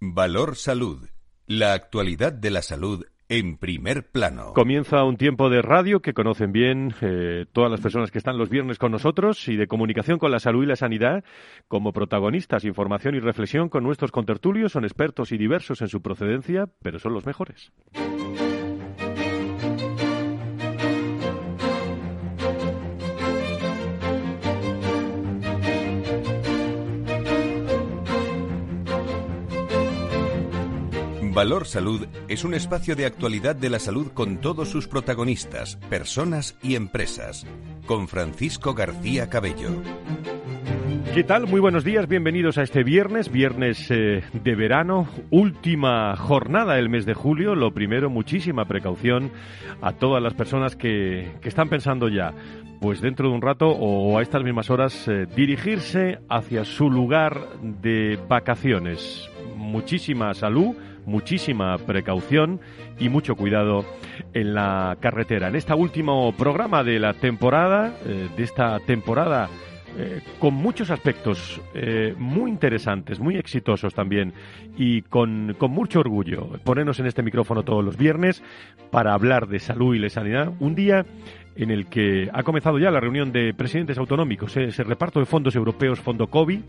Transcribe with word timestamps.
Valor 0.00 0.54
Salud. 0.54 1.08
La 1.46 1.72
actualidad 1.72 2.32
de 2.32 2.50
la 2.50 2.62
salud 2.62 3.04
en 3.28 3.56
primer 3.56 4.08
plano. 4.08 4.52
Comienza 4.54 5.02
un 5.02 5.16
tiempo 5.16 5.50
de 5.50 5.60
radio 5.60 6.00
que 6.00 6.14
conocen 6.14 6.52
bien 6.52 6.94
eh, 7.00 7.46
todas 7.52 7.68
las 7.68 7.80
personas 7.80 8.12
que 8.12 8.18
están 8.18 8.38
los 8.38 8.48
viernes 8.48 8.78
con 8.78 8.92
nosotros 8.92 9.48
y 9.48 9.56
de 9.56 9.66
comunicación 9.66 10.20
con 10.20 10.30
la 10.30 10.38
salud 10.38 10.62
y 10.62 10.66
la 10.66 10.76
sanidad 10.76 11.24
como 11.66 11.92
protagonistas, 11.92 12.64
información 12.64 13.16
y 13.16 13.18
reflexión 13.18 13.68
con 13.68 13.82
nuestros 13.82 14.12
contertulios. 14.12 14.70
Son 14.70 14.84
expertos 14.84 15.32
y 15.32 15.36
diversos 15.36 15.82
en 15.82 15.88
su 15.88 16.00
procedencia, 16.00 16.68
pero 16.80 17.00
son 17.00 17.12
los 17.12 17.26
mejores. 17.26 17.72
Valor 31.38 31.68
Salud 31.68 32.04
es 32.26 32.42
un 32.42 32.52
espacio 32.52 32.96
de 32.96 33.06
actualidad 33.06 33.54
de 33.54 33.70
la 33.70 33.78
salud 33.78 34.08
con 34.12 34.38
todos 34.38 34.70
sus 34.70 34.88
protagonistas, 34.88 35.76
personas 35.88 36.58
y 36.64 36.74
empresas. 36.74 37.46
Con 37.86 38.08
Francisco 38.08 38.74
García 38.74 39.30
Cabello. 39.30 39.70
¿Qué 41.14 41.22
tal? 41.22 41.46
Muy 41.46 41.60
buenos 41.60 41.84
días, 41.84 42.08
bienvenidos 42.08 42.58
a 42.58 42.64
este 42.64 42.82
viernes, 42.82 43.30
viernes 43.30 43.88
eh, 43.88 44.24
de 44.32 44.54
verano, 44.56 45.06
última 45.30 46.16
jornada 46.16 46.74
del 46.74 46.88
mes 46.88 47.06
de 47.06 47.14
julio. 47.14 47.54
Lo 47.54 47.72
primero, 47.72 48.10
muchísima 48.10 48.64
precaución 48.64 49.30
a 49.80 49.92
todas 49.92 50.20
las 50.20 50.34
personas 50.34 50.74
que, 50.74 51.36
que 51.40 51.48
están 51.48 51.68
pensando 51.68 52.08
ya, 52.08 52.34
pues 52.80 53.00
dentro 53.00 53.28
de 53.28 53.36
un 53.36 53.42
rato 53.42 53.68
o 53.68 54.18
a 54.18 54.22
estas 54.22 54.42
mismas 54.42 54.70
horas, 54.70 55.06
eh, 55.06 55.28
dirigirse 55.36 56.18
hacia 56.28 56.64
su 56.64 56.90
lugar 56.90 57.46
de 57.62 58.18
vacaciones. 58.28 59.30
Muchísima 59.54 60.34
salud 60.34 60.74
muchísima 61.08 61.76
precaución 61.78 62.60
y 62.98 63.08
mucho 63.08 63.34
cuidado 63.34 63.84
en 64.34 64.54
la 64.54 64.96
carretera. 65.00 65.48
En 65.48 65.56
este 65.56 65.74
último 65.74 66.32
programa 66.36 66.84
de 66.84 67.00
la 67.00 67.14
temporada, 67.14 67.94
eh, 68.04 68.28
de 68.36 68.42
esta 68.44 68.78
temporada 68.80 69.48
eh, 69.96 70.20
con 70.38 70.54
muchos 70.54 70.90
aspectos 70.90 71.60
eh, 71.74 72.14
muy 72.16 72.50
interesantes, 72.50 73.18
muy 73.18 73.36
exitosos 73.36 73.94
también 73.94 74.34
y 74.76 75.02
con, 75.02 75.56
con, 75.58 75.70
mucho 75.70 76.00
orgullo 76.00 76.50
ponernos 76.62 77.00
en 77.00 77.06
este 77.06 77.22
micrófono 77.22 77.62
todos 77.64 77.82
los 77.82 77.96
viernes 77.96 78.42
para 78.90 79.14
hablar 79.14 79.48
de 79.48 79.58
salud 79.58 79.96
y 79.96 79.98
de 79.98 80.10
sanidad. 80.10 80.52
Un 80.60 80.74
día 80.74 81.06
en 81.56 81.70
el 81.70 81.86
que 81.86 82.28
ha 82.32 82.42
comenzado 82.42 82.78
ya 82.78 82.90
la 82.90 83.00
reunión 83.00 83.32
de 83.32 83.54
presidentes 83.54 83.98
autonómicos, 83.98 84.56
ese 84.56 84.84
reparto 84.84 85.18
de 85.18 85.26
fondos 85.26 85.56
europeos, 85.56 85.98
fondo 85.98 86.28
COVID, 86.28 86.60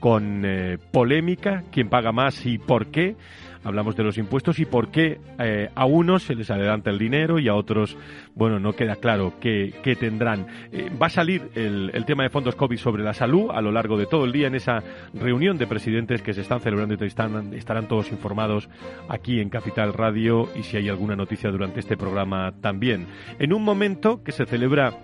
con 0.00 0.44
polémica, 0.92 1.62
quién 1.72 1.88
paga 1.88 2.12
más 2.12 2.44
y 2.44 2.58
por 2.58 2.88
qué 2.88 3.16
hablamos 3.64 3.96
de 3.96 4.04
los 4.04 4.18
impuestos 4.18 4.58
y 4.58 4.66
por 4.66 4.88
qué 4.90 5.18
eh, 5.38 5.70
a 5.74 5.86
unos 5.86 6.22
se 6.22 6.34
les 6.34 6.50
adelanta 6.50 6.90
el 6.90 6.98
dinero 6.98 7.38
y 7.38 7.48
a 7.48 7.54
otros, 7.54 7.96
bueno, 8.34 8.60
no 8.60 8.74
queda 8.74 8.96
claro 8.96 9.34
qué, 9.40 9.72
tendrán. 9.98 10.46
Eh, 10.72 10.90
va 11.00 11.06
a 11.06 11.10
salir 11.10 11.50
el, 11.54 12.04
tema 12.04 12.22
de 12.22 12.30
fondos 12.30 12.54
COVID 12.54 12.76
sobre 12.76 13.02
la 13.02 13.14
salud 13.14 13.50
a 13.52 13.60
lo 13.62 13.72
largo 13.72 13.96
de 13.96 14.06
todo 14.06 14.26
el 14.26 14.32
día 14.32 14.46
en 14.46 14.54
esa 14.54 14.82
reunión 15.14 15.56
de 15.56 15.66
presidentes 15.66 16.20
que 16.20 16.34
se 16.34 16.42
están 16.42 16.60
celebrando 16.60 16.94
y 16.94 17.06
están, 17.06 17.54
estarán 17.54 17.88
todos 17.88 18.12
informados 18.12 18.68
aquí 19.08 19.40
en 19.40 19.48
Capital 19.48 19.94
Radio 19.94 20.48
y 20.54 20.62
si 20.62 20.76
hay 20.76 20.88
alguna 20.88 21.16
noticia 21.16 21.50
durante 21.50 21.80
este 21.80 21.96
programa 21.96 22.52
también. 22.60 23.06
En 23.38 23.52
un 23.52 23.62
momento 23.62 24.22
que 24.22 24.32
se 24.32 24.44
celebra 24.44 24.98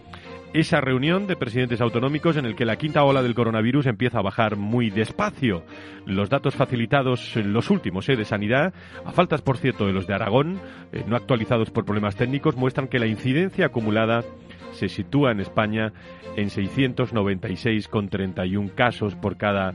esa 0.52 0.80
reunión 0.80 1.28
de 1.28 1.36
presidentes 1.36 1.80
autonómicos 1.80 2.36
en 2.36 2.44
el 2.44 2.56
que 2.56 2.64
la 2.64 2.74
quinta 2.76 3.04
ola 3.04 3.22
del 3.22 3.34
coronavirus 3.34 3.86
empieza 3.86 4.18
a 4.18 4.22
bajar 4.22 4.56
muy 4.56 4.90
despacio. 4.90 5.62
Los 6.06 6.28
datos 6.28 6.56
facilitados, 6.56 7.36
los 7.36 7.70
últimos 7.70 8.08
eh, 8.08 8.16
de 8.16 8.24
sanidad, 8.24 8.74
a 9.04 9.12
faltas 9.12 9.42
por 9.42 9.58
cierto 9.58 9.86
de 9.86 9.92
los 9.92 10.08
de 10.08 10.14
Aragón, 10.14 10.58
eh, 10.92 11.04
no 11.06 11.14
actualizados 11.14 11.70
por 11.70 11.84
problemas 11.84 12.16
técnicos, 12.16 12.56
muestran 12.56 12.88
que 12.88 12.98
la 12.98 13.06
incidencia 13.06 13.66
acumulada 13.66 14.24
se 14.72 14.88
sitúa 14.88 15.30
en 15.30 15.38
España 15.40 15.92
en 16.36 16.48
696,31 16.48 18.74
casos 18.74 19.14
por 19.14 19.36
cada 19.36 19.74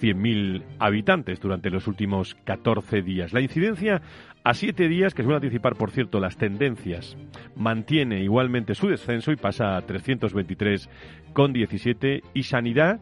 100.000 0.00 0.62
habitantes 0.78 1.40
durante 1.40 1.70
los 1.70 1.86
últimos 1.86 2.34
14 2.44 3.02
días. 3.02 3.32
La 3.32 3.40
incidencia 3.40 4.02
a 4.46 4.54
siete 4.54 4.88
días, 4.88 5.12
que 5.12 5.22
suele 5.24 5.38
anticipar, 5.38 5.74
por 5.74 5.90
cierto, 5.90 6.20
las 6.20 6.36
tendencias, 6.36 7.16
mantiene 7.56 8.22
igualmente 8.22 8.76
su 8.76 8.86
descenso 8.86 9.32
y 9.32 9.36
pasa 9.36 9.76
a 9.76 9.84
323,17. 9.84 12.22
Y 12.32 12.44
Sanidad, 12.44 13.00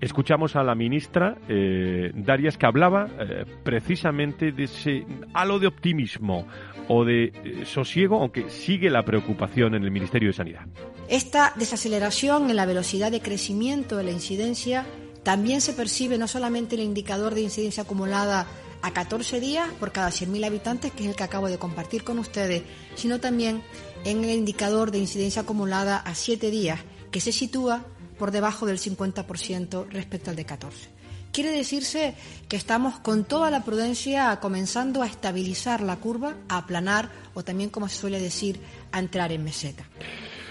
escuchamos 0.00 0.56
a 0.56 0.64
la 0.64 0.74
ministra 0.74 1.36
eh, 1.48 2.10
Darias 2.16 2.58
que 2.58 2.66
hablaba 2.66 3.06
eh, 3.06 3.44
precisamente 3.62 4.50
de 4.50 4.64
ese 4.64 5.06
halo 5.34 5.60
de 5.60 5.68
optimismo 5.68 6.48
o 6.88 7.04
de 7.04 7.26
eh, 7.26 7.64
sosiego, 7.64 8.20
aunque 8.20 8.50
sigue 8.50 8.90
la 8.90 9.04
preocupación 9.04 9.76
en 9.76 9.84
el 9.84 9.92
Ministerio 9.92 10.30
de 10.30 10.32
Sanidad. 10.32 10.66
Esta 11.08 11.52
desaceleración 11.54 12.50
en 12.50 12.56
la 12.56 12.66
velocidad 12.66 13.12
de 13.12 13.20
crecimiento 13.20 13.98
de 13.98 14.02
la 14.02 14.10
incidencia 14.10 14.84
también 15.22 15.60
se 15.60 15.74
percibe 15.74 16.18
no 16.18 16.26
solamente 16.26 16.74
en 16.74 16.80
el 16.80 16.88
indicador 16.88 17.36
de 17.36 17.42
incidencia 17.42 17.84
acumulada 17.84 18.48
a 18.82 18.92
14 18.92 19.40
días 19.40 19.68
por 19.78 19.92
cada 19.92 20.08
100.000 20.08 20.44
habitantes, 20.44 20.92
que 20.92 21.04
es 21.04 21.08
el 21.10 21.16
que 21.16 21.24
acabo 21.24 21.48
de 21.48 21.58
compartir 21.58 22.04
con 22.04 22.18
ustedes, 22.18 22.62
sino 22.94 23.20
también 23.20 23.62
en 24.04 24.24
el 24.24 24.30
indicador 24.30 24.90
de 24.90 24.98
incidencia 24.98 25.42
acumulada 25.42 25.96
a 25.98 26.14
7 26.14 26.50
días, 26.50 26.80
que 27.10 27.20
se 27.20 27.32
sitúa 27.32 27.84
por 28.18 28.30
debajo 28.30 28.66
del 28.66 28.78
50% 28.78 29.86
respecto 29.90 30.30
al 30.30 30.36
de 30.36 30.44
14. 30.44 30.88
Quiere 31.32 31.50
decirse 31.50 32.14
que 32.48 32.56
estamos 32.56 32.98
con 33.00 33.24
toda 33.24 33.50
la 33.50 33.64
prudencia 33.64 34.38
comenzando 34.40 35.02
a 35.02 35.06
estabilizar 35.06 35.80
la 35.80 35.96
curva, 35.96 36.34
a 36.48 36.58
aplanar 36.58 37.08
o 37.32 37.42
también, 37.42 37.70
como 37.70 37.88
se 37.88 37.96
suele 37.96 38.20
decir, 38.20 38.60
a 38.92 38.98
entrar 38.98 39.32
en 39.32 39.42
meseta. 39.42 39.84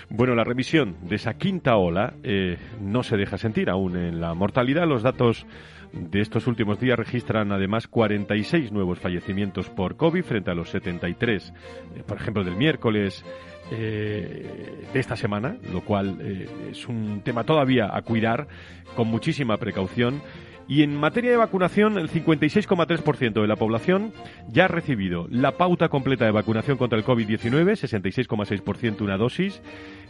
Bueno, 0.10 0.36
la 0.36 0.44
revisión 0.44 0.98
de 1.04 1.16
esa 1.16 1.36
quinta 1.36 1.78
ola 1.78 2.16
eh, 2.24 2.58
no 2.82 3.04
se 3.04 3.16
deja 3.16 3.38
sentir 3.38 3.70
aún 3.70 3.96
en 3.96 4.20
la 4.20 4.34
mortalidad. 4.34 4.86
Los 4.86 5.04
datos 5.04 5.46
de 5.94 6.22
estos 6.22 6.48
últimos 6.48 6.80
días 6.80 6.98
registran 6.98 7.52
además 7.52 7.88
46 7.88 8.72
nuevos 8.72 9.00
fallecimientos 9.00 9.70
por 9.70 9.98
COVID 9.98 10.24
frente 10.24 10.52
a 10.52 10.54
los 10.54 10.70
73, 10.70 11.54
eh, 11.96 12.04
por 12.06 12.18
ejemplo, 12.18 12.44
del 12.44 12.56
miércoles 12.56 13.24
eh, 13.72 14.86
de 14.94 15.00
esta 15.00 15.16
semana, 15.16 15.58
lo 15.72 15.82
cual 15.82 16.18
eh, 16.22 16.50
es 16.72 16.88
un 16.88 17.22
tema 17.24 17.44
todavía 17.44 17.96
a 17.96 18.02
cuidar 18.02 18.48
con 18.96 19.08
muchísima 19.08 19.58
precaución. 19.58 20.22
Y 20.68 20.84
en 20.84 20.96
materia 20.96 21.32
de 21.32 21.38
vacunación, 21.38 21.98
el 21.98 22.10
56,3% 22.10 23.42
de 23.42 23.48
la 23.48 23.56
población 23.56 24.14
ya 24.48 24.66
ha 24.66 24.68
recibido 24.68 25.28
la 25.30 25.58
pauta 25.58 25.90
completa 25.90 26.26
de 26.26 26.32
vacunación 26.32 26.78
contra 26.78 26.98
el 26.98 27.06
COVID-19, 27.06 27.74
66,6% 27.74 29.02
una 29.02 29.18
dosis, 29.18 29.62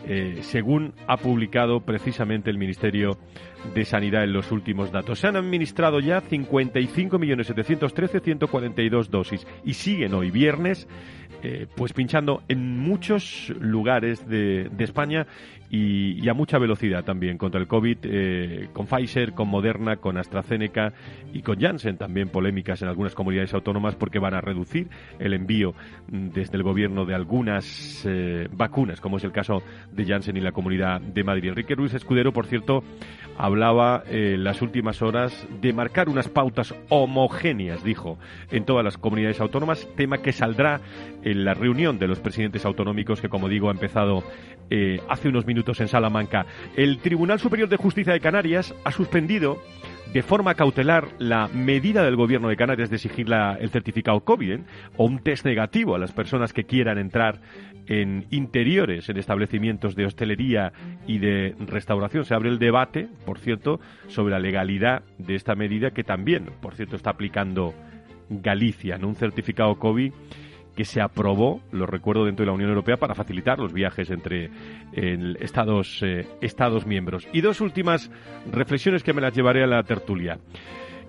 eh, 0.07 0.39
según 0.41 0.93
ha 1.07 1.17
publicado 1.17 1.81
precisamente 1.81 2.49
el 2.49 2.57
Ministerio 2.57 3.17
de 3.73 3.85
Sanidad 3.85 4.23
en 4.23 4.33
los 4.33 4.51
últimos 4.51 4.91
datos. 4.91 5.19
Se 5.19 5.27
han 5.27 5.35
administrado 5.35 5.99
ya 5.99 6.21
55.713.142 6.21 9.09
dosis 9.09 9.45
y 9.63 9.73
siguen 9.73 10.13
hoy 10.13 10.31
viernes 10.31 10.87
eh, 11.43 11.65
pues 11.75 11.91
pinchando 11.91 12.43
en 12.49 12.77
muchos 12.77 13.51
lugares 13.59 14.27
de, 14.27 14.69
España 14.77 15.25
y, 15.73 16.27
a 16.27 16.33
mucha 16.33 16.59
velocidad 16.59 17.05
también 17.05 17.37
contra 17.37 17.61
el 17.61 17.67
COVID, 17.67 17.97
eh, 18.03 18.67
con 18.73 18.87
Pfizer, 18.87 19.31
con 19.31 19.47
Moderna, 19.47 19.95
con 19.95 20.17
AstraZeneca 20.17 20.91
y 21.31 21.41
con 21.41 21.61
Janssen, 21.61 21.97
también 21.97 22.27
polémicas 22.27 22.81
en 22.81 22.89
algunas 22.89 23.15
comunidades 23.15 23.53
autónomas 23.53 23.95
porque 23.95 24.19
van 24.19 24.33
a 24.33 24.41
reducir 24.41 24.89
el 25.17 25.33
envío 25.33 25.73
desde 26.09 26.57
el 26.57 26.63
gobierno 26.63 27.05
de 27.05 27.15
algunas 27.15 28.05
eh, 28.05 28.49
vacunas, 28.51 28.99
como 28.99 29.15
es 29.15 29.23
el 29.23 29.31
caso 29.31 29.63
de 29.93 30.05
Janssen 30.05 30.35
y 30.35 30.41
la 30.41 30.51
Comunidad 30.51 30.99
de 30.99 31.23
Madrid. 31.23 31.49
Enrique 31.49 31.73
Ruiz 31.73 31.93
Escudero, 31.93 32.33
por 32.33 32.47
cierto, 32.47 32.83
hablaba 33.37 34.03
en 34.09 34.43
las 34.43 34.61
últimas 34.61 35.01
horas 35.01 35.47
de 35.61 35.71
marcar 35.71 36.09
unas 36.09 36.27
pautas 36.27 36.75
homogéneas, 36.89 37.81
dijo, 37.81 38.19
en 38.51 38.65
todas 38.65 38.83
las 38.83 38.97
comunidades 38.97 39.39
autónomas, 39.39 39.87
tema 39.95 40.17
que 40.17 40.33
saldrá 40.33 40.81
en 41.23 41.45
la 41.45 41.53
reunión 41.53 41.97
de 41.97 42.07
los 42.07 42.19
presidentes 42.19 42.65
autonómicos 42.65 43.21
que, 43.21 43.29
como 43.29 43.47
digo, 43.47 43.69
ha 43.69 43.71
empezado 43.71 44.21
eh, 44.69 44.99
hace 45.07 45.29
unos 45.29 45.45
minutos 45.45 45.60
en 45.67 45.87
Salamanca. 45.87 46.45
El 46.75 46.97
Tribunal 46.97 47.39
Superior 47.39 47.69
de 47.69 47.77
Justicia 47.77 48.13
de 48.13 48.19
Canarias 48.19 48.73
ha 48.83 48.91
suspendido 48.91 49.61
de 50.11 50.23
forma 50.23 50.55
cautelar 50.55 51.07
la 51.19 51.47
medida 51.47 52.03
del 52.03 52.17
gobierno 52.17 52.49
de 52.49 52.57
Canarias 52.57 52.89
de 52.89 52.97
exigir 52.97 53.27
el 53.31 53.69
certificado 53.69 54.19
COVID 54.21 54.51
¿eh? 54.51 54.59
o 54.97 55.05
un 55.05 55.19
test 55.19 55.45
negativo 55.45 55.95
a 55.95 55.99
las 55.99 56.11
personas 56.11 56.51
que 56.51 56.65
quieran 56.65 56.97
entrar 56.97 57.39
en 57.87 58.25
interiores, 58.31 59.07
en 59.07 59.17
establecimientos 59.17 59.95
de 59.95 60.05
hostelería 60.05 60.73
y 61.07 61.19
de 61.19 61.55
restauración. 61.59 62.25
Se 62.25 62.33
abre 62.33 62.49
el 62.49 62.59
debate, 62.59 63.07
por 63.25 63.39
cierto, 63.39 63.79
sobre 64.07 64.31
la 64.31 64.39
legalidad 64.39 65.03
de 65.17 65.35
esta 65.35 65.55
medida 65.55 65.91
que 65.91 66.03
también, 66.03 66.49
por 66.61 66.75
cierto, 66.75 66.95
está 66.95 67.11
aplicando 67.11 67.73
Galicia, 68.29 68.95
en 68.95 69.05
un 69.05 69.15
certificado 69.15 69.75
COVID 69.75 70.11
que 70.75 70.85
se 70.85 71.01
aprobó, 71.01 71.61
lo 71.71 71.85
recuerdo, 71.85 72.25
dentro 72.25 72.43
de 72.43 72.47
la 72.47 72.55
Unión 72.55 72.69
Europea 72.69 72.97
para 72.97 73.15
facilitar 73.15 73.59
los 73.59 73.73
viajes 73.73 74.09
entre 74.09 74.49
estados, 75.39 76.01
eh, 76.01 76.27
estados 76.41 76.85
miembros. 76.85 77.27
Y 77.33 77.41
dos 77.41 77.61
últimas 77.61 78.09
reflexiones 78.51 79.03
que 79.03 79.13
me 79.13 79.21
las 79.21 79.33
llevaré 79.33 79.63
a 79.63 79.67
la 79.67 79.83
tertulia. 79.83 80.39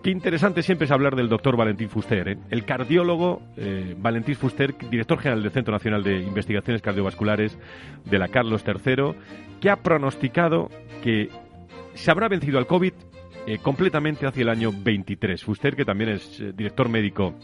Qué 0.03 0.11
interesante 0.11 0.65
siempre 0.65 0.87
es 0.87 0.91
hablar 0.91 1.15
del 1.15 1.29
doctor 1.29 1.57
Valentín 1.57 1.89
Fuster, 1.89 2.29
¿eh? 2.29 2.39
el 2.51 2.65
cardiólogo 2.65 3.41
eh, 3.57 3.95
Valentín 3.97 4.35
Fuster, 4.35 4.75
director 4.91 5.21
general 5.21 5.45
del 5.45 5.53
Centro 5.53 5.73
Nacional 5.73 6.03
de 6.03 6.19
Investigaciones 6.19 6.83
Cardiovasculares 6.83 7.57
de 8.05 8.19
la 8.19 8.27
Carlos 8.27 8.65
III, 8.67 9.15
que 9.61 9.71
ha 9.71 9.77
pronosticado 9.77 10.71
que 11.05 11.29
se 11.95 12.11
habrá 12.11 12.27
vencido 12.27 12.59
al 12.59 12.67
COVID 12.67 12.93
eh, 13.47 13.59
completamente 13.59 14.27
hacia 14.27 14.43
el 14.43 14.49
año 14.49 14.71
23. 14.73 15.43
Fuster, 15.43 15.75
que 15.75 15.85
también 15.85 16.11
es 16.11 16.41
eh, 16.41 16.53
director 16.55 16.89
médico 16.89 17.35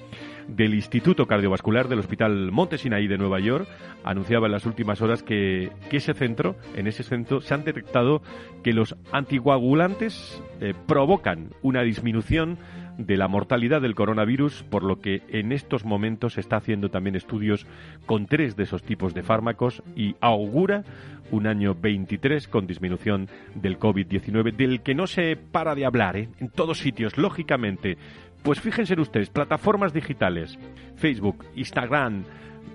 del 0.48 0.74
Instituto 0.74 1.26
Cardiovascular 1.26 1.88
del 1.88 1.98
Hospital 1.98 2.50
Monte 2.50 2.78
Sinaí 2.78 3.06
de 3.06 3.18
Nueva 3.18 3.38
York 3.38 3.68
anunciaba 4.04 4.46
en 4.46 4.52
las 4.52 4.64
últimas 4.64 5.02
horas 5.02 5.22
que, 5.22 5.70
ese 5.90 6.14
centro, 6.14 6.56
en 6.74 6.86
ese 6.86 7.02
centro, 7.02 7.40
se 7.40 7.54
han 7.54 7.64
detectado 7.64 8.22
que 8.62 8.72
los 8.72 8.96
anticoagulantes 9.12 10.42
eh, 10.60 10.72
provocan 10.86 11.50
una 11.62 11.82
disminución 11.82 12.58
de 12.98 13.16
la 13.16 13.28
mortalidad 13.28 13.80
del 13.80 13.94
coronavirus, 13.94 14.64
por 14.64 14.82
lo 14.82 15.00
que 15.00 15.22
en 15.28 15.52
estos 15.52 15.84
momentos 15.84 16.34
se 16.34 16.40
está 16.40 16.56
haciendo 16.56 16.90
también 16.90 17.16
estudios 17.16 17.66
con 18.04 18.26
tres 18.26 18.56
de 18.56 18.64
esos 18.64 18.82
tipos 18.82 19.14
de 19.14 19.22
fármacos 19.22 19.82
y 19.96 20.16
augura 20.20 20.84
un 21.30 21.46
año 21.46 21.74
23 21.74 22.48
con 22.48 22.66
disminución 22.66 23.28
del 23.54 23.78
COVID-19, 23.78 24.54
del 24.54 24.82
que 24.82 24.94
no 24.94 25.06
se 25.06 25.36
para 25.36 25.74
de 25.74 25.86
hablar 25.86 26.16
¿eh? 26.16 26.28
en 26.40 26.48
todos 26.48 26.78
sitios, 26.78 27.16
lógicamente. 27.16 27.96
Pues 28.42 28.60
fíjense 28.60 28.98
ustedes, 29.00 29.30
plataformas 29.30 29.92
digitales, 29.92 30.58
Facebook, 30.96 31.44
Instagram, 31.54 32.24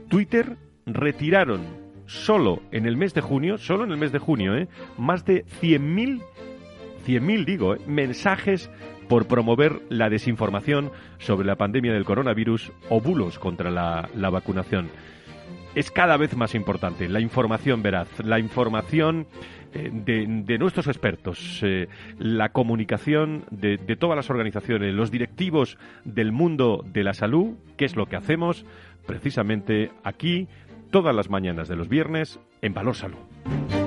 Twitter, 0.10 0.58
retiraron 0.86 1.62
solo 2.06 2.62
en 2.72 2.86
el 2.86 2.98
mes 2.98 3.14
de 3.14 3.22
junio, 3.22 3.58
solo 3.58 3.84
en 3.84 3.92
el 3.92 3.98
mes 3.98 4.12
de 4.12 4.20
junio, 4.20 4.56
¿eh? 4.56 4.68
más 4.98 5.26
de 5.26 5.46
100.000, 5.62 6.22
100.000 7.06 7.46
digo, 7.46 7.76
¿eh? 7.76 7.82
mensajes 7.88 8.70
por 9.08 9.28
promover 9.28 9.82
la 9.90 10.10
desinformación 10.10 10.92
sobre 11.20 11.48
la 11.48 11.56
pandemia 11.56 11.94
del 11.94 12.06
coronavirus 12.06 12.72
o 12.90 13.02
bulos 13.02 13.40
contra 13.40 13.72
la, 13.72 14.10
la 14.16 14.30
vacunación 14.30 14.90
es 15.76 15.92
cada 15.92 16.18
vez 16.18 16.36
más 16.36 16.56
importante 16.56 17.10
la 17.10 17.20
información 17.20 17.82
veraz, 17.82 18.08
la 18.24 18.40
información 18.40 19.28
eh, 19.74 19.90
de, 19.92 20.58
nuestros 20.58 20.88
expertos, 20.88 21.60
eh, 21.64 21.88
la 22.20 22.50
comunicación 22.50 23.46
de, 23.50 23.78
de, 23.78 23.96
todas 23.96 24.16
las 24.16 24.30
organizaciones, 24.30 24.94
los 24.94 25.10
directivos 25.10 25.78
del 26.06 26.32
mundo 26.32 26.84
de 26.86 27.04
la 27.04 27.14
salud, 27.14 27.56
que 27.78 27.86
es 27.86 27.96
lo 27.96 28.06
que 28.06 28.16
hacemos 28.16 28.66
precisamente 29.08 29.92
aquí 30.04 30.48
todas 30.92 31.16
las 31.16 31.30
mañanas 31.30 31.68
de 31.68 31.76
los 31.76 31.90
viernes 31.90 32.40
en 32.62 32.74
Valor 32.74 32.96
Salud. 32.96 33.83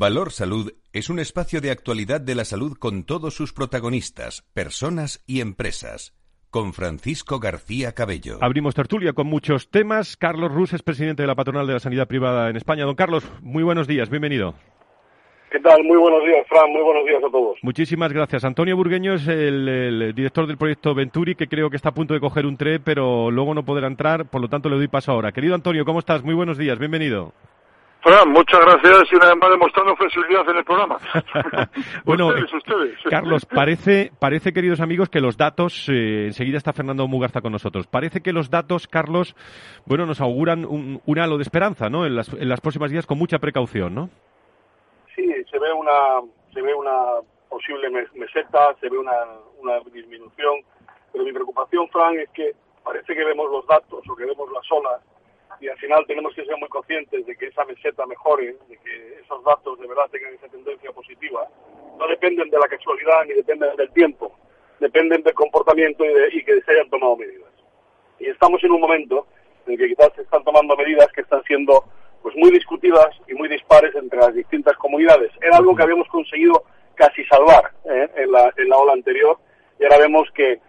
Valor 0.00 0.32
Salud 0.32 0.72
es 0.94 1.10
un 1.10 1.18
espacio 1.18 1.60
de 1.60 1.70
actualidad 1.70 2.22
de 2.22 2.34
la 2.34 2.46
salud 2.46 2.74
con 2.78 3.04
todos 3.04 3.34
sus 3.34 3.52
protagonistas, 3.52 4.48
personas 4.54 5.22
y 5.26 5.42
empresas. 5.42 6.16
Con 6.48 6.72
Francisco 6.72 7.38
García 7.38 7.92
Cabello. 7.92 8.38
Abrimos 8.40 8.74
tertulia 8.74 9.12
con 9.12 9.26
muchos 9.26 9.70
temas. 9.70 10.16
Carlos 10.16 10.52
Rus 10.52 10.72
es 10.72 10.82
presidente 10.82 11.22
de 11.22 11.26
la 11.26 11.34
Patronal 11.34 11.66
de 11.66 11.74
la 11.74 11.80
Sanidad 11.80 12.08
Privada 12.08 12.48
en 12.48 12.56
España. 12.56 12.86
Don 12.86 12.94
Carlos, 12.94 13.30
muy 13.42 13.62
buenos 13.62 13.86
días, 13.86 14.08
bienvenido. 14.08 14.54
¿Qué 15.50 15.60
tal? 15.60 15.84
Muy 15.84 15.98
buenos 15.98 16.24
días, 16.24 16.46
Fran. 16.48 16.72
Muy 16.72 16.82
buenos 16.82 17.04
días 17.04 17.22
a 17.22 17.30
todos. 17.30 17.58
Muchísimas 17.60 18.10
gracias. 18.10 18.42
Antonio 18.46 18.78
Burgueño 18.78 19.12
es 19.12 19.28
el, 19.28 20.14
director 20.16 20.46
del 20.46 20.56
proyecto 20.56 20.94
Venturi, 20.94 21.34
que 21.34 21.46
creo 21.46 21.68
que 21.68 21.76
está 21.76 21.90
a 21.90 21.94
punto 21.94 22.14
de 22.14 22.20
coger 22.20 22.46
un 22.46 22.56
tren, 22.56 22.80
pero 22.82 23.30
luego 23.30 23.52
no 23.52 23.66
podrá 23.66 23.86
entrar, 23.86 24.30
por 24.30 24.40
lo 24.40 24.48
tanto 24.48 24.70
le 24.70 24.76
doy 24.76 24.88
paso 24.88 25.12
ahora. 25.12 25.32
Querido 25.32 25.54
Antonio, 25.54 25.84
¿cómo 25.84 25.98
estás? 25.98 26.24
Muy 26.24 26.32
buenos 26.32 26.56
días, 26.56 26.78
bienvenido. 26.78 27.34
Fran, 28.02 28.30
muchas 28.30 28.60
gracias 28.60 29.12
y 29.12 29.16
una 29.16 29.26
vez 29.26 29.36
más 29.36 29.50
demostrando 29.50 29.94
flexibilidad 29.96 30.48
en 30.48 30.56
el 30.56 30.64
programa. 30.64 30.96
bueno, 32.04 32.30
Carlos, 33.10 33.44
parece, 33.44 34.10
parece, 34.18 34.52
queridos 34.52 34.80
amigos, 34.80 35.10
que 35.10 35.20
los 35.20 35.36
datos, 35.36 35.86
eh, 35.90 36.24
enseguida 36.26 36.56
está 36.56 36.72
Fernando 36.72 37.06
Mugarza 37.06 37.42
con 37.42 37.52
nosotros, 37.52 37.86
parece 37.86 38.22
que 38.22 38.32
los 38.32 38.48
datos, 38.48 38.88
Carlos, 38.88 39.36
bueno, 39.84 40.06
nos 40.06 40.20
auguran 40.22 40.64
un, 40.64 41.00
halo 41.18 41.36
de 41.36 41.42
esperanza, 41.42 41.90
¿no? 41.90 42.06
En 42.06 42.16
las, 42.16 42.32
en 42.32 42.48
las 42.48 42.62
próximas 42.62 42.90
días 42.90 43.06
con 43.06 43.18
mucha 43.18 43.38
precaución, 43.38 43.94
¿no? 43.94 44.08
Sí, 45.14 45.26
se 45.50 45.58
ve 45.58 45.70
una, 45.72 46.22
se 46.54 46.62
ve 46.62 46.74
una 46.74 47.20
posible 47.50 47.90
meseta, 47.90 48.74
se 48.80 48.88
ve 48.88 48.96
una, 48.96 49.12
una 49.60 49.78
disminución, 49.92 50.54
pero 51.12 51.24
mi 51.24 51.32
preocupación, 51.32 51.86
Fran, 51.90 52.18
es 52.18 52.30
que 52.30 52.52
parece 52.82 53.14
que 53.14 53.24
vemos 53.24 53.50
los 53.50 53.66
datos 53.66 54.02
o 54.08 54.16
que 54.16 54.24
vemos 54.24 54.50
las 54.52 54.64
olas 54.72 55.02
y 55.60 55.68
al 55.68 55.76
final 55.76 56.04
tenemos 56.06 56.34
que 56.34 56.44
ser 56.44 56.56
muy 56.56 56.68
conscientes 56.68 57.26
de 57.26 57.36
que 57.36 57.46
esa 57.46 57.64
meseta 57.66 58.06
mejore, 58.06 58.56
de 58.68 58.78
que 58.78 59.20
esos 59.22 59.44
datos 59.44 59.78
de 59.78 59.86
verdad 59.86 60.08
tengan 60.10 60.34
esa 60.34 60.48
tendencia 60.48 60.90
positiva. 60.92 61.46
No 61.98 62.06
dependen 62.08 62.48
de 62.48 62.58
la 62.58 62.66
casualidad 62.66 63.24
ni 63.26 63.34
dependen 63.34 63.76
del 63.76 63.90
tiempo, 63.92 64.32
dependen 64.78 65.22
del 65.22 65.34
comportamiento 65.34 66.04
y, 66.04 66.08
de, 66.08 66.44
que 66.44 66.62
se 66.62 66.72
hayan 66.72 66.88
tomado 66.88 67.16
medidas. 67.16 67.50
Y 68.18 68.26
estamos 68.28 68.62
en 68.64 68.72
un 68.72 68.80
momento 68.80 69.26
en 69.66 69.76
que 69.76 69.88
quizás 69.88 70.10
se 70.16 70.22
están 70.22 70.42
tomando 70.44 70.74
medidas 70.76 71.12
que 71.12 71.20
están 71.20 71.42
siendo 71.44 71.84
pues 72.22 72.34
muy 72.36 72.50
discutidas 72.50 73.08
y 73.28 73.34
muy 73.34 73.48
dispares 73.48 73.94
entre 73.94 74.18
las 74.18 74.34
distintas 74.34 74.76
comunidades. 74.78 75.30
Era 75.42 75.58
algo 75.58 75.76
que 75.76 75.82
habíamos 75.82 76.08
conseguido 76.08 76.64
casi 76.94 77.24
salvar 77.24 77.70
¿eh? 77.84 78.08
en, 78.16 78.32
la, 78.32 78.52
en 78.56 78.68
la 78.68 78.76
ola 78.78 78.92
anterior 78.92 79.38
y 79.78 79.84
ahora 79.84 79.98
vemos 79.98 80.28
que 80.34 80.52
eh, 80.52 80.60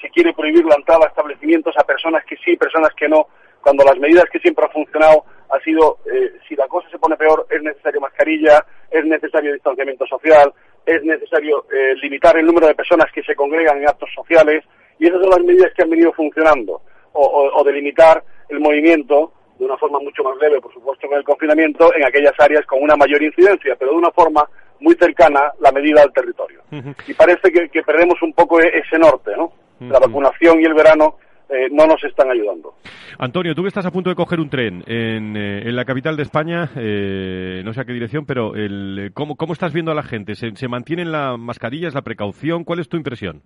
se 0.00 0.08
quiere 0.10 0.32
prohibir 0.32 0.64
la 0.64 0.76
entrada 0.76 1.04
a 1.04 1.08
establecimientos 1.08 1.76
a 1.76 1.84
personas 1.84 2.24
que 2.24 2.36
sí, 2.38 2.56
personas 2.56 2.92
que 2.94 3.08
no, 3.08 3.28
cuando 3.66 3.82
las 3.82 3.98
medidas 3.98 4.26
que 4.30 4.38
siempre 4.38 4.64
han 4.64 4.70
funcionado 4.70 5.24
ha 5.50 5.58
sido, 5.58 5.98
eh, 6.06 6.34
si 6.48 6.54
la 6.54 6.68
cosa 6.68 6.88
se 6.88 7.00
pone 7.00 7.16
peor, 7.16 7.48
es 7.50 7.60
necesario 7.60 8.00
mascarilla, 8.00 8.64
es 8.88 9.04
necesario 9.04 9.52
distanciamiento 9.52 10.06
social, 10.06 10.52
es 10.86 11.02
necesario 11.02 11.66
eh, 11.72 11.96
limitar 12.00 12.36
el 12.36 12.46
número 12.46 12.68
de 12.68 12.76
personas 12.76 13.10
que 13.12 13.24
se 13.24 13.34
congregan 13.34 13.78
en 13.78 13.88
actos 13.88 14.08
sociales, 14.14 14.62
y 15.00 15.08
esas 15.08 15.20
son 15.20 15.30
las 15.30 15.40
medidas 15.40 15.72
que 15.74 15.82
han 15.82 15.90
venido 15.90 16.12
funcionando, 16.12 16.80
o, 17.12 17.50
o, 17.56 17.64
delimitar 17.64 18.22
el 18.50 18.60
movimiento 18.60 19.32
de 19.58 19.64
una 19.64 19.76
forma 19.78 19.98
mucho 19.98 20.22
más 20.22 20.36
leve, 20.38 20.60
por 20.60 20.72
supuesto, 20.72 21.08
con 21.08 21.18
el 21.18 21.24
confinamiento, 21.24 21.92
en 21.92 22.04
aquellas 22.04 22.34
áreas 22.38 22.64
con 22.66 22.80
una 22.80 22.94
mayor 22.94 23.20
incidencia, 23.20 23.74
pero 23.76 23.90
de 23.90 23.96
una 23.96 24.12
forma 24.12 24.48
muy 24.78 24.94
cercana 24.94 25.50
la 25.58 25.72
medida 25.72 26.02
al 26.02 26.12
territorio. 26.12 26.62
Y 26.70 27.14
parece 27.14 27.50
que, 27.50 27.68
que, 27.68 27.82
perdemos 27.82 28.22
un 28.22 28.32
poco 28.32 28.60
e-, 28.60 28.78
ese 28.78 28.96
norte, 28.96 29.32
¿no? 29.36 29.50
La 29.80 29.98
vacunación 29.98 30.60
y 30.60 30.64
el 30.64 30.74
verano 30.74 31.16
eh, 31.48 31.68
no 31.70 31.86
nos 31.86 32.02
están 32.02 32.30
ayudando. 32.30 32.74
Antonio, 33.18 33.54
tú 33.54 33.62
que 33.62 33.68
estás 33.68 33.86
a 33.86 33.90
punto 33.90 34.10
de 34.10 34.16
coger 34.16 34.40
un 34.40 34.50
tren 34.50 34.82
en, 34.86 35.36
eh, 35.36 35.70
la 35.72 35.84
capital 35.84 36.16
de 36.16 36.22
España, 36.22 36.70
eh, 36.76 37.62
no 37.64 37.72
sé 37.72 37.80
a 37.80 37.84
qué 37.84 37.92
dirección, 37.92 38.26
pero 38.26 38.54
el, 38.54 39.10
¿cómo, 39.14 39.36
¿cómo 39.36 39.52
están 39.52 39.72
viendo 39.72 39.92
a 39.92 39.94
la 39.94 40.02
gente? 40.02 40.34
¿Se, 40.34 40.54
¿Se 40.56 40.68
mantienen 40.68 41.12
las 41.12 41.38
mascarillas, 41.38 41.94
la 41.94 42.02
precaución? 42.02 42.64
¿Cuál 42.64 42.80
es 42.80 42.88
tu 42.88 42.96
impresión? 42.96 43.42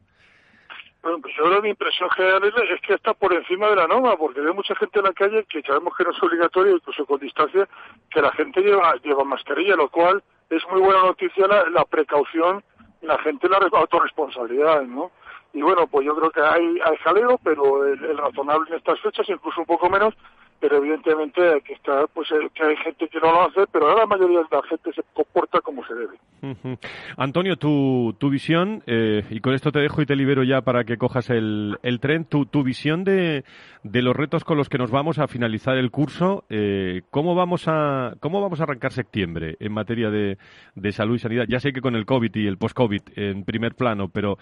Bueno, 1.03 1.19
pues 1.23 1.35
ahora 1.39 1.63
mi 1.63 1.71
impresión 1.71 2.11
general 2.11 2.43
es 2.45 2.81
que 2.83 2.95
está 2.95 3.15
por 3.15 3.33
encima 3.33 3.69
de 3.69 3.77
la 3.77 3.87
norma, 3.87 4.17
porque 4.17 4.41
hay 4.41 4.55
mucha 4.55 4.75
gente 4.75 4.99
en 4.99 5.07
la 5.07 5.13
calle 5.13 5.45
que 5.49 5.63
sabemos 5.63 5.95
que 5.97 6.05
no 6.05 6.11
es 6.11 6.23
obligatorio, 6.23 6.77
incluso 6.77 7.07
con 7.07 7.19
distancia, 7.21 7.67
que 8.11 8.21
la 8.21 8.31
gente 8.33 8.61
lleva, 8.61 8.95
lleva 9.03 9.25
mascarilla, 9.25 9.77
lo 9.77 9.89
cual 9.89 10.23
es 10.51 10.63
muy 10.71 10.81
buena 10.81 11.03
noticia 11.03 11.47
la, 11.47 11.71
la 11.71 11.85
precaución, 11.87 12.63
la 13.01 13.19
gente 13.19 13.49
la 13.49 13.59
autorresponsabilidad, 13.73 14.83
¿no? 14.83 15.11
Y 15.53 15.63
bueno, 15.63 15.87
pues 15.87 16.07
yo 16.07 16.15
creo 16.15 16.31
que 16.31 16.41
hay, 16.41 16.79
hay 16.85 16.97
jaleo, 16.99 17.39
pero 17.43 17.85
el, 17.85 18.17
razonable 18.17 18.71
en 18.71 18.77
estas 18.77 19.01
fechas, 19.01 19.29
incluso 19.29 19.61
un 19.61 19.67
poco 19.67 19.91
menos, 19.91 20.15
pero 20.61 20.77
evidentemente 20.77 21.41
hay 21.55 21.61
que 21.63 21.73
estar, 21.73 22.07
pues 22.13 22.31
eh, 22.33 22.49
que 22.55 22.63
hay 22.63 22.77
gente 22.77 23.09
que 23.09 23.19
no 23.19 23.33
lo 23.33 23.43
hace, 23.43 23.67
pero 23.73 23.97
la 23.97 24.07
mayoría 24.07 24.41
de 24.41 24.45
la 24.51 24.63
gente 24.63 24.93
se 24.93 25.03
comporta 25.15 25.61
como 25.63 25.83
se 25.87 25.95
debe. 25.95 26.79
Antonio, 27.17 27.57
tu, 27.57 28.15
tu 28.19 28.29
visión, 28.29 28.83
eh, 28.87 29.25
y 29.31 29.41
con 29.41 29.55
esto 29.55 29.73
te 29.73 29.81
dejo 29.81 30.03
y 30.03 30.07
te 30.07 30.17
libero 30.17 30.43
ya 30.43 30.61
para 30.61 30.85
que 30.85 30.99
cojas 30.99 31.31
el, 31.31 31.79
el 31.83 31.99
tren, 31.99 32.27
tu, 32.27 32.45
tu 32.45 32.63
visión 32.63 33.05
de, 33.05 33.45
de 33.83 34.03
los 34.03 34.15
retos 34.15 34.45
con 34.45 34.59
los 34.59 34.69
que 34.69 34.79
nos 34.79 34.91
vamos 34.91 35.19
a 35.19 35.29
finalizar 35.29 35.79
el 35.79 35.91
curso, 35.91 36.45
eh, 36.51 37.03
¿cómo, 37.11 37.35
vamos 37.35 37.67
a, 37.67 38.15
¿cómo 38.21 38.43
vamos 38.43 38.61
a 38.61 38.65
arrancar 38.65 38.93
septiembre 38.93 39.57
en 39.61 39.73
materia 39.73 40.11
de, 40.11 40.37
de 40.75 40.93
salud 40.93 41.17
y 41.17 41.21
sanidad? 41.21 41.47
Ya 41.49 41.61
sé 41.61 41.73
que 41.73 41.81
con 41.81 41.97
el 41.97 42.05
COVID 42.05 42.35
y 42.35 42.47
el 42.47 42.59
post-COVID 42.59 43.03
en 43.17 43.45
primer 43.45 43.75
plano, 43.75 44.09
pero 44.09 44.37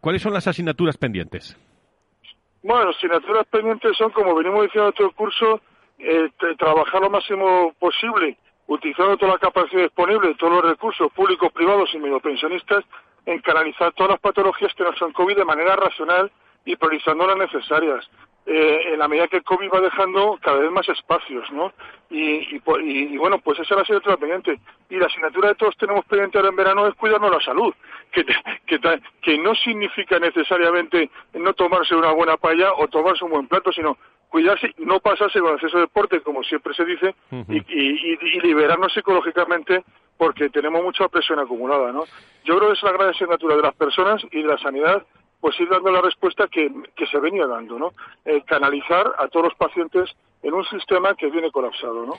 ¿cuáles 0.00 0.22
son 0.22 0.34
las 0.34 0.46
asignaturas 0.46 0.98
pendientes? 0.98 1.56
Bueno, 2.62 2.86
las 2.86 2.96
asignaturas 2.96 3.46
pendientes 3.46 3.96
son, 3.96 4.10
como 4.10 4.34
venimos 4.34 4.62
diciendo 4.62 4.88
en 4.88 4.94
todo 4.94 5.08
el 5.08 5.14
curso, 5.14 5.60
eh, 5.98 6.28
trabajar 6.58 7.00
lo 7.00 7.10
máximo 7.10 7.72
posible, 7.78 8.36
utilizando 8.66 9.16
toda 9.16 9.32
la 9.32 9.38
capacidad 9.38 9.82
disponible, 9.82 10.34
todos 10.34 10.52
los 10.54 10.64
recursos 10.64 11.10
públicos, 11.12 11.52
privados 11.52 11.92
y 11.94 11.98
medio 11.98 12.20
pensionistas, 12.20 12.84
en 13.26 13.40
canalizar 13.40 13.92
todas 13.92 14.12
las 14.12 14.20
patologías 14.20 14.72
que 14.74 14.84
no 14.84 14.92
son 14.94 15.12
COVID 15.12 15.36
de 15.36 15.44
manera 15.44 15.76
racional 15.76 16.30
y 16.64 16.76
priorizando 16.76 17.26
las 17.26 17.36
necesarias. 17.36 18.08
Eh, 18.50 18.94
en 18.94 18.98
la 18.98 19.08
medida 19.08 19.28
que 19.28 19.36
el 19.36 19.42
COVID 19.42 19.68
va 19.70 19.82
dejando 19.82 20.38
cada 20.40 20.60
vez 20.60 20.70
más 20.70 20.88
espacios, 20.88 21.44
¿no? 21.52 21.70
Y, 22.08 22.56
y, 22.56 23.16
bueno, 23.18 23.38
pues 23.40 23.58
esa 23.58 23.74
es 23.74 23.76
la 23.76 23.82
asignatura 23.82 24.16
pendiente. 24.16 24.58
Y 24.88 24.96
la 24.96 25.04
asignatura 25.04 25.50
de 25.50 25.54
todos 25.54 25.76
tenemos 25.76 26.02
pendiente 26.06 26.38
ahora 26.38 26.48
en 26.48 26.56
verano 26.56 26.86
es 26.86 26.94
cuidarnos 26.94 27.30
la 27.30 27.42
salud, 27.42 27.74
que, 28.10 28.24
que, 28.66 28.80
que 29.20 29.38
no 29.38 29.54
significa 29.54 30.18
necesariamente 30.18 31.10
no 31.34 31.52
tomarse 31.52 31.94
una 31.94 32.12
buena 32.12 32.38
paella 32.38 32.72
o 32.72 32.88
tomarse 32.88 33.22
un 33.22 33.32
buen 33.32 33.48
plato, 33.48 33.70
sino 33.70 33.98
cuidarse, 34.30 34.74
no 34.78 34.98
pasarse 35.00 35.40
con 35.40 35.52
exceso 35.52 35.76
de 35.76 35.82
deporte, 35.82 36.22
como 36.22 36.42
siempre 36.42 36.72
se 36.72 36.86
dice, 36.86 37.14
y, 37.58 38.40
liberarnos 38.40 38.94
psicológicamente 38.94 39.84
porque 40.16 40.48
tenemos 40.48 40.82
mucha 40.82 41.06
presión 41.08 41.38
acumulada, 41.38 41.92
¿no? 41.92 42.04
Yo 42.44 42.56
creo 42.56 42.70
que 42.70 42.76
es 42.76 42.82
la 42.82 42.92
gran 42.92 43.10
asignatura 43.10 43.56
de 43.56 43.62
las 43.62 43.74
personas 43.74 44.22
y 44.32 44.40
de 44.40 44.48
la 44.48 44.58
sanidad, 44.58 45.04
pues 45.40 45.58
ir 45.60 45.68
dando 45.68 45.90
la 45.90 46.00
respuesta 46.00 46.48
que, 46.48 46.70
se 47.10 47.20
venía 47.20 47.46
dando, 47.46 47.78
¿no? 47.78 47.92
Eh, 48.24 48.42
canalizar 48.46 49.12
a 49.18 49.28
todos 49.28 49.46
los 49.46 49.54
pacientes 49.54 50.10
en 50.42 50.54
un 50.54 50.64
sistema 50.64 51.14
que 51.14 51.30
viene 51.30 51.50
colapsado, 51.50 52.04
¿no? 52.06 52.14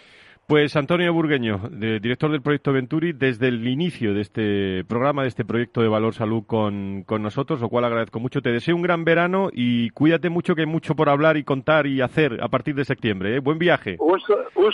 Pues 0.49 0.75
Antonio 0.75 1.13
Burgueño, 1.13 1.61
director 1.69 2.31
del 2.31 2.41
proyecto 2.41 2.73
Venturi, 2.73 3.13
desde 3.13 3.49
el 3.49 3.67
inicio 3.67 4.15
de 4.15 4.21
este 4.21 4.83
programa, 4.85 5.21
de 5.21 5.27
este 5.27 5.45
proyecto 5.45 5.83
de 5.83 5.88
Valor 5.88 6.15
Salud 6.15 6.41
con, 6.47 7.05
nosotros, 7.07 7.61
lo 7.61 7.69
cual 7.69 7.85
agradezco 7.85 8.19
mucho. 8.19 8.41
Te 8.41 8.51
deseo 8.51 8.75
un 8.75 8.81
gran 8.81 9.05
verano 9.05 9.49
y 9.53 9.91
cuídate 9.91 10.31
mucho, 10.31 10.55
que 10.55 10.61
hay 10.61 10.67
mucho 10.67 10.95
por 10.95 11.07
hablar 11.07 11.38
y 11.38 11.43
contar 11.43 11.85
y 11.85 12.01
hacer 12.01 12.39
a 12.41 12.47
partir 12.47 12.73
de 12.73 12.83
septiembre. 12.83 13.35
¿eh? 13.35 13.39
Buen 13.41 13.59
viaje. 13.59 13.97
Un, 13.99 14.19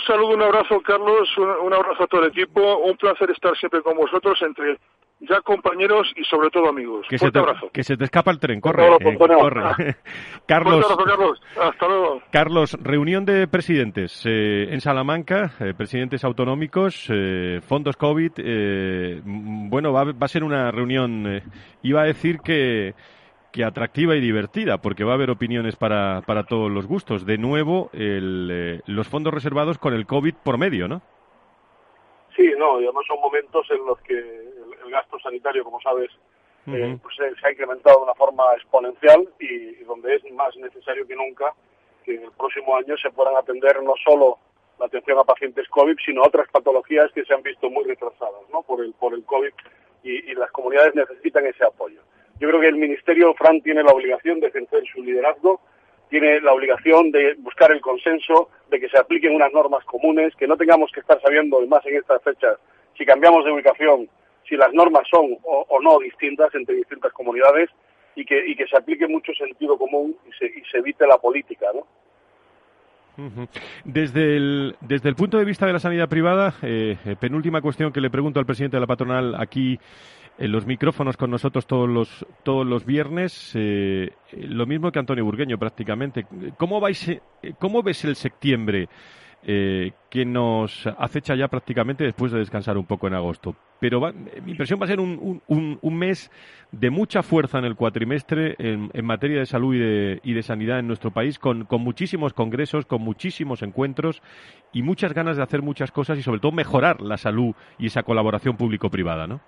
saludo, 0.00 0.34
un 0.34 0.40
abrazo, 0.40 0.80
Carlos, 0.80 1.28
un, 1.36 1.74
abrazo 1.74 2.04
a 2.04 2.06
todo 2.06 2.22
el 2.22 2.28
equipo. 2.28 2.78
Un 2.78 2.96
placer 2.96 3.30
estar 3.30 3.54
siempre 3.58 3.82
con 3.82 3.98
vosotros 3.98 4.40
entre 4.40 4.78
ya 5.20 5.40
compañeros 5.40 6.12
y 6.16 6.24
sobre 6.24 6.50
todo 6.50 6.68
amigos. 6.68 7.06
Que, 7.08 7.18
se 7.18 7.30
te, 7.30 7.38
abrazo. 7.38 7.70
que 7.72 7.82
se 7.82 7.96
te 7.96 8.04
escapa 8.04 8.30
el 8.30 8.38
tren, 8.38 8.60
corre. 8.60 8.86
Eh, 8.86 9.16
corre. 9.16 9.62
Carlos, 10.46 10.86
Carlos, 11.04 11.42
hasta 11.60 11.88
luego. 11.88 12.22
Carlos, 12.30 12.76
reunión 12.82 13.24
de 13.24 13.48
presidentes 13.48 14.22
eh, 14.26 14.68
en 14.70 14.80
Salamanca, 14.80 15.52
eh, 15.60 15.74
presidentes 15.76 16.24
autonómicos, 16.24 17.10
fondos 17.66 17.96
COVID. 17.96 18.32
bueno, 19.24 19.92
va, 19.92 20.04
va, 20.04 20.14
a 20.20 20.28
ser 20.28 20.44
una 20.44 20.70
reunión, 20.70 21.42
iba 21.82 22.02
a 22.02 22.04
decir 22.04 22.40
que, 22.40 22.94
que 23.52 23.64
atractiva 23.64 24.14
y 24.16 24.20
divertida, 24.20 24.78
porque 24.78 25.04
va 25.04 25.12
a 25.12 25.14
haber 25.14 25.30
opiniones 25.30 25.76
para, 25.76 26.22
para 26.22 26.44
todos 26.44 26.70
los 26.70 26.86
gustos. 26.86 27.24
De 27.24 27.38
nuevo, 27.38 27.90
el, 27.92 28.82
los 28.86 29.08
fondos 29.08 29.32
reservados 29.32 29.78
con 29.78 29.94
el 29.94 30.06
COVID 30.06 30.34
por 30.44 30.58
medio, 30.58 30.88
¿no? 30.88 31.00
Sí, 32.36 32.52
no, 32.58 32.78
y 32.80 32.84
además 32.84 33.04
son 33.08 33.18
momentos 33.18 33.66
en 33.70 33.86
los 33.86 33.98
que 34.02 34.55
gasto 34.96 35.18
sanitario, 35.18 35.64
como 35.64 35.80
sabes, 35.80 36.10
eh, 36.66 36.98
pues 37.00 37.14
se, 37.16 37.46
ha 37.46 37.52
incrementado 37.52 37.98
de 37.98 38.04
una 38.04 38.14
forma 38.14 38.44
exponencial 38.54 39.28
y, 39.38 39.84
donde 39.84 40.16
es 40.16 40.32
más 40.32 40.56
necesario 40.56 41.06
que 41.06 41.14
nunca 41.14 41.52
que 42.04 42.16
en 42.16 42.24
el 42.24 42.32
próximo 42.32 42.76
año 42.76 42.96
se 42.96 43.10
puedan 43.10 43.36
atender 43.36 43.82
no 43.82 43.94
solo 44.04 44.38
la 44.78 44.86
atención 44.86 45.18
a 45.18 45.24
pacientes 45.24 45.68
COVID, 45.68 45.96
sino 46.04 46.22
otras 46.22 46.48
patologías 46.50 47.10
que 47.12 47.24
se 47.24 47.34
han 47.34 47.42
visto 47.42 47.70
muy 47.70 47.84
retrasadas 47.84 48.42
¿no? 48.52 48.62
por, 48.62 48.84
el, 48.84 48.92
por 48.94 49.14
el 49.14 49.24
COVID 49.24 49.52
y, 50.02 50.30
y 50.30 50.34
las 50.34 50.50
comunidades 50.50 50.94
necesitan 50.94 51.46
ese 51.46 51.64
apoyo. 51.64 52.00
Yo 52.38 52.48
creo 52.48 52.60
que 52.60 52.68
el 52.68 52.76
Ministerio, 52.76 53.32
Fran, 53.34 53.62
tiene 53.62 53.82
la 53.82 53.92
obligación 53.92 54.40
de 54.40 54.48
ejercer 54.48 54.84
su 54.92 55.02
liderazgo 55.02 55.60
tiene 56.08 56.40
la 56.40 56.52
obligación 56.52 57.10
de 57.10 57.34
buscar 57.38 57.72
el 57.72 57.80
consenso, 57.80 58.50
de 58.70 58.80
que 58.80 58.88
se 58.88 58.98
apliquen 58.98 59.34
unas 59.34 59.52
normas 59.52 59.84
comunes, 59.84 60.34
que 60.36 60.46
no 60.46 60.56
tengamos 60.56 60.90
que 60.92 61.00
estar 61.00 61.20
sabiendo, 61.20 61.60
más 61.66 61.84
en 61.86 61.96
estas 61.96 62.22
fechas, 62.22 62.58
si 62.96 63.04
cambiamos 63.04 63.44
de 63.44 63.52
ubicación, 63.52 64.08
si 64.48 64.56
las 64.56 64.72
normas 64.72 65.06
son 65.10 65.36
o, 65.42 65.80
no 65.80 65.98
distintas 65.98 66.54
entre 66.54 66.76
distintas 66.76 67.12
comunidades 67.12 67.70
y 68.14 68.24
que, 68.24 68.46
y 68.46 68.56
que 68.56 68.66
se 68.66 68.76
aplique 68.76 69.06
mucho 69.06 69.32
sentido 69.34 69.76
común 69.76 70.16
y 70.26 70.32
se, 70.32 70.46
y 70.46 70.62
se 70.70 70.78
evite 70.78 71.06
la 71.06 71.18
política, 71.18 71.66
¿no? 71.74 71.86
Desde 73.84 74.36
el, 74.36 74.76
desde 74.80 75.08
el 75.08 75.14
punto 75.14 75.38
de 75.38 75.44
vista 75.44 75.66
de 75.66 75.72
la 75.72 75.78
sanidad 75.78 76.08
privada, 76.08 76.54
eh, 76.62 76.96
eh, 77.04 77.16
penúltima 77.18 77.62
cuestión 77.62 77.92
que 77.92 78.00
le 78.00 78.10
pregunto 78.10 78.40
al 78.40 78.46
presidente 78.46 78.76
de 78.76 78.82
la 78.82 78.86
patronal 78.86 79.34
aquí 79.38 79.78
en 80.38 80.52
los 80.52 80.66
micrófonos 80.66 81.16
con 81.16 81.30
nosotros 81.30 81.66
todos 81.66 81.88
los, 81.88 82.26
todos 82.42 82.66
los 82.66 82.84
viernes, 82.84 83.52
eh, 83.54 84.10
lo 84.32 84.66
mismo 84.66 84.92
que 84.92 84.98
Antonio 84.98 85.24
Burgueño 85.24 85.56
prácticamente. 85.56 86.26
¿Cómo, 86.58 86.78
vais, 86.78 87.10
cómo 87.58 87.82
ves 87.82 88.04
el 88.04 88.16
septiembre? 88.16 88.88
Eh, 89.48 89.92
que 90.10 90.24
nos 90.24 90.88
acecha 90.98 91.36
ya 91.36 91.46
prácticamente 91.46 92.02
después 92.02 92.32
de 92.32 92.40
descansar 92.40 92.76
un 92.76 92.86
poco 92.86 93.06
en 93.06 93.14
agosto. 93.14 93.54
Pero 93.78 94.00
mi 94.42 94.52
impresión 94.52 94.80
va 94.80 94.86
a 94.86 94.88
ser 94.88 94.98
un, 94.98 95.40
un, 95.46 95.98
mes 95.98 96.32
de 96.72 96.90
mucha 96.90 97.22
fuerza 97.22 97.58
en 97.58 97.64
el 97.66 97.76
cuatrimestre 97.76 98.56
en, 98.58 98.90
materia 99.04 99.38
de 99.38 99.46
salud 99.46 99.74
y 99.74 99.78
de, 99.78 100.20
y 100.24 100.32
de, 100.32 100.42
sanidad 100.42 100.80
en 100.80 100.88
nuestro 100.88 101.12
país, 101.12 101.38
con, 101.38 101.64
con 101.64 101.82
muchísimos 101.82 102.32
congresos, 102.32 102.86
con 102.86 103.02
muchísimos 103.02 103.62
encuentros 103.62 104.20
y 104.72 104.82
muchas 104.82 105.12
ganas 105.12 105.36
de 105.36 105.44
hacer 105.44 105.62
muchas 105.62 105.92
cosas 105.92 106.18
y 106.18 106.22
sobre 106.22 106.40
todo 106.40 106.50
mejorar 106.50 107.00
la 107.00 107.16
salud 107.16 107.54
y 107.78 107.86
esa 107.86 108.02
colaboración 108.02 108.56
público-privada, 108.56 109.28
¿no? 109.28 109.40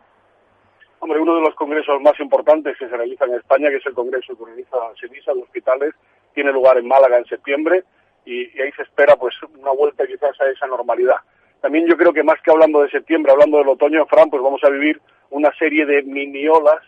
Hombre, 1.00 1.18
uno 1.18 1.36
de 1.36 1.40
los 1.40 1.54
congresos 1.54 2.00
más 2.02 2.18
importantes 2.20 2.76
que 2.78 2.88
se 2.88 2.96
realiza 2.96 3.24
en 3.24 3.34
España, 3.34 3.70
que 3.70 3.76
es 3.76 3.86
el 3.86 3.94
congreso 3.94 4.36
que 4.36 4.42
organiza 4.42 4.76
SENISA 5.00 5.32
de 5.32 5.42
hospitales, 5.42 5.94
tiene 6.34 6.52
lugar 6.52 6.78
en 6.78 6.86
Málaga 6.86 7.18
en 7.18 7.24
septiembre 7.24 7.84
y, 8.28 8.60
ahí 8.60 8.70
se 8.72 8.82
espera 8.82 9.16
pues 9.16 9.34
una 9.58 9.72
vuelta 9.72 10.06
quizás 10.06 10.38
a 10.40 10.50
esa 10.50 10.66
normalidad. 10.66 11.16
También 11.60 11.86
yo 11.86 11.96
creo 11.96 12.12
que 12.12 12.22
más 12.22 12.40
que 12.42 12.50
hablando 12.50 12.82
de 12.82 12.90
septiembre, 12.90 13.32
hablando 13.32 13.58
del 13.58 13.68
otoño, 13.68 14.06
Fran, 14.06 14.28
pues 14.30 14.42
vamos 14.42 14.62
a 14.62 14.70
vivir 14.70 15.00
una 15.30 15.50
serie 15.58 15.86
de 15.86 16.02
mini 16.02 16.46
olas, 16.46 16.82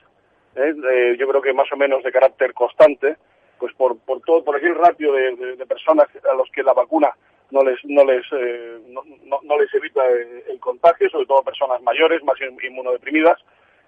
¿eh? 0.55 1.17
yo 1.19 1.29
creo 1.29 1.41
que 1.41 1.55
más 1.55 1.71
o 1.73 1.77
menos 1.77 2.03
de 2.05 2.13
carácter 2.13 2.53
constante, 2.53 3.17
pues 3.59 3.73
por, 3.75 3.99
por 3.99 4.21
todo, 4.21 4.45
por 4.45 4.57
aquel 4.57 4.75
ratio 4.75 5.13
de, 5.13 5.67
personas 5.67 6.09
a 6.31 6.35
los 6.35 6.51
que 6.51 6.63
la 6.63 6.73
vacuna 6.73 7.11
no 7.51 7.63
les 7.65 7.79
no 7.85 8.05
les 8.05 8.25
eh, 8.33 8.79
no, 8.89 9.59
les 9.59 9.75
evita 9.75 10.07
el, 10.09 10.61
contagio, 10.61 11.09
sobre 11.11 11.27
todo 11.27 11.43
personas 11.43 11.83
mayores, 11.83 12.23
más 12.23 12.37
inmunodeprimidas. 12.41 13.39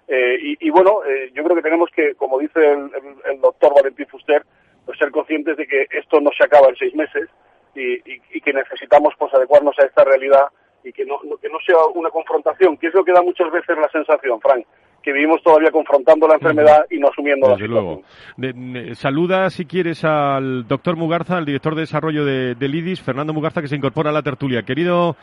Eh, 0.07 0.57
y, 0.59 0.69
bueno, 0.69 0.99
yo 1.33 1.43
creo 1.43 1.55
que 1.55 1.61
tenemos 1.61 1.89
que, 1.91 2.13
como 2.15 2.37
dice 2.37 2.59
el 2.61 3.39
doctor 3.39 3.73
Valentín 3.73 4.07
Fuster, 4.07 4.43
pues 4.85 4.97
ser 4.97 5.11
conscientes 5.11 5.57
de 5.57 5.67
que 5.67 5.87
esto 5.91 6.19
no 6.19 6.31
se 6.37 6.43
acaba 6.43 6.69
en 6.69 6.75
seis 6.75 6.93
meses 6.95 7.29
y, 7.75 8.41
que 8.41 8.53
necesitamos 8.53 9.13
pues 9.17 9.33
adecuarnos 9.33 9.77
a 9.79 9.85
esta 9.85 10.03
realidad 10.03 10.47
y 10.83 10.91
que 10.91 11.05
no, 11.05 11.17
que 11.41 11.49
no 11.49 11.57
sea 11.65 11.77
una 11.95 12.09
confrontación, 12.09 12.77
que 12.77 12.87
es 12.87 12.93
lo 12.93 13.03
que 13.03 13.13
da 13.13 13.21
muchas 13.21 13.51
veces 13.51 13.77
la 13.77 13.89
sensación, 13.89 14.39
Frank, 14.41 14.65
que 15.01 15.13
vivimos 15.13 15.41
todavía 15.43 15.71
confrontando 15.71 16.27
la 16.27 16.35
enfermedad 16.35 16.85
y 16.89 16.97
no 16.97 17.07
asumiendo 17.07 17.47
la 17.47 17.55
situación. 17.55 18.03
Luego. 18.37 18.95
saluda, 18.95 19.49
si 19.49 19.65
quieres, 19.65 20.03
al 20.03 20.67
doctor 20.67 20.95
Mugarza, 20.95 21.37
al 21.37 21.45
director 21.45 21.75
de 21.75 21.81
desarrollo 21.81 22.25
de, 22.25 22.55
del 22.55 22.75
IDIS, 22.75 23.01
Fernando 23.01 23.33
Mugarza, 23.33 23.61
que 23.61 23.67
se 23.67 23.75
incorpora 23.75 24.09
a 24.09 24.13
la 24.13 24.23
tertulia. 24.23 24.63
Querido, 24.63 25.15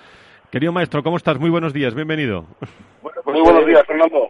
querido 0.51 0.73
maestro, 0.73 1.03
¿cómo 1.03 1.17
estás? 1.17 1.39
Muy 1.39 1.51
buenos 1.51 1.73
días, 1.73 1.95
bienvenido. 1.95 2.45
Muy 3.25 3.41
buenos 3.41 3.67
días, 3.67 3.83
Fernando. 3.87 4.30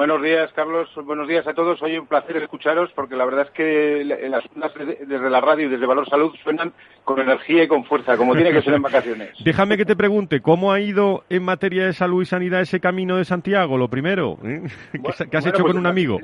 Buenos 0.00 0.22
días, 0.22 0.50
Carlos. 0.54 0.88
Buenos 1.04 1.28
días 1.28 1.46
a 1.46 1.52
todos. 1.52 1.82
Hoy 1.82 1.98
un 1.98 2.06
placer 2.06 2.34
escucharos 2.38 2.90
porque 2.94 3.16
la 3.16 3.26
verdad 3.26 3.48
es 3.48 3.50
que 3.50 4.02
las 4.02 4.42
ondas 4.54 4.72
desde 4.74 5.28
la 5.28 5.42
radio 5.42 5.66
y 5.66 5.68
desde 5.68 5.84
Valor 5.84 6.08
Salud 6.08 6.34
suenan 6.42 6.72
con 7.04 7.20
energía 7.20 7.64
y 7.64 7.68
con 7.68 7.84
fuerza, 7.84 8.16
como 8.16 8.34
tiene 8.34 8.50
que 8.50 8.62
ser 8.62 8.72
en 8.72 8.80
vacaciones. 8.80 9.30
Déjame 9.44 9.76
que 9.76 9.84
te 9.84 9.96
pregunte, 9.96 10.40
¿cómo 10.40 10.72
ha 10.72 10.80
ido 10.80 11.24
en 11.28 11.42
materia 11.42 11.84
de 11.84 11.92
salud 11.92 12.22
y 12.22 12.24
sanidad 12.24 12.62
ese 12.62 12.80
camino 12.80 13.18
de 13.18 13.26
Santiago? 13.26 13.76
Lo 13.76 13.88
primero, 13.88 14.38
¿eh? 14.42 14.62
¿qué, 15.30 15.36
has 15.36 15.44
hecho 15.44 15.64
con 15.64 15.72
pues 15.72 15.76
un 15.76 15.86
amigo? 15.86 16.18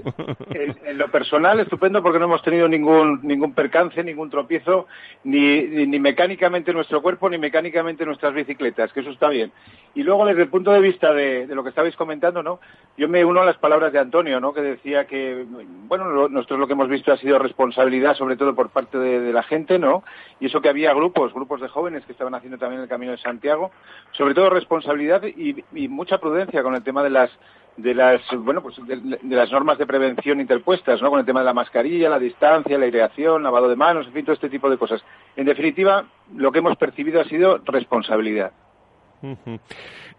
En, 0.55 0.97
lo 0.97 1.11
personal, 1.11 1.61
estupendo 1.61 2.03
porque 2.03 2.19
no 2.19 2.25
hemos 2.25 2.43
tenido 2.43 2.69
ningún, 2.69 3.21
ningún 3.25 3.53
percance, 3.53 4.03
ningún 4.03 4.31
tropiezo, 4.31 4.87
ni, 5.25 5.61
ni 5.63 6.01
mecánicamente 6.01 6.73
nuestro 6.73 7.03
cuerpo, 7.03 7.29
ni 7.29 7.37
mecánicamente 7.37 8.07
nuestras 8.07 8.33
bicicletas, 8.33 8.91
que 8.95 9.01
eso 9.01 9.11
está 9.11 9.29
bien. 9.29 9.53
Y 9.95 10.03
luego, 10.03 10.25
desde 10.25 10.43
el 10.43 10.49
punto 10.49 10.73
de 10.73 10.81
vista 10.81 11.13
de, 11.13 11.47
de 11.47 11.55
lo 11.55 11.63
que 11.63 11.71
estabais 11.71 11.97
comentando, 11.97 12.43
¿no? 12.43 12.61
Yo 12.97 13.09
me 13.09 13.25
uno 13.25 13.43
a 13.43 13.45
las 13.45 13.57
palabras 13.67 13.93
de 13.93 13.99
Antonio, 13.99 14.39
¿no? 14.39 14.55
Que 14.55 14.61
decía 14.61 15.09
que, 15.09 15.45
bueno, 15.89 16.29
nosotros 16.29 16.61
lo 16.61 16.69
que 16.69 16.75
hemos 16.75 16.89
visto 16.89 17.13
ha 17.13 17.17
sido 17.17 17.37
responsabilidad, 17.37 18.15
sobre 18.15 18.37
todo 18.37 18.55
por 18.55 18.71
parte 18.71 18.97
de, 18.97 19.33
la 19.33 19.43
gente, 19.43 19.77
¿no? 19.77 20.05
Y 20.39 20.47
eso 20.47 20.61
que 20.61 20.69
había 20.69 20.95
grupos, 20.95 21.35
grupos 21.35 21.61
de 21.61 21.67
jóvenes 21.67 22.05
que 22.05 22.13
estaban 22.13 22.33
haciendo 22.37 22.59
también 22.59 22.81
el 22.81 22.89
Camino 22.89 23.11
de 23.11 23.19
Santiago, 23.19 23.73
sobre 24.13 24.35
todo 24.35 24.51
responsabilidad 24.51 25.25
y, 25.25 25.65
mucha 25.89 26.19
prudencia 26.19 26.63
con 26.63 26.77
el 26.77 26.85
tema 26.85 27.03
de 27.03 27.11
las 27.11 27.31
de 27.77 27.93
las 27.93 28.21
bueno 28.39 28.63
pues 28.63 28.77
de, 28.87 29.19
las 29.37 29.51
normas 29.51 29.79
de 29.79 29.87
prevención 29.87 30.41
interpuestas 30.41 31.03
no 31.03 31.11
con 31.11 31.21
el 31.21 31.27
tema 31.27 31.41
de 31.41 31.47
la 31.47 31.53
mascarilla 31.53 32.09
la 32.09 32.19
distancia 32.19 32.79
la 32.79 32.87
aireación 32.87 33.43
lavado 33.43 33.69
de 33.69 33.77
manos 33.77 34.07
en 34.07 34.13
fin 34.15 34.25
todo 34.25 34.35
este 34.35 34.49
tipo 34.49 34.71
de 34.71 34.79
cosas. 34.79 35.03
En 35.35 35.45
definitiva 35.45 36.05
lo 36.37 36.53
que 36.53 36.61
hemos 36.61 36.77
percibido 36.77 37.21
ha 37.21 37.25
sido 37.25 37.59
responsabilidad 37.65 38.53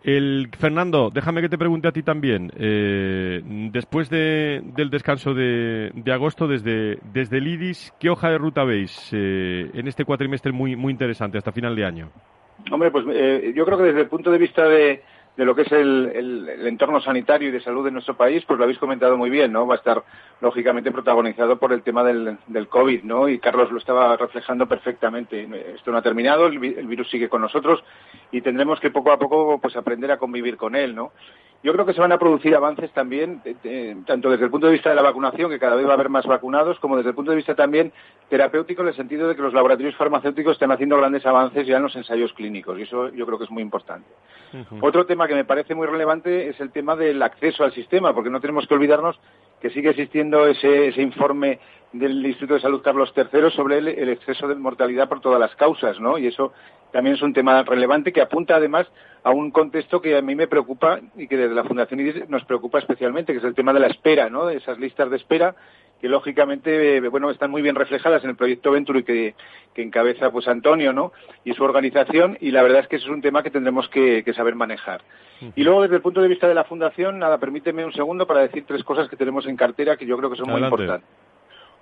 el, 0.08 0.48
Fernando, 0.58 1.10
déjame 1.14 1.42
que 1.42 1.50
te 1.50 1.58
pregunte 1.58 1.90
a 1.90 1.92
ti 1.92 2.02
también. 2.02 2.50
Eh, 2.58 3.42
después 3.74 4.10
del 4.10 4.90
descanso 4.90 5.34
de, 5.34 5.92
agosto, 6.14 6.48
desde, 6.48 6.98
desde 7.12 7.40
el 7.40 7.48
IDIS, 7.48 7.94
¿qué 8.00 8.10
hoja 8.10 8.30
de 8.30 8.38
ruta 8.38 8.64
veis 8.64 9.10
eh, 9.12 9.70
en 9.74 9.86
este 9.86 10.06
cuatrimestre 10.06 10.54
muy, 10.54 10.78
muy 10.78 10.94
interesante 10.94 11.38
hasta 11.38 11.52
final 11.52 11.76
de 11.76 11.86
año? 11.86 12.10
Hombre, 12.72 12.90
pues 12.90 13.04
eh, 13.12 13.52
yo 13.54 13.66
creo 13.66 13.78
que 13.78 13.84
desde 13.84 14.02
el 14.02 14.08
punto 14.08 14.32
de 14.32 14.38
vista 14.38 14.66
de, 14.70 15.04
de 15.38 15.46
lo 15.46 15.56
que 15.56 15.62
es 15.62 15.72
el, 15.72 16.12
el, 16.16 16.68
entorno 16.68 17.00
sanitario 17.00 17.50
y 17.50 17.52
de 17.52 17.62
salud 17.62 17.86
de 17.86 17.92
nuestro 17.92 18.18
país, 18.18 18.44
pues 18.46 18.58
lo 18.58 18.64
habéis 18.64 18.80
comentado 18.80 19.18
muy 19.18 19.30
bien, 19.30 19.52
¿no? 19.54 19.68
Va 19.68 19.76
a 19.76 19.78
estar 19.78 20.04
lógicamente 20.42 20.92
protagonizado 20.92 21.60
por 21.60 21.72
el 21.72 21.84
tema 21.84 22.04
del, 22.04 22.38
del 22.48 22.68
COVID, 22.68 23.04
¿no? 23.04 23.30
Y 23.30 23.38
Carlos 23.38 23.72
lo 23.72 23.78
estaba 23.78 24.18
reflejando 24.18 24.68
perfectamente. 24.68 25.48
Esto 25.76 25.92
no 25.92 26.00
ha 26.00 26.02
terminado, 26.02 26.48
el, 26.48 26.58
virus 26.58 27.10
sigue 27.12 27.30
con 27.30 27.42
nosotros 27.42 27.84
y 28.32 28.42
tendremos 28.42 28.80
que 28.80 28.90
poco 28.90 29.12
a 29.12 29.20
poco 29.20 29.60
pues 29.60 29.76
aprender 29.76 30.12
a 30.12 30.18
convivir 30.18 30.58
con 30.58 30.76
él, 30.76 30.96
¿no? 30.96 31.12
Yo 31.64 31.74
creo 31.74 31.86
que 31.86 31.94
se 31.94 32.02
van 32.02 32.12
a 32.12 32.20
producir 32.20 32.56
avances 32.56 32.92
también, 32.92 33.42
tanto 34.06 34.30
desde 34.30 34.46
el 34.46 34.52
punto 34.52 34.68
de 34.68 34.74
vista 34.74 34.90
de 34.90 34.96
la 34.96 35.02
vacunación, 35.02 35.50
que 35.50 35.60
cada 35.60 35.76
vez 35.76 35.86
va 35.86 35.92
a 35.92 35.94
haber 35.96 36.10
más 36.10 36.26
vacunados, 36.26 36.80
como 36.80 36.98
desde 36.98 37.10
el 37.10 37.16
punto 37.16 37.32
de 37.32 37.38
vista 37.38 37.56
también 37.56 37.92
terapéutico, 38.30 38.84
en 38.84 38.90
el 38.90 38.96
sentido 38.96 39.28
de 39.28 39.36
que 39.36 39.42
los 39.42 39.54
laboratorios 39.54 39.96
farmacéuticos 39.96 40.54
están 40.54 40.72
haciendo 40.72 40.98
grandes 40.98 41.26
avances 41.26 41.66
ya 41.66 41.78
en 41.78 41.84
los 41.84 41.96
ensayos 41.96 42.32
clínicos, 42.34 42.78
y 42.78 42.84
eso 42.84 43.10
yo 43.10 43.26
creo 43.26 43.38
que 43.38 43.46
es 43.46 43.52
muy 43.52 43.64
importante. 43.64 44.08
Otro 44.82 45.06
tema 45.06 45.28
que 45.28 45.36
me 45.36 45.46
parece 45.46 45.76
muy 45.76 45.88
relevante 45.88 46.50
es 46.50 46.60
el 46.60 46.72
tema 46.72 46.96
del 46.96 47.22
acceso 47.22 47.64
al 47.64 47.74
sistema, 47.74 48.14
porque 48.14 48.30
no 48.30 48.40
tenemos 48.40 48.68
que 48.68 48.76
olvidarnos 48.76 49.20
que 49.60 49.72
sigue 49.72 49.90
existiendo 49.90 50.46
ese, 50.48 50.90
ese 50.90 51.02
informe 51.02 51.60
del 51.94 52.26
Instituto 52.26 52.56
de 52.56 52.62
Salud 52.62 52.82
Carlos 52.82 53.14
III 53.16 53.52
sobre 53.52 53.78
el, 53.78 53.88
el, 53.88 54.10
exceso 54.10 54.48
de 54.48 54.56
mortalidad 54.56 55.08
por 55.08 55.22
todas 55.22 55.40
las 55.40 55.56
causas, 55.56 56.00
¿no? 56.00 56.18
Y 56.18 56.28
eso 56.28 56.54
también 56.92 57.16
es 57.16 57.22
un 57.22 57.34
tema 57.34 57.64
relevante 57.64 58.14
que 58.14 58.22
apunta 58.22 58.56
además 58.56 58.88
a 59.24 59.32
un 59.32 59.52
contexto 59.52 60.02
que 60.02 60.18
a 60.18 60.22
mí 60.22 60.36
me 60.36 60.48
preocupa 60.48 61.00
y 61.16 61.28
que 61.28 61.38
desde 61.38 61.56
la 61.56 61.64
Fundación 61.64 62.00
IDIS 62.00 62.30
nos 62.30 62.46
preocupa 62.46 62.80
especialmente, 62.80 63.34
que 63.34 63.40
es 63.40 63.46
el 63.46 63.56
tema 63.56 63.74
de 63.74 63.80
la 63.80 63.88
espera, 63.88 64.30
¿no? 64.30 64.46
De 64.46 64.58
esas 64.58 64.80
listas 64.80 65.10
de 65.10 65.18
espera 65.18 65.56
que 66.00 66.08
lógicamente 66.08 67.00
bueno 67.10 67.30
están 67.32 67.52
muy 67.52 67.62
bien 67.62 67.76
reflejadas 67.76 68.24
en 68.24 68.30
el 68.30 68.36
proyecto 68.36 68.72
Venturi 68.72 69.04
que, 69.04 69.36
que 69.74 69.82
encabeza 69.82 70.32
pues 70.32 70.48
Antonio 70.48 70.94
no 70.94 71.12
y 71.44 71.54
su 71.54 71.64
organización 71.64 72.38
y 72.40 72.52
la 72.52 72.62
verdad 72.62 72.82
es 72.82 72.88
que 72.88 72.98
eso 72.98 73.08
es 73.08 73.12
un 73.12 73.22
tema 73.22 73.44
que 73.44 73.52
tendremos 73.52 73.90
que, 73.90 74.24
que 74.24 74.34
saber 74.34 74.56
manejar 74.56 75.02
y 75.56 75.64
luego 75.64 75.82
desde 75.82 75.96
el 75.96 76.02
punto 76.02 76.22
de 76.22 76.28
vista 76.28 76.48
de 76.48 76.54
la 76.54 76.66
fundación 76.66 77.20
nada 77.20 77.40
permíteme 77.40 77.86
un 77.86 77.94
segundo 77.94 78.28
para 78.28 78.42
decir 78.42 78.64
tres 78.68 78.84
cosas 78.84 79.10
que 79.10 79.16
tenemos 79.16 79.48
en 79.48 79.56
cartera 79.56 79.98
que 79.98 80.06
yo 80.06 80.18
creo 80.18 80.30
que 80.30 80.38
son 80.38 80.50
Adelante. 80.50 80.76
muy 80.76 80.84
importantes 80.84 81.27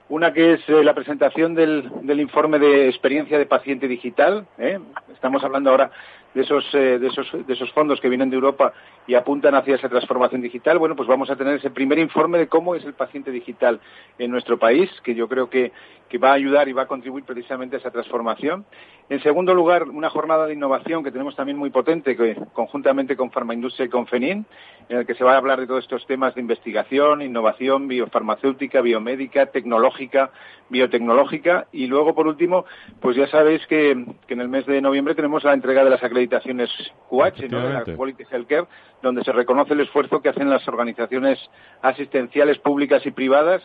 una 0.10 0.34
que 0.34 0.54
es 0.54 0.70
eh, 0.70 0.84
la 0.84 0.94
presentación 0.94 1.56
del, 1.56 1.90
del, 2.04 2.20
informe 2.20 2.60
de 2.60 2.88
experiencia 2.88 3.38
de 3.38 3.46
paciente 3.46 3.88
digital. 3.88 4.46
¿eh? 4.58 4.80
Estamos 5.14 5.44
hablando 5.44 5.72
ahora 5.72 5.92
de 6.36 6.42
esos, 6.42 6.66
eh, 6.74 7.00
de, 7.00 7.08
esos, 7.08 7.72
fondos 7.72 8.02
que 8.02 8.10
vienen 8.10 8.30
de 8.30 8.36
Europa 8.36 8.74
y 9.08 9.16
apuntan 9.16 9.56
hacia 9.56 9.76
esa 9.76 9.88
transformación 9.88 10.42
digital. 10.42 10.78
Bueno, 10.78 10.96
pues 10.96 11.08
vamos 11.08 11.30
a 11.30 11.36
tener 11.38 11.56
ese 11.56 11.70
primer 11.70 11.98
informe 11.98 12.38
de 12.38 12.48
cómo 12.48 12.76
es 12.76 12.84
el 12.84 12.94
paciente 12.94 13.32
digital 13.32 13.80
en 14.20 14.32
nuestro 14.32 14.60
país, 14.60 14.90
que 15.02 15.16
yo 15.16 15.28
creo 15.28 15.50
que, 15.50 15.72
va 16.16 16.30
a 16.30 16.36
ayudar 16.36 16.70
y 16.70 16.72
va 16.72 16.84
a 16.84 16.88
contribuir 16.88 17.26
precisamente 17.26 17.76
a 17.76 17.80
esa 17.80 17.92
transformación. 17.92 18.66
En 19.10 19.22
segundo 19.22 19.54
lugar, 19.54 19.84
una 19.84 20.10
jornada 20.10 20.48
de 20.48 20.54
innovación 20.54 21.04
que 21.04 21.12
tenemos 21.12 21.36
también 21.36 21.58
muy 21.58 21.72
potente, 21.72 22.16
conjuntamente 22.54 23.18
con 23.18 23.32
Farmaindustria 23.32 23.88
y 23.88 23.90
con 23.90 24.08
FENIN, 24.08 24.46
en 24.88 25.00
el 25.00 25.06
que 25.06 25.14
se 25.16 25.26
va 25.26 25.34
a 25.34 25.38
hablar 25.38 25.60
de 25.60 25.68
todos 25.68 25.84
estos 25.84 26.08
temas 26.08 26.34
de 26.36 26.40
investigación, 26.40 27.22
innovación 27.22 27.90
biofarmacéutica, 27.90 28.80
biomédica, 28.80 29.48
tecnológica, 29.48 30.32
biotecnológica. 30.70 31.68
Y 31.74 31.88
luego, 31.88 32.16
por 32.16 32.28
último, 32.28 32.64
pues 33.02 33.18
ya 33.18 33.28
sabéis 33.28 33.68
que, 33.68 34.06
que 34.26 34.36
en 34.36 34.40
el 34.40 34.48
mes 34.48 34.66
de 34.68 34.80
noviembre 34.80 35.16
tenemos 35.16 35.44
la 35.44 35.52
entrega 35.52 35.84
de 35.84 35.90
las 35.90 36.02
acreditaciones 36.02 36.25
QH, 36.28 37.50
¿no? 37.50 37.68
de 37.68 37.74
la 37.74 37.84
Quality 37.84 38.24
Healthcare, 38.32 38.66
donde 39.02 39.24
se 39.24 39.32
reconoce 39.32 39.74
el 39.74 39.82
esfuerzo 39.82 40.22
que 40.22 40.30
hacen 40.30 40.50
las 40.50 40.68
organizaciones 40.68 41.40
asistenciales 41.82 42.58
públicas 42.60 43.06
y 43.06 43.12
privadas 43.12 43.62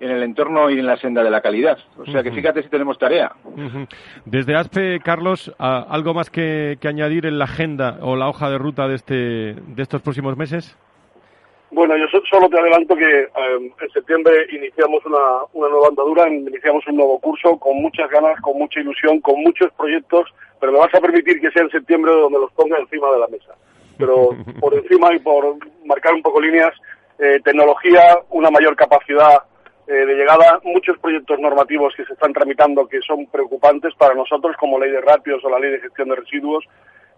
en 0.00 0.10
el 0.10 0.22
entorno 0.22 0.70
y 0.70 0.78
en 0.78 0.86
la 0.86 0.96
senda 0.96 1.22
de 1.22 1.30
la 1.30 1.40
calidad. 1.40 1.78
O 1.96 2.04
sea 2.06 2.22
que 2.22 2.32
fíjate 2.32 2.62
si 2.62 2.68
tenemos 2.68 2.98
tarea. 2.98 3.32
Desde 4.24 4.56
ASPE, 4.56 5.00
Carlos, 5.00 5.54
¿algo 5.58 6.14
más 6.14 6.30
que, 6.30 6.78
que, 6.80 6.88
añadir 6.88 7.26
en 7.26 7.38
la 7.38 7.44
agenda 7.44 7.98
o 8.00 8.16
la 8.16 8.28
hoja 8.28 8.50
de 8.50 8.58
ruta 8.58 8.88
de, 8.88 8.96
este, 8.96 9.14
de 9.14 9.82
estos 9.82 10.02
próximos 10.02 10.36
meses? 10.36 10.76
Bueno, 11.74 11.96
yo 11.96 12.06
solo 12.30 12.48
te 12.48 12.58
adelanto 12.58 12.94
que 12.94 13.04
eh, 13.04 13.28
en 13.80 13.90
septiembre 13.90 14.46
iniciamos 14.52 15.04
una, 15.06 15.18
una 15.54 15.68
nueva 15.68 15.88
andadura, 15.88 16.28
iniciamos 16.28 16.86
un 16.86 16.96
nuevo 16.96 17.18
curso 17.18 17.58
con 17.58 17.82
muchas 17.82 18.08
ganas, 18.10 18.40
con 18.42 18.56
mucha 18.56 18.78
ilusión, 18.78 19.20
con 19.20 19.40
muchos 19.42 19.72
proyectos, 19.72 20.32
pero 20.60 20.72
me 20.72 20.78
vas 20.78 20.94
a 20.94 21.00
permitir 21.00 21.40
que 21.40 21.50
sea 21.50 21.62
en 21.62 21.70
septiembre 21.70 22.12
donde 22.12 22.38
los 22.38 22.52
ponga 22.52 22.78
encima 22.78 23.10
de 23.10 23.18
la 23.18 23.28
mesa. 23.28 23.54
Pero 23.98 24.30
por 24.60 24.74
encima 24.74 25.14
y 25.14 25.18
por 25.18 25.56
marcar 25.84 26.14
un 26.14 26.22
poco 26.22 26.40
líneas, 26.40 26.72
eh, 27.18 27.40
tecnología, 27.44 28.18
una 28.30 28.50
mayor 28.50 28.74
capacidad 28.76 29.44
eh, 29.86 29.92
de 29.92 30.14
llegada, 30.14 30.60
muchos 30.64 30.98
proyectos 30.98 31.38
normativos 31.38 31.94
que 31.96 32.04
se 32.04 32.14
están 32.14 32.32
tramitando 32.32 32.88
que 32.88 33.00
son 33.02 33.26
preocupantes 33.26 33.94
para 33.96 34.14
nosotros, 34.14 34.56
como 34.58 34.78
ley 34.78 34.90
de 34.90 35.00
ratios 35.00 35.44
o 35.44 35.50
la 35.50 35.58
ley 35.58 35.72
de 35.72 35.80
gestión 35.80 36.08
de 36.08 36.16
residuos. 36.16 36.64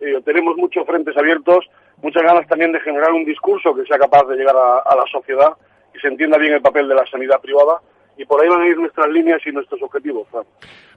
Eh, 0.00 0.20
tenemos 0.24 0.56
muchos 0.56 0.84
frentes 0.84 1.16
abiertos, 1.16 1.64
muchas 2.02 2.22
ganas 2.22 2.46
también 2.48 2.72
de 2.72 2.80
generar 2.80 3.12
un 3.12 3.24
discurso 3.24 3.74
que 3.74 3.84
sea 3.84 3.98
capaz 3.98 4.24
de 4.24 4.36
llegar 4.36 4.56
a, 4.56 4.78
a 4.78 4.96
la 4.96 5.04
sociedad 5.10 5.50
y 5.94 5.98
se 5.98 6.08
entienda 6.08 6.36
bien 6.36 6.54
el 6.54 6.60
papel 6.60 6.88
de 6.88 6.94
la 6.94 7.06
sanidad 7.06 7.40
privada 7.40 7.80
y 8.16 8.24
por 8.24 8.42
ahí 8.42 8.48
van 8.48 8.62
a 8.62 8.68
ir 8.68 8.76
nuestras 8.76 9.08
líneas 9.10 9.40
y 9.46 9.52
nuestros 9.52 9.82
objetivos. 9.82 10.26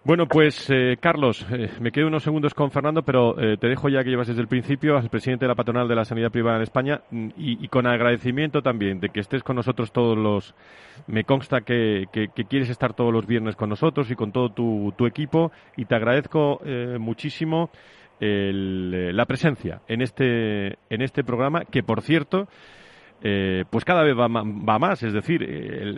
Bueno, 0.03 0.27
pues 0.27 0.69
eh, 0.69 0.97
Carlos, 0.99 1.45
eh, 1.51 1.69
me 1.82 1.91
quedo 1.91 2.08
unos 2.08 2.23
segundos 2.23 2.53
con 2.53 2.71
Fernando, 2.71 3.03
pero 3.03 3.38
eh, 3.39 3.58
te 3.58 3.67
dejo 3.67 3.89
ya 3.89 4.03
que 4.03 4.10
llevas 4.10 4.27
desde 4.27 4.41
el 4.41 4.47
principio 4.47 4.97
al 4.97 5.10
presidente 5.10 5.43
de 5.43 5.49
la 5.49 5.55
patronal 5.55 5.88
de 5.88 5.95
la 5.95 6.05
sanidad 6.05 6.32
privada 6.32 6.58
en 6.58 6.63
España 6.63 7.01
y, 7.12 7.63
y 7.63 7.67
con 7.67 7.86
agradecimiento 7.86 8.62
también 8.62 9.01
de 9.01 9.10
que 9.10 9.19
estés 9.19 9.43
con 9.43 9.58
nosotros 9.58 9.91
todos 9.91 10.17
los. 10.17 10.55
Me 11.08 11.25
consta 11.25 11.62
que, 11.62 12.05
que, 12.12 12.29
quieres 12.45 12.69
estar 12.69 12.93
todos 12.93 13.12
los 13.12 13.27
viernes 13.27 13.55
con 13.55 13.69
nosotros 13.69 14.10
y 14.10 14.15
con 14.15 14.32
todo 14.32 14.49
tu, 14.49 14.93
tu 14.97 15.05
equipo 15.05 15.51
y 15.75 15.86
te 15.86 15.95
agradezco 15.95 16.62
muchísimo. 16.99 17.69
El, 18.21 19.15
la 19.15 19.25
presencia 19.25 19.79
en 19.88 20.01
este 20.01 20.77
en 20.89 21.01
este 21.01 21.23
programa 21.23 21.63
que 21.63 21.84
por 21.84 22.01
cierto 22.01 22.49
eh, 23.21 23.65
pues 23.69 23.84
cada 23.84 24.03
vez 24.03 24.17
va, 24.17 24.27
va, 24.27 24.79
más, 24.79 25.03
es 25.03 25.13
decir, 25.13 25.41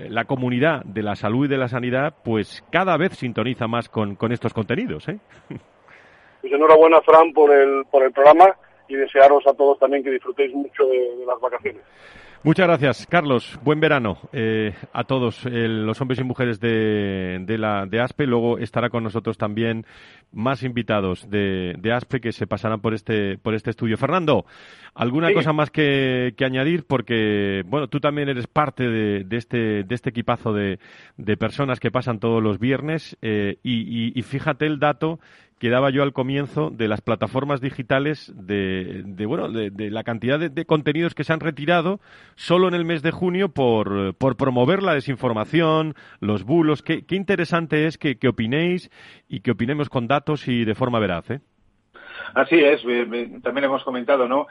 la 0.10 0.26
comunidad 0.26 0.84
de 0.86 1.04
la 1.04 1.16
salud 1.16 1.46
y 1.46 1.50
de 1.50 1.58
la 1.58 1.68
sanidad, 1.68 2.16
pues 2.24 2.64
cada 2.72 2.98
vez 2.98 3.14
sintoniza 3.14 3.68
más 3.68 3.90
con, 3.90 4.16
con 4.16 4.32
estos 4.32 4.54
contenidos. 4.54 5.08
¿eh? 5.08 5.20
Pues 6.42 6.54
enhorabuena, 6.54 7.00
Fran, 7.02 7.34
por 7.34 7.54
el, 7.54 7.86
por 7.86 8.02
el 8.02 8.12
programa 8.12 8.56
y 8.88 8.96
desearos 8.96 9.46
a 9.46 9.54
todos 9.54 9.78
también 9.78 10.04
que 10.04 10.10
disfrutéis 10.10 10.52
mucho 10.56 10.88
de 10.88 11.24
las 11.24 11.40
vacaciones. 11.40 11.84
Muchas 12.44 12.66
gracias, 12.66 13.06
Carlos. 13.06 13.60
Buen 13.64 13.80
verano 13.80 14.18
eh, 14.34 14.74
a 14.94 15.04
todos 15.04 15.46
eh, 15.46 15.68
los 15.68 16.02
hombres 16.02 16.20
y 16.20 16.24
mujeres 16.24 16.60
de, 16.60 17.38
de, 17.46 17.58
la, 17.60 17.86
de 17.86 18.02
ASPE. 18.02 18.26
Luego 18.26 18.58
estará 18.58 18.90
con 18.90 19.04
nosotros 19.04 19.38
también 19.38 19.86
más 20.32 20.64
invitados 20.64 21.30
de, 21.30 21.76
de 21.78 21.94
ASPE 21.94 22.20
que 22.20 22.32
se 22.32 22.48
pasarán 22.48 22.82
por 22.82 22.96
este, 22.96 23.38
por 23.38 23.54
este 23.54 23.70
estudio. 23.70 23.96
Fernando, 23.96 24.48
¿alguna 24.96 25.28
sí. 25.28 25.36
cosa 25.36 25.54
más 25.54 25.70
que, 25.70 26.34
que, 26.36 26.44
añadir? 26.44 26.84
Porque, 26.88 27.62
bueno, 27.68 27.90
tú 27.90 28.00
también 28.00 28.28
eres 28.28 28.48
parte 28.48 28.88
de, 28.88 29.24
de 29.24 29.38
este, 29.38 29.84
de 29.84 29.94
este 29.94 30.10
equipazo 30.10 30.52
de, 30.52 30.80
de, 31.18 31.38
personas 31.38 31.80
que 31.80 31.92
pasan 31.92 32.20
todos 32.20 32.42
los 32.42 32.58
viernes 32.58 33.18
eh, 33.22 33.58
y, 33.62 33.82
y, 33.82 34.14
y 34.16 34.22
fíjate 34.24 34.66
el 34.66 34.80
dato 34.80 35.20
que 35.62 35.70
daba 35.70 35.92
yo 35.92 36.02
al 36.02 36.12
comienzo 36.12 36.72
de 36.72 36.88
las 36.88 37.02
plataformas 37.02 37.62
digitales 37.62 38.34
de, 38.36 39.04
de 39.06 39.26
bueno 39.28 39.48
de, 39.48 39.70
de, 39.70 39.92
la 39.92 40.04
cantidad 40.04 40.40
de, 40.40 40.66
contenidos 40.66 41.14
que 41.14 41.24
se 41.24 41.34
han 41.34 41.40
retirado 41.40 42.00
solo 42.34 42.68
en 42.68 42.74
el 42.74 42.84
mes 42.84 43.04
de 43.04 43.12
junio 43.12 43.50
por, 43.50 44.16
por 44.16 44.38
promover 44.38 44.82
la 44.82 44.96
desinformación, 44.96 45.94
los 46.20 46.46
bulos. 46.46 46.82
Qué, 46.82 47.06
qué 47.06 47.16
interesante 47.16 47.86
es 47.86 48.00
que, 48.00 48.18
que, 48.18 48.28
opinéis 48.28 48.90
y 49.30 49.42
que 49.42 49.52
opinemos 49.52 49.88
con 49.88 50.08
datos 50.08 50.48
y 50.48 50.66
de 50.66 50.74
forma 50.74 50.98
veraz. 50.98 51.30
¿eh? 51.30 51.42
Así 52.34 52.60
es, 52.60 52.82
también 53.44 53.66
hemos 53.66 53.84
comentado, 53.84 54.28
¿no? 54.28 54.48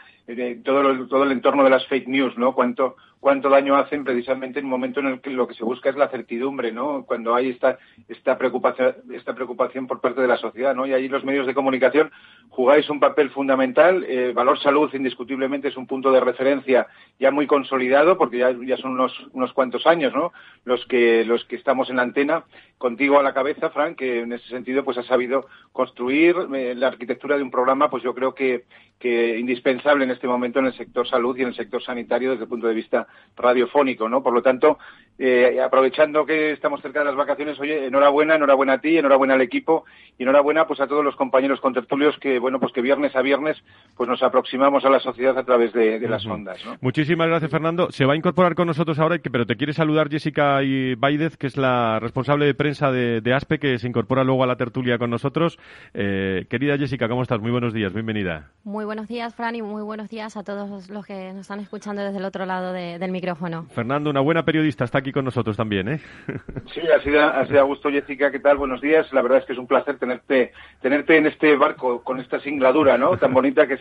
Todo, 0.64 0.82
lo, 0.84 1.08
todo 1.08 1.24
el 1.24 1.32
entorno 1.32 1.64
de 1.64 1.70
las 1.70 1.84
fake 1.88 2.06
news, 2.06 2.38
¿no? 2.38 2.54
Cuánto, 2.54 2.94
cuánto 3.20 3.50
daño 3.50 3.76
hacen 3.76 4.02
precisamente 4.02 4.58
en 4.58 4.64
un 4.64 4.70
momento 4.70 5.00
en 5.00 5.06
el 5.06 5.20
que 5.20 5.30
lo 5.30 5.46
que 5.46 5.54
se 5.54 5.62
busca 5.62 5.90
es 5.90 5.96
la 5.96 6.08
certidumbre, 6.08 6.72
¿no? 6.72 7.04
Cuando 7.04 7.34
hay 7.34 7.50
esta, 7.50 7.78
esta, 8.08 8.38
preocupación, 8.38 8.96
esta 9.12 9.34
preocupación 9.34 9.86
por 9.86 10.00
parte 10.00 10.22
de 10.22 10.26
la 10.26 10.38
sociedad, 10.38 10.74
¿no? 10.74 10.86
Y 10.86 10.94
ahí 10.94 11.06
los 11.06 11.22
medios 11.22 11.46
de 11.46 11.54
comunicación 11.54 12.10
jugáis 12.48 12.88
un 12.88 12.98
papel 12.98 13.30
fundamental. 13.30 14.04
Eh, 14.08 14.32
Valor 14.34 14.58
Salud, 14.58 14.92
indiscutiblemente, 14.94 15.68
es 15.68 15.76
un 15.76 15.86
punto 15.86 16.10
de 16.10 16.20
referencia 16.20 16.86
ya 17.18 17.30
muy 17.30 17.46
consolidado, 17.46 18.16
porque 18.16 18.38
ya, 18.38 18.76
son 18.78 18.92
unos, 18.92 19.12
unos 19.32 19.52
cuantos 19.52 19.86
años, 19.86 20.14
¿no? 20.14 20.32
Los 20.64 20.86
que, 20.86 21.24
los 21.26 21.44
que 21.44 21.56
estamos 21.56 21.90
en 21.90 21.96
la 21.96 22.02
antena, 22.02 22.44
contigo 22.78 23.18
a 23.18 23.22
la 23.22 23.34
cabeza, 23.34 23.68
Frank, 23.68 23.98
que 23.98 24.20
en 24.20 24.32
ese 24.32 24.48
sentido, 24.48 24.82
pues 24.82 24.96
ha 24.96 25.02
sabido 25.02 25.46
construir 25.72 26.34
eh, 26.54 26.74
la 26.74 26.88
arquitectura 26.88 27.36
de 27.36 27.42
un 27.42 27.50
programa, 27.50 27.90
pues 27.90 28.02
yo 28.02 28.14
creo 28.14 28.34
que, 28.34 28.64
que 28.98 29.38
indispensable 29.38 30.04
en 30.04 30.10
este 30.10 30.26
momento 30.26 30.58
en 30.58 30.66
el 30.66 30.74
sector 30.74 31.06
salud 31.06 31.36
y 31.36 31.42
en 31.42 31.48
el 31.48 31.54
sector 31.54 31.82
sanitario 31.82 32.30
desde 32.30 32.44
el 32.44 32.48
punto 32.48 32.66
de 32.66 32.74
vista 32.74 33.06
radiofónico, 33.36 34.08
¿no? 34.08 34.22
Por 34.22 34.32
lo 34.32 34.42
tanto, 34.42 34.78
eh, 35.22 35.60
aprovechando 35.60 36.24
que 36.24 36.52
estamos 36.52 36.80
cerca 36.80 37.00
de 37.00 37.04
las 37.04 37.14
vacaciones, 37.14 37.60
oye, 37.60 37.86
enhorabuena, 37.86 38.36
enhorabuena 38.36 38.74
a 38.74 38.78
ti, 38.78 38.96
enhorabuena 38.96 39.34
al 39.34 39.42
equipo 39.42 39.84
y 40.16 40.22
enhorabuena 40.22 40.66
pues 40.66 40.80
a 40.80 40.86
todos 40.86 41.04
los 41.04 41.14
compañeros 41.14 41.60
contertulios 41.60 42.16
que, 42.18 42.38
bueno, 42.38 42.58
pues 42.58 42.72
que 42.72 42.80
viernes 42.80 43.14
a 43.14 43.20
viernes 43.20 43.62
pues 43.98 44.08
nos 44.08 44.22
aproximamos 44.22 44.82
a 44.86 44.88
la 44.88 44.98
sociedad 44.98 45.36
a 45.36 45.44
través 45.44 45.74
de, 45.74 45.98
de 45.98 46.08
las 46.08 46.24
ondas, 46.24 46.64
¿no? 46.64 46.78
Muchísimas 46.80 47.28
gracias, 47.28 47.50
Fernando. 47.50 47.90
Se 47.90 48.06
va 48.06 48.14
a 48.14 48.16
incorporar 48.16 48.54
con 48.54 48.66
nosotros 48.66 48.98
ahora, 48.98 49.18
pero 49.30 49.44
te 49.44 49.56
quiere 49.56 49.74
saludar 49.74 50.08
Jessica 50.08 50.62
y 50.62 50.94
Baidez, 50.94 51.36
que 51.36 51.48
es 51.48 51.58
la 51.58 52.00
responsable 52.00 52.46
de 52.46 52.54
prensa 52.54 52.90
de, 52.90 53.20
de, 53.20 53.34
ASPE, 53.34 53.58
que 53.58 53.78
se 53.78 53.88
incorpora 53.88 54.24
luego 54.24 54.42
a 54.44 54.46
la 54.46 54.56
tertulia 54.56 54.96
con 54.96 55.10
nosotros. 55.10 55.58
Eh, 55.92 56.46
querida 56.48 56.78
Jessica, 56.78 57.08
¿cómo 57.08 57.20
estás? 57.20 57.40
Muy 57.40 57.50
buenos 57.50 57.74
días, 57.74 57.92
bienvenida. 57.92 58.52
Muy 58.64 58.86
buenos 58.86 59.06
días, 59.06 59.34
Fran, 59.34 59.54
y 59.54 59.60
muy 59.60 59.82
buenos 59.82 60.08
días 60.08 60.38
a 60.38 60.44
todos 60.44 60.88
los 60.88 61.04
que 61.04 61.32
nos 61.32 61.42
están 61.42 61.60
escuchando 61.60 62.02
desde 62.02 62.18
el 62.18 62.24
otro 62.24 62.46
lado 62.46 62.72
de, 62.72 62.98
del 63.00 63.10
micrófono. 63.10 63.66
Fernando, 63.74 64.10
una 64.10 64.20
buena 64.20 64.44
periodista, 64.44 64.84
está 64.84 64.98
aquí 64.98 65.10
con 65.10 65.24
nosotros 65.24 65.56
también, 65.56 65.88
¿eh? 65.88 66.00
Sí, 66.72 66.80
ha 66.80 67.02
sido, 67.02 67.20
ha 67.22 67.46
sido 67.46 67.60
a 67.60 67.64
gusto, 67.64 67.90
Jessica. 67.90 68.30
¿Qué 68.30 68.38
tal? 68.38 68.58
Buenos 68.58 68.80
días. 68.80 69.12
La 69.12 69.22
verdad 69.22 69.38
es 69.38 69.44
que 69.46 69.54
es 69.54 69.58
un 69.58 69.66
placer 69.66 69.98
tenerte, 69.98 70.52
tenerte 70.80 71.16
en 71.16 71.26
este 71.26 71.56
barco 71.56 72.04
con 72.04 72.20
esta 72.20 72.38
singladura, 72.40 72.96
¿no? 72.96 73.16
Tan 73.16 73.34
bonita 73.34 73.66
que 73.66 73.74
es 73.74 73.80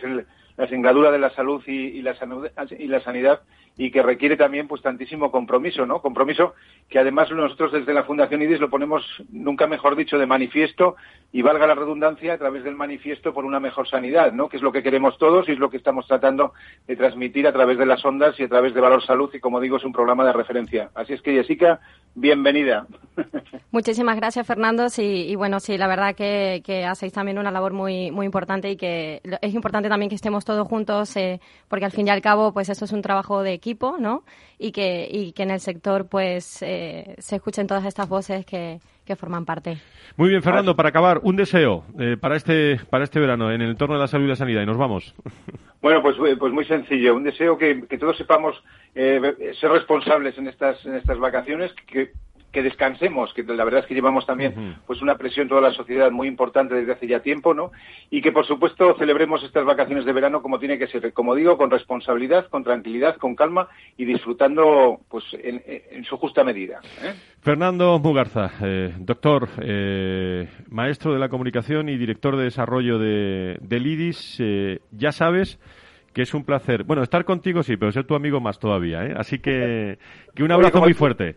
la 0.56 0.66
singladura 0.66 1.10
de 1.12 1.18
la 1.18 1.30
salud 1.30 1.62
y, 1.66 1.98
y, 1.98 2.02
la, 2.02 2.16
y 2.78 2.86
la 2.88 3.00
sanidad 3.00 3.40
y 3.76 3.90
que 3.90 4.02
requiere 4.02 4.36
también 4.36 4.68
pues 4.68 4.82
tantísimo 4.82 5.30
compromiso, 5.30 5.86
¿no? 5.86 6.02
Compromiso 6.02 6.54
que 6.88 6.98
además 6.98 7.30
nosotros 7.30 7.72
desde 7.72 7.94
la 7.94 8.04
Fundación 8.04 8.42
IDIS 8.42 8.60
lo 8.60 8.68
ponemos, 8.68 9.04
nunca 9.30 9.66
mejor 9.66 9.96
dicho, 9.96 10.18
de 10.18 10.26
manifiesto 10.26 10.96
y 11.32 11.42
valga 11.42 11.66
la 11.66 11.76
redundancia 11.76 12.34
a 12.34 12.38
través 12.38 12.64
del 12.64 12.74
manifiesto 12.74 13.32
por 13.32 13.44
una 13.44 13.60
mejor 13.60 13.88
sanidad, 13.88 14.32
¿no? 14.32 14.48
Que 14.48 14.56
es 14.56 14.62
lo 14.62 14.72
que 14.72 14.82
queremos 14.82 15.16
todos 15.16 15.48
y 15.48 15.52
es 15.52 15.58
lo 15.58 15.70
que 15.70 15.76
estamos 15.76 16.06
tratando 16.06 16.52
de 16.86 16.96
transmitir 16.96 17.46
a 17.46 17.52
través 17.52 17.78
de 17.78 17.86
las 17.86 18.04
ondas 18.04 18.38
y 18.38 18.42
a 18.42 18.48
través 18.48 18.74
de 18.74 18.80
Valor 18.80 19.04
Salud 19.04 19.30
y 19.32 19.40
como 19.40 19.60
digo 19.60 19.76
es 19.76 19.84
un 19.84 19.92
programa 19.92 20.24
de 20.24 20.32
referencia. 20.32 20.90
Así 20.94 21.12
es 21.12 21.22
que 21.22 21.32
Jessica, 21.32 21.80
bienvenida. 22.14 22.86
Muchísimas 23.70 24.16
gracias 24.16 24.46
Fernando 24.46 24.88
sí, 24.88 25.26
y 25.28 25.36
bueno 25.36 25.60
sí 25.60 25.78
la 25.78 25.86
verdad 25.86 26.14
que, 26.16 26.60
hacéis 26.86 27.12
también 27.12 27.38
una 27.38 27.50
labor 27.50 27.72
muy 27.72 28.10
muy 28.10 28.26
importante 28.26 28.70
y 28.70 28.76
que 28.76 29.20
es 29.40 29.54
importante 29.54 29.88
también 29.88 30.08
que 30.08 30.16
estemos 30.16 30.44
todos 30.44 30.66
juntos 30.66 31.16
eh, 31.16 31.40
porque 31.68 31.84
al 31.84 31.92
fin 31.92 32.08
y 32.08 32.10
al 32.10 32.20
cabo 32.20 32.52
pues 32.52 32.68
eso 32.68 32.84
es 32.84 32.92
un 32.92 33.02
trabajo 33.02 33.42
de 33.42 33.52
equipo 33.52 33.69
¿no? 33.98 34.24
Y 34.58 34.72
que, 34.72 35.08
y 35.10 35.32
que 35.32 35.42
en 35.42 35.50
el 35.50 35.60
sector 35.60 36.08
pues 36.08 36.62
eh, 36.62 37.14
se 37.18 37.36
escuchen 37.36 37.66
todas 37.66 37.84
estas 37.84 38.08
voces 38.08 38.44
que, 38.44 38.78
que 39.04 39.16
forman 39.16 39.44
parte. 39.44 39.78
Muy 40.16 40.28
bien, 40.28 40.42
Fernando, 40.42 40.76
para 40.76 40.90
acabar, 40.90 41.20
un 41.22 41.36
deseo 41.36 41.84
eh, 41.98 42.16
para 42.20 42.36
este 42.36 42.78
para 42.90 43.04
este 43.04 43.20
verano 43.20 43.50
en 43.50 43.62
el 43.62 43.70
entorno 43.70 43.94
de 43.94 44.00
la 44.00 44.08
salud 44.08 44.26
y 44.26 44.28
la 44.28 44.36
sanidad 44.36 44.62
y 44.62 44.66
nos 44.66 44.78
vamos. 44.78 45.14
Bueno, 45.82 46.02
pues, 46.02 46.14
eh, 46.26 46.36
pues 46.38 46.52
muy 46.52 46.66
sencillo, 46.66 47.16
un 47.16 47.22
deseo 47.22 47.56
que, 47.56 47.86
que 47.88 47.96
todos 47.96 48.14
sepamos 48.18 48.62
ser 48.92 49.70
responsables 49.70 50.36
en 50.36 50.46
estas 50.46 50.84
en 50.84 50.94
estas 50.96 51.18
vacaciones, 51.18 51.72
que 51.86 52.12
que 52.52 52.62
descansemos, 52.62 53.32
que 53.32 53.42
la 53.44 53.64
verdad 53.64 53.80
es 53.80 53.86
que 53.86 53.94
llevamos 53.94 54.26
también 54.26 54.76
pues 54.86 55.00
una 55.02 55.16
presión 55.16 55.48
toda 55.48 55.60
la 55.60 55.72
sociedad 55.72 56.10
muy 56.10 56.26
importante 56.26 56.74
desde 56.74 56.92
hace 56.92 57.06
ya 57.06 57.20
tiempo, 57.20 57.54
¿no? 57.54 57.70
Y 58.10 58.20
que 58.20 58.32
por 58.32 58.46
supuesto 58.46 58.96
celebremos 58.98 59.42
estas 59.44 59.64
vacaciones 59.64 60.04
de 60.04 60.12
verano 60.12 60.42
como 60.42 60.58
tiene 60.58 60.78
que 60.78 60.88
ser, 60.88 61.12
como 61.12 61.34
digo, 61.34 61.56
con 61.56 61.70
responsabilidad, 61.70 62.46
con 62.48 62.64
tranquilidad, 62.64 63.16
con 63.16 63.36
calma 63.36 63.68
y 63.96 64.04
disfrutando 64.04 65.00
pues 65.08 65.24
en, 65.32 66.04
su 66.04 66.16
justa 66.16 66.42
medida. 66.42 66.80
¿eh? 67.02 67.14
Fernando 67.40 67.98
Mugarza, 67.98 68.50
eh, 68.62 68.94
doctor, 68.98 69.48
eh, 69.62 70.48
maestro 70.68 71.12
de 71.12 71.18
la 71.18 71.28
comunicación 71.28 71.88
y 71.88 71.96
director 71.96 72.36
de 72.36 72.44
desarrollo 72.44 72.98
de, 72.98 73.58
del 73.60 73.86
IDIS, 73.86 74.42
ya 74.90 75.12
sabes 75.12 75.58
que 76.12 76.22
es 76.22 76.34
un 76.34 76.44
placer. 76.44 76.82
Bueno, 76.82 77.02
estar 77.02 77.24
contigo 77.24 77.62
sí, 77.62 77.76
pero 77.76 77.92
ser 77.92 78.04
tu 78.04 78.16
amigo 78.16 78.40
más 78.40 78.58
todavía, 78.58 79.04
¿eh? 79.04 79.14
Así 79.16 79.38
que, 79.38 79.98
que 80.34 80.42
un 80.42 80.50
abrazo 80.50 80.80
muy 80.80 80.94
fuerte 80.94 81.36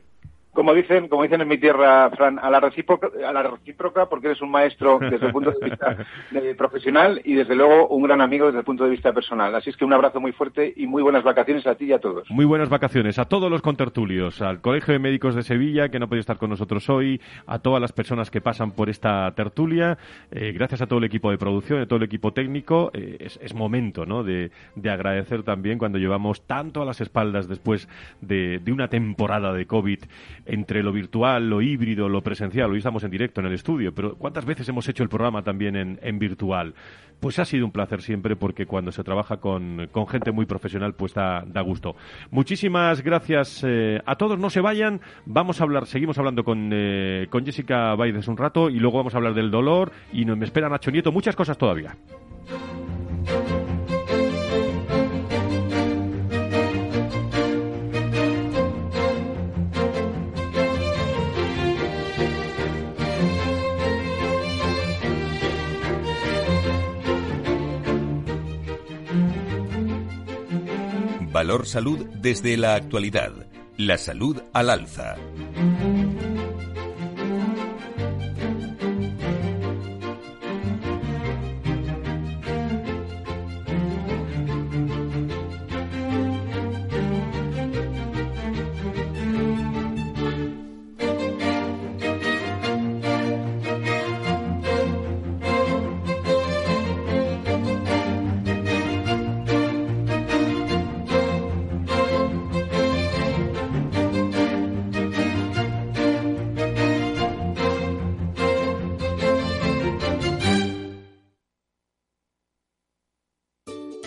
como 0.53 0.73
dicen, 0.73 1.07
como 1.07 1.23
dicen 1.23 1.41
en 1.41 1.47
mi 1.47 1.57
tierra, 1.57 2.09
Fran, 2.11 2.39
a 2.39 2.49
la 2.49 2.59
recíproca, 2.59 3.09
a 3.27 3.33
la 3.33 3.43
recíproca 3.43 4.07
porque 4.07 4.27
eres 4.27 4.41
un 4.41 4.51
maestro 4.51 4.99
desde 4.99 5.25
el 5.25 5.31
punto 5.31 5.51
de 5.51 5.69
vista 5.69 5.97
profesional 6.57 7.21
y 7.23 7.33
desde 7.33 7.55
luego 7.55 7.87
un 7.87 8.03
gran 8.03 8.21
amigo 8.21 8.45
desde 8.45 8.59
el 8.59 8.65
punto 8.65 8.83
de 8.83 8.91
vista 8.91 9.11
personal. 9.11 9.53
Así 9.55 9.71
es 9.71 9.77
que 9.77 9.85
un 9.85 9.93
abrazo 9.93 10.19
muy 10.19 10.31
fuerte 10.31 10.71
y 10.75 10.85
muy 10.85 11.01
buenas 11.01 11.23
vacaciones 11.23 11.65
a 11.65 11.75
ti 11.75 11.85
y 11.85 11.93
a 11.93 11.99
todos. 11.99 12.29
Muy 12.29 12.45
buenas 12.45 12.69
vacaciones 12.69 13.17
a 13.17 13.25
todos 13.25 13.49
los 13.49 13.61
contertulios, 13.61 14.41
al 14.41 14.61
Colegio 14.61 14.93
de 14.93 14.99
Médicos 14.99 15.35
de 15.35 15.41
Sevilla 15.41 15.89
que 15.89 15.99
no 15.99 16.07
puede 16.07 16.19
estar 16.19 16.37
con 16.37 16.51
nosotros 16.51 16.89
hoy, 16.89 17.19
a 17.47 17.59
todas 17.59 17.81
las 17.81 17.91
personas 17.91 18.29
que 18.29 18.41
pasan 18.41 18.71
por 18.71 18.89
esta 18.89 19.31
tertulia, 19.35 19.97
eh, 20.31 20.51
gracias 20.51 20.81
a 20.81 20.87
todo 20.87 20.99
el 20.99 21.05
equipo 21.05 21.31
de 21.31 21.37
producción, 21.37 21.81
a 21.81 21.87
todo 21.87 21.97
el 21.97 22.03
equipo 22.03 22.31
técnico. 22.31 22.91
Eh, 22.93 23.17
es, 23.19 23.53
momento, 23.53 24.05
¿no? 24.05 24.23
De, 24.23 24.51
agradecer 24.83 25.43
también 25.43 25.77
cuando 25.77 25.97
llevamos 25.97 26.45
tanto 26.45 26.81
a 26.81 26.85
las 26.85 27.01
espaldas 27.01 27.47
después 27.47 27.87
de, 28.21 28.59
de 28.59 28.71
una 28.71 28.87
temporada 28.87 29.53
de 29.53 29.65
COVID 29.65 29.99
entre 30.45 30.83
lo 30.83 30.91
virtual, 30.91 31.49
lo 31.49 31.61
híbrido, 31.61 32.09
lo 32.09 32.21
presencial. 32.21 32.71
Hoy 32.71 32.79
estamos 32.79 33.03
en 33.03 33.11
directo 33.11 33.41
en 33.41 33.47
el 33.47 33.53
estudio, 33.53 33.93
pero 33.93 34.15
¿cuántas 34.15 34.45
veces 34.45 34.67
hemos 34.69 34.87
hecho 34.89 35.03
el 35.03 35.09
programa 35.09 35.43
también 35.43 35.75
en, 35.75 36.19
virtual? 36.19 36.73
Pues 37.19 37.39
ha 37.39 37.45
sido 37.45 37.65
un 37.65 37.71
placer 37.71 38.01
siempre 38.01 38.35
porque 38.35 38.65
cuando 38.65 38.91
se 38.91 39.03
trabaja 39.03 39.37
con, 39.37 39.89
gente 40.09 40.31
muy 40.31 40.45
profesional, 40.45 40.93
pues 40.93 41.13
da, 41.13 41.61
gusto. 41.61 41.95
Muchísimas 42.31 43.01
gracias 43.01 43.63
eh, 43.65 44.01
a 44.05 44.15
todos. 44.15 44.37
No 44.37 44.49
se 44.49 44.61
vayan. 44.61 44.99
Vamos 45.25 45.61
a 45.61 45.63
hablar, 45.63 45.85
seguimos 45.85 46.17
hablando 46.17 46.43
con, 46.43 46.71
eh, 46.73 47.27
con 47.29 47.45
Jessica 47.45 47.95
Baides 47.95 48.27
un 48.27 48.37
rato 48.37 48.69
y 48.69 48.79
luego 48.79 48.97
vamos 48.97 49.13
a 49.13 49.17
hablar 49.17 49.33
del 49.33 49.51
dolor 49.51 49.91
y 50.11 50.25
nos 50.25 50.37
me 50.37 50.45
espera 50.45 50.67
Nacho 50.67 50.91
Nieto. 50.91 51.11
Muchas 51.11 51.35
cosas 51.35 51.57
todavía. 51.57 51.95
Valor 71.43 71.67
Salud 71.67 72.05
desde 72.21 72.55
la 72.55 72.75
actualidad. 72.75 73.33
La 73.75 73.97
salud 73.97 74.41
al 74.53 74.69
alza. 74.69 75.17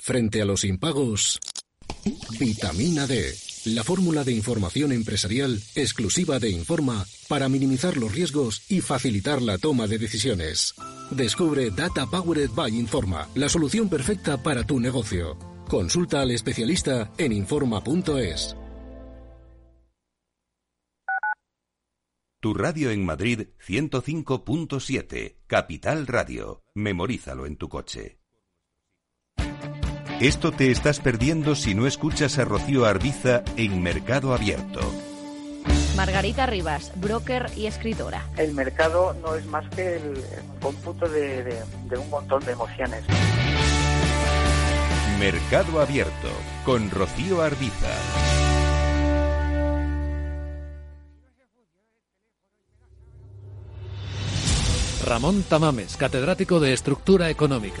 Frente 0.00 0.40
a 0.40 0.46
los 0.46 0.64
impagos, 0.64 1.38
vitamina 2.38 3.06
D, 3.06 3.34
la 3.66 3.84
fórmula 3.84 4.24
de 4.24 4.32
información 4.32 4.92
empresarial 4.92 5.60
exclusiva 5.74 6.38
de 6.38 6.48
Informa 6.48 7.04
para 7.28 7.50
minimizar 7.50 7.98
los 7.98 8.10
riesgos 8.10 8.62
y 8.70 8.80
facilitar 8.80 9.42
la 9.42 9.58
toma 9.58 9.86
de 9.86 9.98
decisiones. 9.98 10.74
Descubre 11.10 11.70
Data 11.70 12.06
Powered 12.06 12.50
by 12.52 12.74
Informa, 12.74 13.28
la 13.34 13.50
solución 13.50 13.90
perfecta 13.90 14.42
para 14.42 14.64
tu 14.64 14.80
negocio. 14.80 15.36
Consulta 15.68 16.22
al 16.22 16.30
especialista 16.30 17.12
en 17.18 17.32
Informa.es. 17.32 18.56
Tu 22.40 22.54
radio 22.54 22.90
en 22.90 23.04
Madrid 23.04 23.48
105.7, 23.68 25.36
Capital 25.46 26.06
Radio. 26.06 26.62
Memorízalo 26.74 27.44
en 27.44 27.56
tu 27.56 27.68
coche. 27.68 28.20
Esto 30.20 30.52
te 30.52 30.70
estás 30.70 31.00
perdiendo 31.00 31.54
si 31.54 31.74
no 31.74 31.86
escuchas 31.86 32.38
a 32.38 32.44
Rocío 32.44 32.84
Arbiza 32.84 33.42
en 33.56 33.82
Mercado 33.82 34.34
Abierto. 34.34 34.80
Margarita 35.96 36.44
Rivas, 36.44 36.92
broker 36.96 37.46
y 37.56 37.64
escritora. 37.64 38.28
El 38.36 38.52
mercado 38.52 39.16
no 39.22 39.34
es 39.34 39.46
más 39.46 39.66
que 39.74 39.96
el 39.96 40.22
cómputo 40.60 41.08
de, 41.08 41.62
un 41.98 42.10
montón 42.10 42.44
de 42.44 42.52
emociones. 42.52 43.02
Mercado 45.18 45.80
Abierto 45.80 46.28
con 46.66 46.90
Rocío 46.90 47.40
Arbiza. 47.40 47.88
Ramón 55.06 55.42
Tamames, 55.44 55.96
catedrático 55.96 56.60
de 56.60 56.74
Estructura 56.74 57.30
Económica 57.30 57.80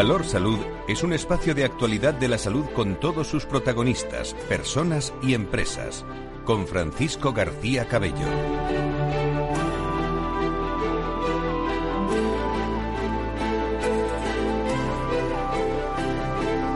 Valor 0.00 0.24
Salud 0.24 0.58
es 0.88 1.02
un 1.02 1.12
espacio 1.12 1.54
de 1.54 1.62
actualidad 1.62 2.14
de 2.14 2.26
la 2.26 2.38
salud 2.38 2.64
con 2.74 2.98
todos 2.98 3.26
sus 3.26 3.44
protagonistas, 3.44 4.32
personas 4.48 5.12
y 5.22 5.34
empresas, 5.34 6.06
con 6.46 6.66
Francisco 6.66 7.34
García 7.34 7.86
Cabello. 7.86 8.14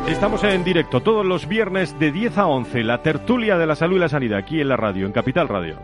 Estamos 0.06 0.44
en 0.44 0.62
directo 0.62 1.00
todos 1.00 1.24
los 1.24 1.48
viernes 1.48 1.98
de 1.98 2.12
10 2.12 2.36
a 2.36 2.46
11, 2.46 2.84
la 2.84 3.00
tertulia 3.00 3.56
de 3.56 3.66
la 3.66 3.74
salud 3.74 3.96
y 3.96 4.00
la 4.00 4.10
sanidad, 4.10 4.36
aquí 4.40 4.60
en 4.60 4.68
la 4.68 4.76
radio, 4.76 5.06
en 5.06 5.12
Capital 5.12 5.48
Radio. 5.48 5.78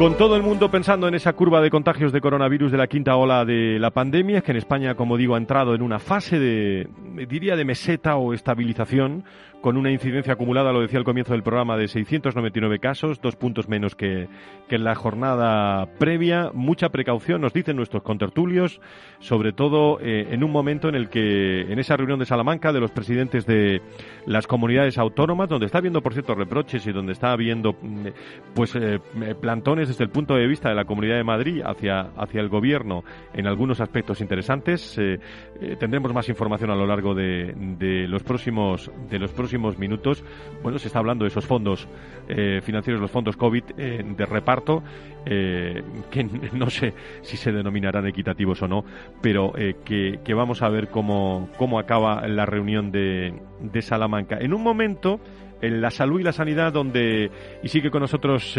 Con 0.00 0.16
todo 0.16 0.34
el 0.34 0.42
mundo 0.42 0.70
pensando 0.70 1.08
en 1.08 1.14
esa 1.14 1.34
curva 1.34 1.60
de 1.60 1.68
contagios 1.68 2.10
de 2.10 2.22
coronavirus 2.22 2.72
de 2.72 2.78
la 2.78 2.86
quinta 2.86 3.16
ola 3.16 3.44
de 3.44 3.78
la 3.78 3.90
pandemia, 3.90 4.40
que 4.40 4.52
en 4.52 4.56
España, 4.56 4.94
como 4.94 5.18
digo, 5.18 5.34
ha 5.34 5.36
entrado 5.36 5.74
en 5.74 5.82
una 5.82 5.98
fase 5.98 6.38
de, 6.38 6.88
diría, 7.28 7.54
de 7.54 7.66
meseta 7.66 8.16
o 8.16 8.32
estabilización, 8.32 9.24
con 9.60 9.76
una 9.76 9.90
incidencia 9.90 10.32
acumulada, 10.32 10.72
lo 10.72 10.80
decía 10.80 10.98
al 10.98 11.04
comienzo 11.04 11.32
del 11.32 11.42
programa, 11.42 11.76
de 11.76 11.88
699 11.88 12.78
casos, 12.78 13.20
dos 13.20 13.36
puntos 13.36 13.68
menos 13.68 13.94
que, 13.94 14.28
en 14.68 14.84
la 14.84 14.94
jornada 14.94 15.86
previa. 15.98 16.50
Mucha 16.54 16.88
precaución, 16.88 17.40
nos 17.40 17.52
dicen 17.52 17.76
nuestros 17.76 18.02
contertulios, 18.02 18.80
sobre 19.18 19.52
todo 19.52 19.98
eh, 20.00 20.28
en 20.30 20.44
un 20.44 20.50
momento 20.50 20.88
en 20.88 20.94
el 20.94 21.08
que, 21.08 21.62
en 21.62 21.78
esa 21.78 21.96
reunión 21.96 22.18
de 22.18 22.26
Salamanca 22.26 22.72
de 22.72 22.80
los 22.80 22.90
presidentes 22.90 23.46
de 23.46 23.82
las 24.26 24.46
comunidades 24.46 24.96
autónomas, 24.96 25.48
donde 25.48 25.66
está 25.66 25.78
habiendo, 25.78 26.00
por 26.00 26.12
cierto, 26.14 26.34
reproches 26.34 26.86
y 26.86 26.92
donde 26.92 27.12
está 27.12 27.32
habiendo 27.32 27.72
mm, 27.72 28.06
pues 28.54 28.74
eh, 28.76 29.00
plantones 29.40 29.88
desde 29.88 30.04
el 30.04 30.10
punto 30.10 30.34
de 30.34 30.46
vista 30.46 30.68
de 30.68 30.74
la 30.74 30.84
Comunidad 30.84 31.16
de 31.16 31.24
Madrid 31.24 31.62
hacia, 31.64 32.12
hacia 32.16 32.40
el 32.40 32.48
Gobierno 32.48 33.04
en 33.34 33.46
algunos 33.46 33.80
aspectos 33.80 34.20
interesantes. 34.20 34.96
Eh, 34.98 35.18
tendremos 35.78 36.14
más 36.14 36.28
información 36.28 36.70
a 36.70 36.76
lo 36.76 36.86
largo 36.86 37.14
de, 37.14 37.52
de 37.78 38.08
los 38.08 38.22
próximos 38.22 38.90
de 39.10 39.18
los 39.18 39.32
próximos 39.32 39.49
minutos. 39.58 40.22
Bueno, 40.62 40.78
se 40.78 40.88
está 40.88 40.98
hablando 40.98 41.24
de 41.24 41.28
esos 41.28 41.46
fondos 41.46 41.88
eh, 42.28 42.60
financieros, 42.62 43.00
los 43.00 43.10
fondos 43.10 43.36
COVID 43.36 43.64
eh, 43.76 44.04
de 44.04 44.26
reparto, 44.26 44.82
eh, 45.26 45.82
que 46.10 46.24
no 46.52 46.70
sé 46.70 46.94
si 47.22 47.36
se 47.36 47.52
denominarán 47.52 48.06
equitativos 48.06 48.62
o 48.62 48.68
no, 48.68 48.84
pero 49.20 49.52
que, 49.84 50.34
vamos 50.34 50.62
a 50.62 50.68
ver 50.68 50.88
cómo, 50.88 51.48
cómo 51.56 51.78
acaba 51.78 52.26
la 52.28 52.46
reunión 52.46 52.90
de, 52.92 53.34
de 53.60 53.82
Salamanca. 53.82 54.38
En 54.40 54.54
un 54.54 54.62
momento 54.62 55.20
en 55.60 55.82
la 55.82 55.90
salud 55.90 56.20
y 56.20 56.22
la 56.22 56.32
sanidad, 56.32 56.72
donde 56.72 57.30
y 57.62 57.68
sigue 57.68 57.90
con 57.90 58.00
nosotros 58.00 58.54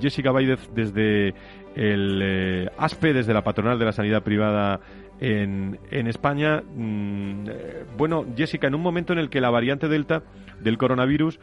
Jessica 0.00 0.30
Baidez 0.30 0.70
desde 0.72 1.34
el 1.74 2.70
ASPE, 2.78 3.14
desde 3.14 3.34
la 3.34 3.42
patronal 3.42 3.78
de 3.78 3.84
la 3.84 3.92
sanidad 3.92 4.22
privada 4.22 4.80
en, 5.20 6.06
España. 6.06 6.62
Mm, 6.62 7.44
eh, 7.48 7.84
bueno, 7.96 8.24
Jessica, 8.36 8.66
en 8.66 8.74
un 8.74 8.82
momento 8.82 9.12
en 9.12 9.18
el 9.18 9.28
que 9.28 9.40
la 9.40 9.50
variante 9.50 9.88
Delta 9.88 10.22
del 10.60 10.78
coronavirus 10.78 11.38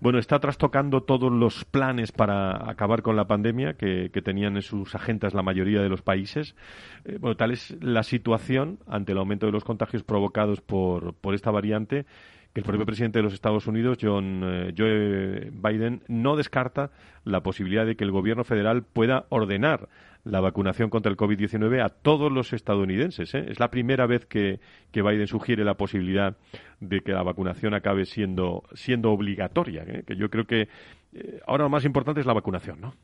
bueno, 0.00 0.18
está 0.18 0.40
trastocando 0.40 1.04
todos 1.04 1.30
los 1.30 1.64
planes 1.64 2.10
para 2.10 2.68
acabar 2.68 3.02
con 3.02 3.14
la 3.14 3.28
pandemia 3.28 3.74
que, 3.74 4.10
tenían 4.24 4.56
en 4.56 4.62
sus 4.62 4.96
agendas 4.96 5.32
la 5.32 5.42
mayoría 5.42 5.80
de 5.80 5.88
los 5.88 6.02
países. 6.02 6.56
Eh, 7.04 7.18
bueno, 7.20 7.36
tal 7.36 7.52
es 7.52 7.76
la 7.80 8.02
situación 8.02 8.80
ante 8.88 9.12
el 9.12 9.18
aumento 9.18 9.46
de 9.46 9.52
los 9.52 9.64
contagios 9.64 10.02
provocados 10.02 10.60
por, 10.60 11.14
por 11.14 11.34
esta 11.34 11.52
variante 11.52 12.04
que 12.52 12.60
el 12.60 12.66
propio 12.66 12.84
presidente 12.84 13.18
de 13.18 13.22
los 13.22 13.32
Estados 13.32 13.66
Unidos, 13.66 13.98
John 14.00 14.42
eh, 14.44 14.74
Joe 14.76 15.50
Biden, 15.52 16.02
no 16.08 16.36
descarta 16.36 16.90
la 17.24 17.42
posibilidad 17.42 17.86
de 17.86 17.96
que 17.96 18.04
el 18.04 18.10
gobierno 18.10 18.44
federal 18.44 18.82
pueda 18.82 19.24
ordenar 19.30 19.88
la 20.24 20.40
vacunación 20.40 20.90
contra 20.90 21.10
el 21.10 21.16
COVID-19 21.16 21.84
a 21.84 21.88
todos 21.88 22.30
los 22.30 22.52
estadounidenses. 22.52 23.34
¿eh? 23.34 23.46
Es 23.48 23.58
la 23.58 23.70
primera 23.70 24.06
vez 24.06 24.26
que, 24.26 24.60
Biden 24.92 25.26
sugiere 25.26 25.64
la 25.64 25.74
posibilidad 25.74 26.36
de 26.80 27.00
que 27.00 27.12
la 27.12 27.22
vacunación 27.22 27.74
acabe 27.74 28.04
siendo, 28.04 28.62
siendo 28.74 29.10
obligatoria. 29.10 29.82
¿eh? 29.86 30.04
Que 30.06 30.16
yo 30.16 30.30
creo 30.30 30.46
que 30.46 30.68
ahora 31.46 31.64
lo 31.64 31.70
más 31.70 31.84
importante 31.84 32.20
es 32.20 32.26
la 32.26 32.32
vacunación, 32.32 32.80
¿no? 32.80 32.94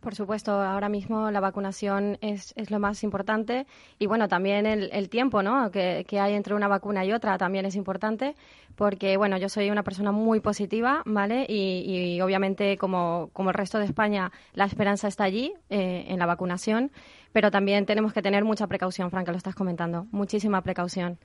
Por 0.00 0.14
supuesto, 0.14 0.52
ahora 0.52 0.88
mismo 0.88 1.30
la 1.30 1.40
vacunación 1.40 2.18
es, 2.20 2.52
es 2.56 2.70
lo 2.70 2.78
más 2.78 3.02
importante 3.02 3.66
y 3.98 4.06
bueno, 4.06 4.28
también 4.28 4.66
el, 4.66 5.08
tiempo 5.08 5.42
¿no? 5.42 5.70
que, 5.70 6.04
hay 6.12 6.34
entre 6.34 6.54
una 6.54 6.68
vacuna 6.68 7.04
y 7.04 7.12
otra 7.12 7.38
también 7.38 7.66
es 7.66 7.74
importante 7.74 8.34
porque 8.76 9.16
bueno, 9.16 9.36
yo 9.38 9.48
soy 9.48 9.70
una 9.70 9.82
persona 9.82 10.12
muy 10.12 10.40
positiva, 10.40 11.02
¿vale? 11.06 11.46
Y, 11.48 12.20
obviamente 12.20 12.76
como, 12.76 13.30
como, 13.32 13.50
el 13.50 13.54
resto 13.54 13.78
de 13.78 13.86
España 13.86 14.30
la 14.52 14.66
esperanza 14.66 15.08
está 15.08 15.24
allí 15.24 15.54
eh, 15.70 16.04
en 16.08 16.18
la 16.18 16.26
vacunación, 16.26 16.92
pero 17.32 17.50
también 17.50 17.86
tenemos 17.86 18.12
que 18.12 18.22
tener 18.22 18.44
mucha 18.44 18.66
precaución, 18.66 19.10
Frank, 19.10 19.28
lo 19.28 19.36
estás 19.36 19.54
comentando, 19.54 20.06
muchísima 20.12 20.60
precaución. 20.60 21.18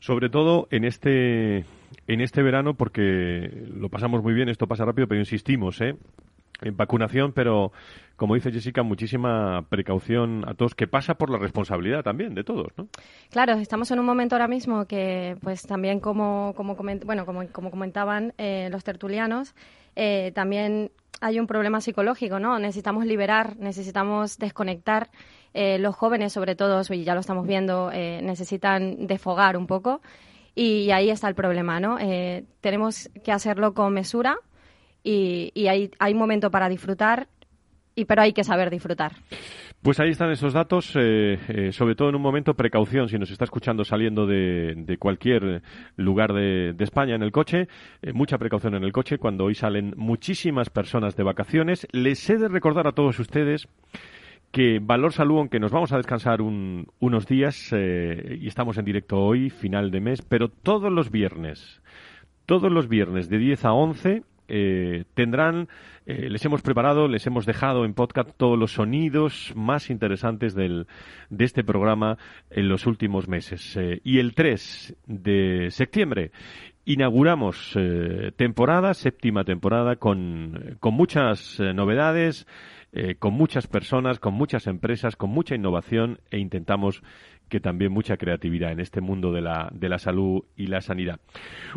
Sobre 0.00 0.28
todo 0.28 0.68
en 0.70 0.84
este 0.84 1.64
en 2.06 2.20
este 2.20 2.42
verano 2.42 2.74
porque 2.74 3.66
lo 3.74 3.88
pasamos 3.88 4.22
muy 4.22 4.34
bien, 4.34 4.48
esto 4.48 4.66
pasa 4.66 4.84
rápido, 4.84 5.08
pero 5.08 5.20
insistimos, 5.20 5.80
¿eh? 5.80 5.96
Vacunación, 6.72 7.32
pero 7.32 7.72
como 8.18 8.34
dice 8.34 8.50
Jessica, 8.50 8.82
muchísima 8.82 9.64
precaución 9.68 10.44
a 10.48 10.54
todos, 10.54 10.74
que 10.74 10.88
pasa 10.88 11.14
por 11.14 11.30
la 11.30 11.38
responsabilidad 11.38 12.02
también 12.02 12.34
de 12.34 12.42
todos, 12.42 12.66
¿no? 12.76 12.88
Claro, 13.30 13.54
estamos 13.54 13.90
en 13.92 14.00
un 14.00 14.06
momento 14.06 14.34
ahora 14.34 14.48
mismo 14.48 14.86
que, 14.86 15.36
pues 15.40 15.62
también 15.62 16.00
como, 16.00 16.52
como, 16.56 16.74
bueno, 17.04 17.24
como, 17.24 17.46
como 17.52 17.70
comentaban 17.70 18.34
eh, 18.36 18.68
los 18.72 18.82
tertulianos, 18.82 19.54
eh, 19.94 20.32
también 20.34 20.90
hay 21.20 21.38
un 21.38 21.46
problema 21.46 21.80
psicológico, 21.80 22.40
¿no? 22.40 22.58
Necesitamos 22.58 23.06
liberar, 23.06 23.56
necesitamos 23.58 24.36
desconectar. 24.36 25.10
Eh, 25.54 25.78
los 25.78 25.94
jóvenes, 25.94 26.32
sobre 26.32 26.56
todo, 26.56 26.82
y 26.90 27.04
ya 27.04 27.14
lo 27.14 27.20
estamos 27.20 27.46
viendo, 27.46 27.90
necesitan 27.90 29.06
desfogar 29.06 29.56
un 29.56 29.66
poco. 29.66 30.00
Y 30.54 30.90
ahí 30.90 31.08
está 31.08 31.28
el 31.28 31.34
problema, 31.34 31.78
¿no? 31.80 31.98
tenemos 32.60 33.08
que 33.24 33.32
hacerlo 33.32 33.74
con 33.74 33.94
mesura, 33.94 34.36
y, 35.02 35.66
hay, 35.66 35.90
hay 35.98 36.14
momento 36.14 36.50
para 36.50 36.68
disfrutar, 36.68 37.28
y, 37.94 38.04
pero 38.04 38.22
hay 38.22 38.32
que 38.32 38.44
saber 38.44 38.70
disfrutar. 38.70 39.12
Pues 39.80 40.00
ahí 40.00 40.10
están 40.10 40.32
esos 40.32 40.52
datos, 40.52 40.92
eh, 40.96 41.38
eh, 41.48 41.72
sobre 41.72 41.94
todo 41.94 42.08
en 42.08 42.16
un 42.16 42.22
momento 42.22 42.54
precaución, 42.54 43.08
si 43.08 43.16
nos 43.16 43.30
está 43.30 43.44
escuchando 43.44 43.84
saliendo 43.84 44.26
de, 44.26 44.96
cualquier 44.98 45.62
lugar 45.96 46.32
de, 46.32 46.74
España 46.80 47.14
en 47.14 47.22
el 47.22 47.30
coche, 47.30 47.68
eh, 48.02 48.12
mucha 48.12 48.38
precaución 48.38 48.74
en 48.74 48.82
el 48.82 48.90
coche 48.90 49.18
cuando 49.18 49.44
hoy 49.44 49.54
salen 49.54 49.94
muchísimas 49.96 50.68
personas 50.68 51.14
de 51.14 51.22
vacaciones. 51.22 51.86
Les 51.92 52.28
he 52.28 52.38
de 52.38 52.48
recordar 52.48 52.88
a 52.88 52.92
todos 52.92 53.20
ustedes 53.20 53.68
que 54.50 54.80
Valor 54.82 55.12
Salud, 55.12 55.38
aunque 55.38 55.60
nos 55.60 55.70
vamos 55.70 55.92
a 55.92 55.98
descansar 55.98 56.40
unos 56.40 57.26
días 57.26 57.72
y 57.72 58.48
estamos 58.48 58.78
en 58.78 58.84
directo 58.84 59.18
hoy, 59.18 59.50
final 59.50 59.90
de 59.90 60.00
mes, 60.00 60.22
pero 60.22 60.48
todos 60.48 60.90
los 60.90 61.10
viernes, 61.10 61.82
todos 62.46 62.72
los 62.72 62.88
viernes 62.88 63.28
de 63.28 63.38
10 63.38 63.64
a 63.66 63.72
11 63.74 64.22
eh, 64.48 65.04
tendrán, 65.14 65.68
eh, 66.06 66.28
les 66.30 66.44
hemos 66.44 66.62
preparado, 66.62 67.06
les 67.06 67.26
hemos 67.26 67.44
dejado 67.44 67.84
en 67.84 67.94
podcast 67.94 68.30
todos 68.36 68.58
los 68.58 68.72
sonidos 68.72 69.52
más 69.54 69.90
interesantes 69.90 70.54
del, 70.54 70.86
de 71.28 71.44
este 71.44 71.62
programa 71.62 72.16
en 72.50 72.68
los 72.68 72.86
últimos 72.86 73.28
meses. 73.28 73.76
Eh, 73.76 74.00
y 74.04 74.18
el 74.18 74.34
3 74.34 74.96
de 75.06 75.68
septiembre 75.70 76.32
inauguramos 76.86 77.76
temporada, 78.36 78.94
séptima 78.94 79.44
temporada, 79.44 79.96
con, 79.96 80.78
con 80.80 80.94
muchas 80.94 81.60
novedades, 81.60 82.46
con 83.18 83.34
muchas 83.34 83.66
personas, 83.66 84.18
con 84.18 84.32
muchas 84.32 84.66
empresas, 84.66 85.14
con 85.14 85.28
mucha 85.28 85.54
innovación 85.54 86.18
e 86.30 86.38
intentamos 86.38 87.02
que 87.48 87.60
también 87.60 87.92
mucha 87.92 88.16
creatividad 88.16 88.72
en 88.72 88.80
este 88.80 89.00
mundo 89.00 89.32
de 89.32 89.40
la, 89.40 89.68
de 89.72 89.88
la 89.88 89.98
salud 89.98 90.44
y 90.56 90.66
la 90.66 90.80
sanidad. 90.80 91.20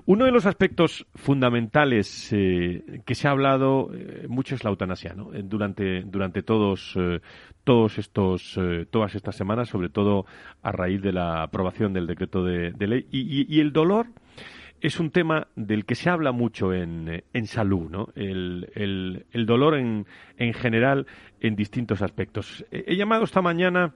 Uno 0.06 0.26
de 0.26 0.32
los 0.32 0.46
aspectos 0.46 1.06
fundamentales 1.16 2.30
que 2.30 3.16
se 3.16 3.28
ha 3.28 3.32
hablado 3.32 3.90
mucho 4.28 4.56
es 4.56 4.64
la 4.64 4.70
eutanasia, 4.70 5.14
¿no? 5.14 5.32
Durante, 5.44 6.04
durante 6.04 6.44
todos, 6.44 6.98
todos 7.64 7.98
estos, 7.98 8.60
todas 8.90 9.16
estas 9.16 9.36
semanas, 9.36 9.70
sobre 9.70 9.90
todo 9.90 10.26
a 10.62 10.72
raíz 10.72 11.02
de 11.02 11.14
la 11.14 11.44
aprobación 11.44 11.94
del 11.94 12.08
decreto 12.08 12.44
de, 12.44 12.74
ley. 12.88 13.08
y 13.12 13.60
el 13.60 13.72
dolor 13.72 14.08
es 14.82 15.00
un 15.00 15.12
tema 15.12 15.48
del 15.56 15.86
que 15.86 15.96
se 15.96 16.10
habla 16.10 16.32
mucho 16.32 16.74
en, 16.74 17.24
en 17.34 17.48
salud, 17.48 17.90
¿no? 17.90 18.10
El, 18.16 18.68
el, 19.32 19.46
dolor 19.46 19.78
en, 19.78 20.08
en, 20.38 20.54
general 20.54 21.06
en 21.40 21.56
distintos 21.56 22.02
aspectos. 22.02 22.66
He 22.72 22.96
llamado 22.96 23.24
esta 23.24 23.42
mañana 23.42 23.94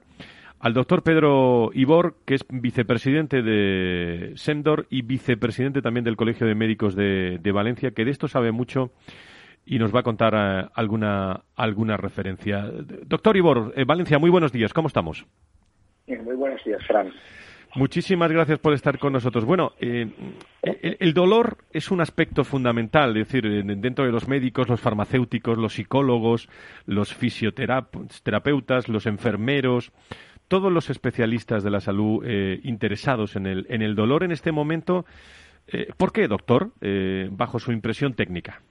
al 0.66 0.74
doctor 0.74 1.04
Pedro 1.04 1.70
Ibor, 1.76 2.16
que 2.26 2.34
es 2.34 2.44
vicepresidente 2.50 3.44
de 3.44 4.32
SEMDOR 4.36 4.88
y 4.90 5.04
vicepresidente 5.04 5.84
también 5.84 6.04
del 6.04 6.18
Colegio 6.18 6.48
de 6.48 6.56
Médicos 6.56 6.96
de, 6.96 7.38
de 7.40 7.52
Valencia, 7.52 7.92
que 7.92 8.04
de 8.04 8.10
esto 8.10 8.28
sabe 8.28 8.52
mucho 8.52 8.90
y 9.64 9.78
nos 9.78 9.94
va 9.94 10.00
a 10.00 10.04
contar 10.04 10.34
eh, 10.34 10.68
alguna, 10.74 11.42
alguna 11.56 11.98
referencia. 11.98 12.64
Doctor 13.06 13.38
Ibor, 13.38 13.74
eh, 13.76 13.84
Valencia, 13.86 14.18
muy 14.18 14.32
buenos 14.32 14.52
días, 14.52 14.74
¿cómo 14.74 14.88
estamos? 14.88 15.28
muy 16.08 16.36
buenos 16.36 16.64
días, 16.66 16.82
Fran. 16.88 17.14
Muchísimas 17.76 18.32
gracias 18.32 18.58
por 18.58 18.74
estar 18.74 18.98
con 18.98 19.14
nosotros. 19.14 19.46
Bueno, 19.46 19.74
eh, 19.80 20.10
el, 20.64 21.14
dolor 21.14 21.58
es 21.74 21.92
un 21.92 22.02
aspecto 22.02 22.44
fundamental, 22.44 23.16
es 23.18 23.28
decir, 23.28 23.64
dentro 23.66 24.04
de 24.06 24.12
los 24.12 24.28
médicos, 24.28 24.68
los 24.68 24.82
farmacéuticos, 24.82 25.60
los 25.60 25.74
psicólogos, 25.74 26.50
los 26.88 27.14
fisioterapeutas, 27.14 28.90
los 28.90 29.06
enfermeros, 29.06 29.92
todos 30.48 30.72
los 30.72 30.90
especialistas 30.90 31.64
de 31.64 31.72
la 31.72 31.80
salud 31.80 32.24
eh, 32.26 32.60
interesados 32.64 33.36
en 33.36 33.46
el, 33.46 33.66
en 33.70 33.82
el 33.82 33.96
dolor 33.96 34.24
en 34.24 34.32
este 34.32 34.52
momento. 34.52 35.06
Eh, 35.68 35.88
¿Por 35.98 36.12
qué, 36.12 36.28
doctor, 36.28 36.72
bajo 37.32 37.60
su 37.60 37.72
impresión 37.72 38.14
técnica? 38.14 38.62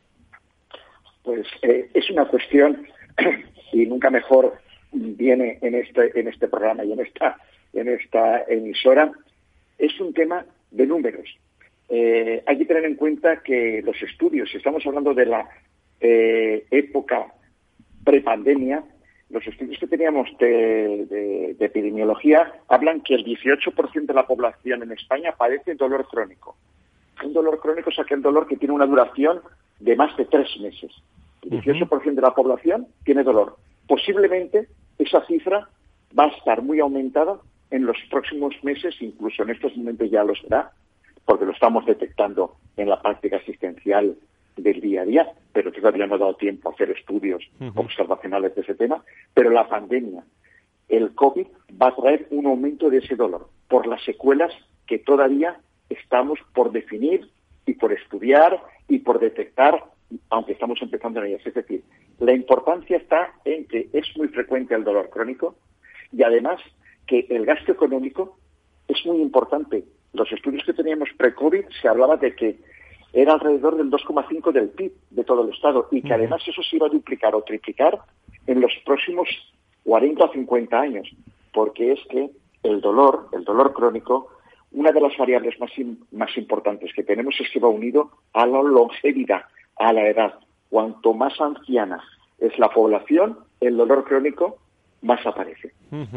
Pues 1.23 1.47
es 1.63 2.11
una 2.11 2.27
cuestión, 2.27 2.87
y 3.73 3.87
nunca 3.87 4.11
mejor 4.11 4.55
viene 4.93 5.59
en 5.63 5.75
este, 5.75 6.19
en 6.19 6.29
este 6.29 6.49
programa 6.49 6.85
y 6.85 6.93
en 6.93 7.01
esta 7.01 7.37
en 7.75 7.89
esta 7.89 8.45
emisora, 8.49 9.13
es 9.79 9.99
un 10.01 10.15
tema 10.15 10.45
de 10.71 10.87
números. 10.87 11.29
Eh, 11.89 12.43
hay 12.47 12.59
que 12.59 12.65
tener 12.65 12.85
en 12.85 12.95
cuenta 12.95 13.43
que 13.43 13.83
los 13.85 14.01
estudios, 14.03 14.53
estamos 14.55 14.87
hablando 14.87 15.13
de 15.13 15.27
la 15.27 15.49
eh, 16.01 16.67
época 16.71 17.27
prepandemia, 18.05 18.83
los 19.35 19.47
estudios 19.49 19.79
que 19.81 19.89
teníamos 19.89 20.29
de, 20.39 21.57
epidemiología 21.59 22.53
hablan 22.69 23.01
que 23.01 23.17
el 23.17 23.25
18% 23.25 24.07
de 24.07 24.15
la 24.15 24.29
población 24.29 24.85
en 24.85 24.93
España 24.93 25.35
padece 25.37 25.75
dolor 25.75 26.07
crónico. 26.07 26.57
Un 27.25 27.33
dolor 27.33 27.59
crónico 27.59 27.91
es 27.91 27.99
aquel 27.99 28.23
dolor 28.23 28.47
que 28.47 28.57
tiene 28.57 28.75
una 28.75 28.87
duración 28.87 29.41
de 29.81 29.97
más 29.97 30.17
de 30.17 30.27
tres 30.27 30.49
meses. 30.61 30.93
El 31.43 31.61
18% 31.61 32.15
de 32.15 32.23
la 32.23 32.33
población 32.33 32.87
tiene 33.05 33.25
dolor. 33.25 33.57
Posiblemente 33.89 34.69
esa 34.99 35.27
cifra 35.27 35.69
va 36.17 36.25
a 36.27 36.29
estar 36.29 36.63
muy 36.63 36.79
aumentada 36.79 37.39
en 37.73 37.87
los 37.87 37.97
próximos 38.11 38.55
meses, 38.63 38.95
incluso 39.01 39.43
en 39.43 39.51
estos 39.51 39.77
momentos 39.77 40.09
ya 40.13 40.23
lo 40.23 40.37
será, 40.37 40.71
porque 41.25 41.45
lo 41.45 41.53
estamos 41.53 41.85
detectando 41.87 42.55
en 42.77 42.89
la 42.89 43.03
práctica 43.03 43.39
asistencial 43.39 44.17
del 44.57 44.81
día 44.81 45.03
a 45.03 45.05
día, 45.05 45.33
pero 45.53 45.73
todavía 45.73 46.07
no 46.07 46.15
ha 46.15 46.19
dado 46.19 46.37
tiempo 46.37 46.69
a 46.69 46.73
hacer 46.73 46.91
estudios 46.91 47.43
observacionales 47.75 48.55
de 48.55 48.63
ese 48.63 48.75
tema, 48.75 49.05
pero 49.33 49.51
la 49.51 49.69
pandemia, 49.69 50.25
el 50.89 51.15
COVID 51.15 51.47
va 51.81 51.89
a 51.89 51.97
traer 51.97 52.27
un 52.31 52.47
aumento 52.47 52.91
de 52.91 52.99
ese 52.99 53.17
dolor 53.17 53.49
por 53.69 53.87
las 53.87 54.03
secuelas 54.05 54.53
que 54.87 54.99
todavía 54.99 55.59
estamos 55.89 56.39
por 56.55 56.73
definir 56.73 57.29
y 57.67 57.75
por 57.75 57.93
estudiar 57.93 58.61
y 58.89 58.99
por 58.99 59.19
detectar, 59.19 59.85
aunque 60.31 60.53
estamos 60.53 60.81
empezando 60.83 61.21
en 61.21 61.27
ellas. 61.27 61.47
Es 61.47 61.55
decir, 61.55 61.83
la 62.19 62.33
importancia 62.33 62.97
está 62.97 63.33
en 63.45 63.67
que 63.67 63.89
es 63.93 64.07
muy 64.17 64.29
frecuente 64.29 64.75
el 64.75 64.85
dolor 64.85 65.11
crónico 65.11 65.57
y 66.13 66.23
además 66.23 66.61
que 67.07 67.27
el 67.31 67.45
gasto 67.47 67.73
económico 67.73 68.39
es 68.89 69.05
muy 69.07 69.21
importante. 69.21 69.85
Los 70.13 70.31
estudios 70.33 70.65
que 70.65 70.73
teníamos 70.73 71.09
pre-COVID 71.17 71.65
se 71.81 71.89
hablaba 71.89 72.17
de 72.17 72.35
que 72.35 72.59
era 73.15 73.35
alrededor 73.35 73.77
del 73.77 73.91
2,5 73.91 74.53
del 74.53 74.71
PIB 74.71 74.93
de 75.11 75.25
todo 75.25 75.45
el 75.45 75.55
Estado 75.55 75.87
y 75.93 76.03
que 76.03 76.13
además 76.13 76.43
eso 76.47 76.63
se 76.63 76.77
iba 76.77 76.89
a 76.89 76.91
duplicar 76.91 77.35
o 77.37 77.43
triplicar 77.43 78.01
en 78.47 78.61
los 78.61 78.73
próximos 78.85 79.29
40 79.85 80.25
o 80.25 80.33
50 80.33 80.79
años, 80.79 81.09
porque 81.53 81.93
es 81.93 82.01
que 82.11 82.31
el 82.65 82.81
dolor, 82.81 83.29
el 83.33 83.45
dolor 83.45 83.73
crónico, 83.73 84.31
una 84.73 84.91
de 84.91 85.01
las 85.01 85.17
variables 85.17 85.59
más, 85.61 85.71
más 86.11 86.37
importantes 86.37 86.93
que 86.93 87.05
tenemos 87.05 87.37
es 87.39 87.49
que 87.51 87.61
va 87.61 87.69
unido 87.69 88.11
a 88.33 88.47
la 88.47 88.61
longevidad, 88.63 89.43
a 89.77 89.93
la 89.93 90.09
edad. 90.09 90.35
Cuanto 90.69 91.15
más 91.15 91.41
anciana 91.41 92.03
es 92.41 92.59
la 92.59 92.71
población, 92.71 93.39
el 93.61 93.77
dolor 93.77 94.05
crónico 94.05 94.59
más 95.03 95.25
aparece. 95.25 95.73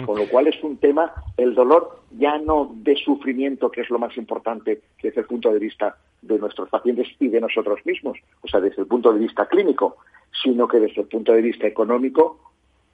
Con 0.06 0.18
lo 0.18 0.28
cual 0.30 0.48
es 0.48 0.64
un 0.64 0.78
tema, 0.78 1.14
el 1.36 1.54
dolor 1.54 2.00
ya 2.18 2.40
no 2.40 2.72
de 2.74 2.96
sufrimiento, 2.96 3.70
que 3.70 3.82
es 3.82 3.90
lo 3.92 4.00
más 4.00 4.18
importante 4.18 4.82
desde 5.04 5.22
el 5.22 5.28
punto 5.28 5.52
de 5.52 5.60
vista 5.60 5.98
de 6.22 6.40
nuestros 6.40 6.70
pacientes 6.70 7.08
y 7.20 7.28
de 7.28 7.42
nosotros 7.42 7.80
mismos, 7.86 8.18
o 8.42 8.48
sea, 8.48 8.60
desde 8.60 8.82
el 8.82 8.88
punto 8.88 9.14
de 9.14 9.20
vista 9.20 9.46
clínico, 9.48 9.98
sino 10.44 10.68
que 10.68 10.80
desde 10.80 11.02
el 11.02 11.08
punto 11.08 11.34
de 11.34 11.42
vista 11.42 11.68
económico 11.68 12.40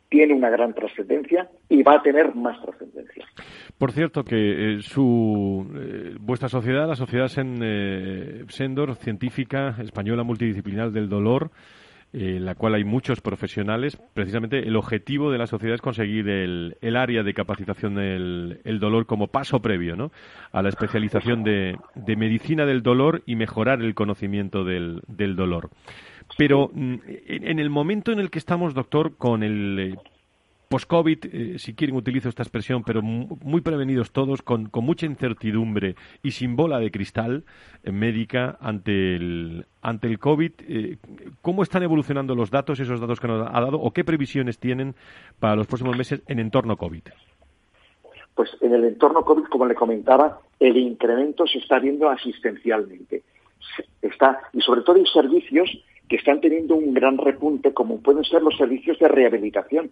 tiene 0.09 0.36
una 0.36 0.51
gran 0.51 0.75
trascendencia 0.75 1.49
y 1.69 1.81
va 1.81 1.95
a 1.95 2.01
tener 2.03 2.36
más 2.36 2.62
trascendencia. 2.62 3.25
Por 3.79 3.91
cierto, 3.91 4.23
que 4.23 4.75
eh, 4.75 4.81
su, 4.81 5.65
eh, 5.75 6.15
vuestra 6.19 6.49
sociedad, 6.49 6.88
la 6.88 6.95
Sociedad 6.95 7.27
eh, 7.36 8.45
Sendor, 8.47 8.95
científica 8.95 9.75
española 9.79 10.23
multidisciplinar 10.23 10.91
del 10.91 11.09
dolor, 11.09 11.49
en 12.13 12.45
la 12.45 12.56
cual 12.56 12.76
hay 12.76 12.84
muchos 12.84 13.21
profesionales. 13.21 13.97
Precisamente 14.13 14.60
el 14.60 14.76
objetivo 14.76 15.32
de 15.32 15.39
la 15.39 15.47
sociedad 15.47 15.76
es 15.76 15.82
conseguir 15.82 16.30
el, 16.30 16.78
el 16.82 16.95
área 16.95 17.23
de 17.23 17.34
capacitación 17.34 17.95
del 17.95 18.62
el 18.63 18.80
dolor 18.80 19.08
como 19.08 19.28
paso 19.28 19.62
previo 19.62 19.95
¿no? 19.95 20.12
a 20.52 20.62
la 20.62 20.69
especialización 20.69 21.43
de, 21.43 21.78
de, 21.95 22.15
medicina 22.15 22.65
del 22.65 22.84
dolor 22.84 23.23
y 23.26 23.36
mejorar 23.36 23.82
el 23.82 23.95
conocimiento 23.95 24.63
del, 24.63 25.02
del 25.08 25.36
dolor. 25.36 25.71
Pero 26.38 26.69
mm, 26.73 26.95
en 27.28 27.60
el 27.60 27.69
momento 27.69 28.12
en 28.12 28.19
el 28.19 28.30
que 28.30 28.39
estamos, 28.39 28.73
doctor, 28.73 29.17
con 29.17 29.43
el 29.43 29.97
post-COVID, 30.73 31.19
eh, 31.25 31.59
si 31.59 31.75
quieren 31.75 31.95
utilizo 31.95 32.29
esta 32.29 32.41
expresión, 32.41 32.83
pero 32.83 33.03
muy 33.03 33.62
prevenidos 33.62 34.12
todos, 34.12 34.41
con, 34.41 34.71
mucha 34.73 35.05
incertidumbre 35.05 35.95
y 36.23 36.31
sin 36.31 36.55
bola 36.55 36.79
de 36.79 36.89
cristal 36.89 37.43
médica 37.83 38.57
ante 38.59 39.15
el, 39.15 39.67
ante 39.83 40.07
el 40.07 40.17
COVID. 40.17 40.51
Eh, 40.67 40.97
¿Cómo 41.43 41.62
están 41.62 41.83
evolucionando 41.83 42.33
los 42.33 42.49
datos, 42.49 42.79
esos 42.79 42.99
datos 42.99 43.19
que 43.19 43.27
nos 43.27 43.47
ha 43.47 43.62
dado, 43.62 43.79
o 43.79 43.91
qué 43.91 44.03
previsiones 44.03 44.57
tienen 44.57 44.95
para 45.39 45.55
los 45.55 45.67
próximos 45.67 45.95
meses 45.95 46.23
en 46.27 46.39
entorno 46.39 46.75
COVID? 46.75 47.03
Pues 48.33 48.49
en 48.62 48.73
el 48.73 48.83
entorno 48.86 49.23
COVID, 49.23 49.43
como 49.43 49.67
le 49.67 49.75
comentaba, 49.75 50.39
el 50.59 50.75
incremento 50.77 51.45
se 51.45 51.59
está 51.59 51.77
viendo 51.77 52.09
asistencialmente. 52.09 53.21
Está, 54.01 54.39
y 54.53 54.62
sobre 54.62 54.81
todo 54.81 54.95
hay 54.95 55.05
servicios 55.05 55.69
que 56.09 56.15
están 56.15 56.41
teniendo 56.41 56.73
un 56.73 56.95
gran 56.95 57.19
repunte, 57.19 57.75
como 57.75 57.99
pueden 57.99 58.23
ser 58.23 58.41
los 58.41 58.57
servicios 58.57 58.97
de 58.97 59.07
rehabilitación 59.07 59.91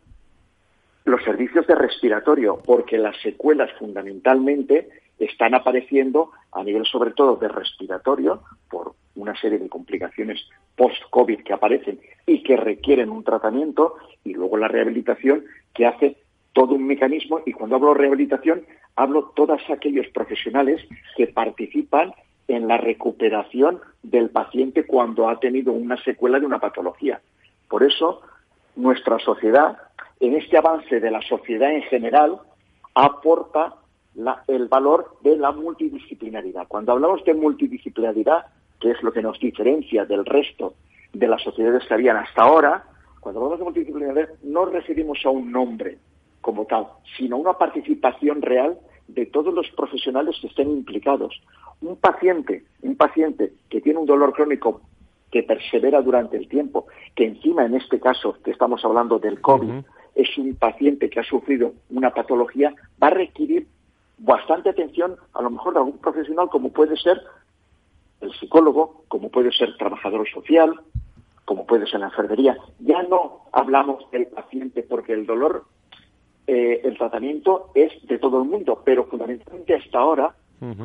los 1.06 1.24
servicios 1.24 1.66
de 1.68 1.76
respiratorio, 1.76 2.62
porque 2.64 2.98
las 2.98 3.20
secuelas 3.22 3.72
fundamentalmente 3.80 4.90
están 5.20 5.54
apareciendo 5.54 6.32
a 6.52 6.64
nivel 6.64 6.86
sobre 6.86 7.12
todo 7.12 7.36
de 7.36 7.48
respiratorio 7.48 8.42
por 8.70 8.94
una 9.16 9.36
serie 9.40 9.60
de 9.60 9.70
complicaciones 9.70 10.40
post-COVID 10.76 11.44
que 11.44 11.54
aparecen 11.54 12.00
y 12.26 12.44
que 12.44 12.58
requieren 12.58 13.10
un 13.10 13.24
tratamiento 13.24 13.96
y 14.24 14.34
luego 14.34 14.58
la 14.58 14.68
rehabilitación 14.68 15.46
que 15.74 15.86
hace 15.86 16.18
todo 16.54 16.76
un 16.76 16.86
mecanismo 16.86 17.42
y 17.46 17.54
cuando 17.54 17.76
hablo 17.76 17.94
rehabilitación 17.94 18.66
hablo 18.96 19.32
todos 19.36 19.62
aquellos 19.70 20.08
profesionales 20.08 20.82
que 21.16 21.28
participan 21.28 22.14
en 22.48 22.68
la 22.68 22.78
recuperación 22.78 23.80
del 24.04 24.30
paciente 24.30 24.86
cuando 24.86 25.30
ha 25.30 25.40
tenido 25.40 25.72
una 25.72 26.02
secuela 26.04 26.40
de 26.40 26.46
una 26.46 26.60
patología. 26.60 27.22
Por 27.70 27.84
eso 27.84 28.22
nuestra 28.76 29.20
sociedad 29.20 29.78
en 30.20 30.36
este 30.36 30.58
avance 30.58 31.00
de 31.00 31.12
la 31.12 31.22
sociedad 31.22 31.72
en 31.72 31.84
general 31.84 32.40
aporta 32.94 33.76
el 34.48 34.68
valor 34.68 35.18
de 35.22 35.38
la 35.38 35.52
multidisciplinaridad. 35.52 36.68
Cuando 36.68 36.92
hablamos 36.92 37.24
de 37.24 37.34
multidisciplinaridad, 37.34 38.46
que 38.80 38.92
es 38.92 39.02
lo 39.04 39.12
que 39.12 39.22
nos 39.22 39.40
diferencia 39.40 40.06
del 40.06 40.26
resto 40.26 40.74
de 41.14 41.28
las 41.28 41.42
sociedades 41.42 41.86
que 41.88 41.94
habían 41.94 42.17
hasta 42.17 42.44
ahora, 42.44 42.84
cuando 43.19 43.40
hablamos 43.40 43.60
de 43.60 43.65
multidisciplinaridad 43.65 44.30
no 44.44 44.65
referimos 44.65 45.19
a 45.26 45.30
un 45.30 45.52
nombre 45.52 45.98
como 46.42 46.65
tal, 46.65 46.88
sino 47.17 47.36
a 47.36 47.40
una 47.40 47.54
participación 47.54 48.42
real 48.42 48.78
de 49.08 49.26
todos 49.26 49.54
los 49.54 49.69
profesionales 49.72 50.38
que 50.42 50.48
estén 50.48 50.69
implicados. 50.72 51.42
un 51.82 51.96
paciente, 51.96 52.63
un 52.84 52.96
paciente 52.96 53.54
que 53.69 53.82
tiene 53.82 54.00
un 54.00 54.06
dolor 54.06 54.34
crónico 54.34 54.82
que 55.32 55.44
persevera 55.44 56.02
durante 56.02 56.38
el 56.38 56.48
tiempo, 56.48 56.88
que 57.15 57.25
encima 57.25 57.65
en 57.65 57.75
este 57.75 58.00
caso 58.00 58.38
que 58.44 58.52
estamos 58.52 58.84
hablando 58.84 59.17
del 59.17 59.40
COVID, 59.42 59.84
es 60.15 60.38
un 60.38 60.56
paciente 60.56 61.10
que 61.10 61.21
ha 61.21 61.23
sufrido 61.23 61.73
una 61.90 62.13
patología, 62.13 62.73
va 63.02 63.08
a 63.08 63.12
requerir 63.12 63.67
bastante 64.17 64.69
atención, 64.69 65.15
a 65.34 65.42
lo 65.42 65.50
mejor 65.50 65.73
de 65.73 65.79
algún 65.79 65.98
profesional 65.98 66.50
como 66.50 66.69
puede 66.71 66.98
ser 66.98 67.21
el 68.19 68.32
psicólogo, 68.34 69.04
como 69.08 69.29
puede 69.29 69.52
ser 69.52 69.75
trabajador 69.77 70.29
social, 70.29 70.79
como 71.46 71.65
puede 71.65 71.88
ser 71.88 72.02
la 72.02 72.08
enfermería. 72.08 72.58
Ya 72.79 73.02
no 73.04 73.42
hablamos 73.52 74.10
del 74.12 74.27
paciente 74.27 74.84
porque 74.84 75.13
el 75.13 75.25
dolor, 75.25 75.65
eh, 76.46 76.82
el 76.84 76.98
tratamiento 76.98 77.71
es 77.73 77.92
de 78.08 78.19
todo 78.19 78.42
el 78.44 78.50
mundo, 78.50 78.82
pero 78.86 79.06
fundamentalmente 79.06 79.75
hasta 79.75 80.00
ahora 80.00 80.36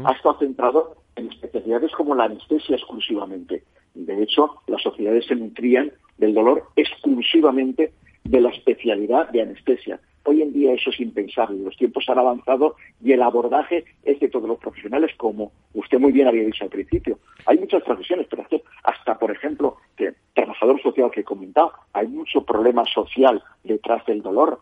ha 0.04 0.12
estado 0.12 0.38
centrado 0.38 0.96
en 1.16 1.30
especialidades 1.30 1.92
como 1.92 2.14
la 2.14 2.24
anestesia 2.24 2.76
exclusivamente. 2.76 3.62
De 3.96 4.22
hecho, 4.22 4.56
las 4.66 4.82
sociedades 4.82 5.24
se 5.26 5.34
nutrían 5.34 5.90
del 6.18 6.34
dolor 6.34 6.64
exclusivamente 6.76 7.92
de 8.24 8.40
la 8.40 8.50
especialidad 8.50 9.30
de 9.30 9.40
anestesia. 9.40 10.00
Hoy 10.24 10.42
en 10.42 10.52
día 10.52 10.74
eso 10.74 10.90
es 10.90 11.00
impensable, 11.00 11.62
los 11.62 11.76
tiempos 11.76 12.04
han 12.08 12.18
avanzado 12.18 12.74
y 13.02 13.12
el 13.12 13.22
abordaje 13.22 13.84
es 14.04 14.20
de 14.20 14.28
todos 14.28 14.48
los 14.48 14.58
profesionales, 14.58 15.12
como 15.16 15.52
usted 15.72 15.98
muy 15.98 16.12
bien 16.12 16.28
había 16.28 16.44
dicho 16.44 16.64
al 16.64 16.70
principio. 16.70 17.18
Hay 17.46 17.58
muchas 17.58 17.82
profesiones, 17.84 18.26
pero 18.28 18.44
hasta, 18.82 19.18
por 19.18 19.30
ejemplo, 19.30 19.76
que 19.96 20.14
trabajador 20.34 20.82
social 20.82 21.10
que 21.10 21.20
he 21.20 21.24
comentado, 21.24 21.72
hay 21.92 22.08
mucho 22.08 22.42
problema 22.44 22.84
social 22.84 23.42
detrás 23.64 24.04
del 24.04 24.20
dolor. 24.20 24.60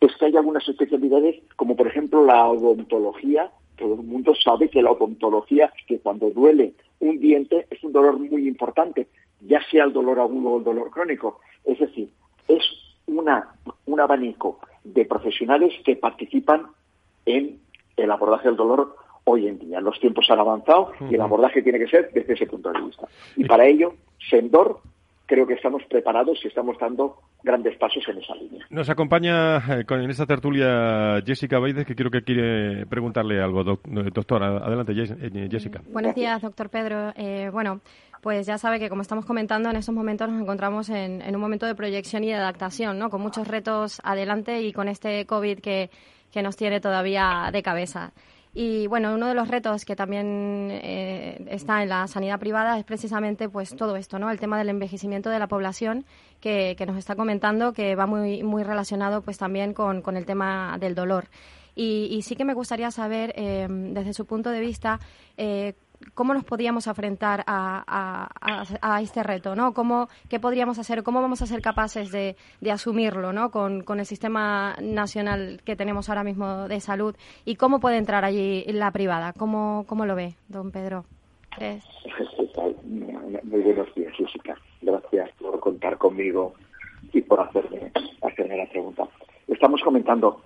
Es 0.00 0.14
que 0.16 0.26
hay 0.26 0.36
algunas 0.36 0.68
especialidades, 0.68 1.36
como 1.56 1.74
por 1.74 1.88
ejemplo 1.88 2.24
la 2.24 2.46
odontología, 2.46 3.50
todo 3.76 3.94
el 3.94 4.02
mundo 4.02 4.34
sabe 4.34 4.68
que 4.68 4.82
la 4.82 4.92
odontología, 4.92 5.72
que 5.86 5.98
cuando 5.98 6.30
duele 6.30 6.74
un 7.00 7.18
diente 7.18 7.66
es 7.70 7.82
un 7.84 7.92
dolor 7.92 8.18
muy 8.18 8.48
importante, 8.48 9.08
ya 9.40 9.60
sea 9.70 9.84
el 9.84 9.92
dolor 9.92 10.20
agudo 10.20 10.50
o 10.50 10.58
el 10.58 10.64
dolor 10.64 10.90
crónico. 10.90 11.40
Es 11.64 11.78
decir, 11.78 12.10
es 12.48 12.62
una, 13.06 13.54
un 13.86 14.00
abanico 14.00 14.60
de 14.84 15.04
profesionales 15.04 15.74
que 15.84 15.96
participan 15.96 16.66
en 17.26 17.60
el 17.96 18.10
abordaje 18.10 18.48
del 18.48 18.56
dolor 18.56 18.96
hoy 19.24 19.46
en 19.46 19.58
día. 19.58 19.80
Los 19.80 20.00
tiempos 20.00 20.26
han 20.30 20.38
avanzado 20.38 20.92
y 21.10 21.14
el 21.14 21.20
abordaje 21.20 21.62
tiene 21.62 21.78
que 21.78 21.88
ser 21.88 22.10
desde 22.12 22.34
ese 22.34 22.46
punto 22.46 22.72
de 22.72 22.80
vista. 22.80 23.06
Y 23.36 23.44
para 23.44 23.66
ello, 23.66 23.94
Sendor 24.30 24.80
creo 25.28 25.46
que 25.46 25.54
estamos 25.54 25.82
preparados 25.84 26.38
y 26.42 26.48
estamos 26.48 26.76
dando 26.80 27.16
grandes 27.42 27.76
pasos 27.76 28.02
en 28.08 28.18
esa 28.18 28.34
línea. 28.34 28.66
Nos 28.70 28.88
acompaña 28.88 29.58
eh, 29.58 29.84
en 29.86 30.10
esta 30.10 30.24
tertulia 30.24 31.22
Jessica 31.24 31.58
Baides, 31.58 31.86
que 31.86 31.94
creo 31.94 32.10
que 32.10 32.22
quiere 32.22 32.86
preguntarle 32.86 33.40
algo, 33.40 33.62
doctor. 33.62 34.42
Adelante, 34.42 34.92
eh, 34.96 35.48
Jessica. 35.50 35.82
Buenos 35.92 36.14
días, 36.14 36.40
doctor 36.40 36.70
Pedro. 36.70 37.12
Eh, 37.14 37.50
bueno, 37.52 37.82
pues 38.22 38.46
ya 38.46 38.56
sabe 38.56 38.80
que 38.80 38.88
como 38.88 39.02
estamos 39.02 39.26
comentando, 39.26 39.68
en 39.68 39.76
estos 39.76 39.94
momentos 39.94 40.30
nos 40.30 40.40
encontramos 40.40 40.88
en, 40.88 41.22
un 41.22 41.40
momento 41.40 41.66
de 41.66 41.74
proyección 41.74 42.24
y 42.24 42.28
de 42.28 42.34
adaptación, 42.34 42.98
¿no? 42.98 43.10
Con 43.10 43.20
muchos 43.20 43.46
retos 43.46 44.00
adelante 44.04 44.62
y 44.62 44.72
con 44.72 44.88
este 44.88 45.26
COVID 45.26 45.60
que, 45.60 45.90
que 46.32 46.42
nos 46.42 46.56
tiene 46.56 46.80
todavía 46.80 47.50
de 47.52 47.62
cabeza. 47.62 48.12
Y 48.54 48.86
bueno, 48.86 49.14
uno 49.14 49.28
de 49.28 49.34
los 49.34 49.48
retos 49.48 49.84
que 49.84 49.94
también 49.94 50.68
eh, 50.70 51.44
está 51.50 51.82
en 51.82 51.90
la 51.90 52.06
sanidad 52.06 52.40
privada 52.40 52.78
es 52.78 52.84
precisamente 52.84 53.48
pues 53.48 53.76
todo 53.76 53.96
esto, 53.96 54.18
¿no? 54.18 54.30
El 54.30 54.40
tema 54.40 54.58
del 54.58 54.70
envejecimiento 54.70 55.30
de 55.30 55.38
la 55.38 55.48
población 55.48 56.04
que, 56.40 56.74
que 56.76 56.86
nos 56.86 56.96
está 56.96 57.14
comentando, 57.14 57.72
que 57.72 57.94
va 57.94 58.06
muy, 58.06 58.42
muy 58.42 58.62
relacionado 58.62 59.22
pues 59.22 59.38
también 59.38 59.74
con, 59.74 60.02
con 60.02 60.16
el 60.16 60.26
tema 60.26 60.76
del 60.80 60.94
dolor. 60.94 61.28
Y, 61.74 62.08
y, 62.10 62.22
sí 62.22 62.34
que 62.34 62.44
me 62.44 62.54
gustaría 62.54 62.90
saber, 62.90 63.32
eh, 63.36 63.68
desde 63.70 64.12
su 64.12 64.26
punto 64.26 64.50
de 64.50 64.58
vista, 64.58 64.98
eh, 65.36 65.74
cómo 66.14 66.34
nos 66.34 66.44
podíamos 66.44 66.86
enfrentar 66.86 67.44
a, 67.46 68.28
a, 68.80 69.00
este 69.00 69.22
reto, 69.22 69.54
¿no? 69.54 69.72
¿Cómo, 69.74 70.08
¿Qué 70.28 70.40
podríamos 70.40 70.78
hacer? 70.78 71.02
¿Cómo 71.02 71.20
vamos 71.22 71.42
a 71.42 71.46
ser 71.46 71.60
capaces 71.60 72.10
de, 72.10 72.36
asumirlo, 72.70 73.32
¿no? 73.32 73.50
Con, 73.50 73.82
con, 73.82 73.98
el 74.00 74.06
sistema 74.06 74.76
nacional 74.80 75.60
que 75.64 75.76
tenemos 75.76 76.08
ahora 76.08 76.24
mismo 76.24 76.68
de 76.68 76.80
salud 76.80 77.16
y 77.44 77.56
cómo 77.56 77.80
puede 77.80 77.96
entrar 77.96 78.24
allí 78.24 78.64
la 78.68 78.90
privada. 78.90 79.32
¿Cómo, 79.32 79.84
cómo 79.88 80.06
lo 80.06 80.14
ve, 80.14 80.34
don 80.48 80.70
Pedro? 80.70 81.04
Muy 83.44 83.60
buenos 83.62 83.94
días, 83.94 84.12
Jessica. 84.16 84.56
Gracias 84.80 85.30
por 85.38 85.58
contar 85.60 85.98
conmigo 85.98 86.54
y 87.12 87.20
por 87.22 87.40
hacerme, 87.40 87.90
hacerme 88.22 88.56
la 88.56 88.66
pregunta. 88.66 89.08
Estamos 89.46 89.82
comentando 89.82 90.42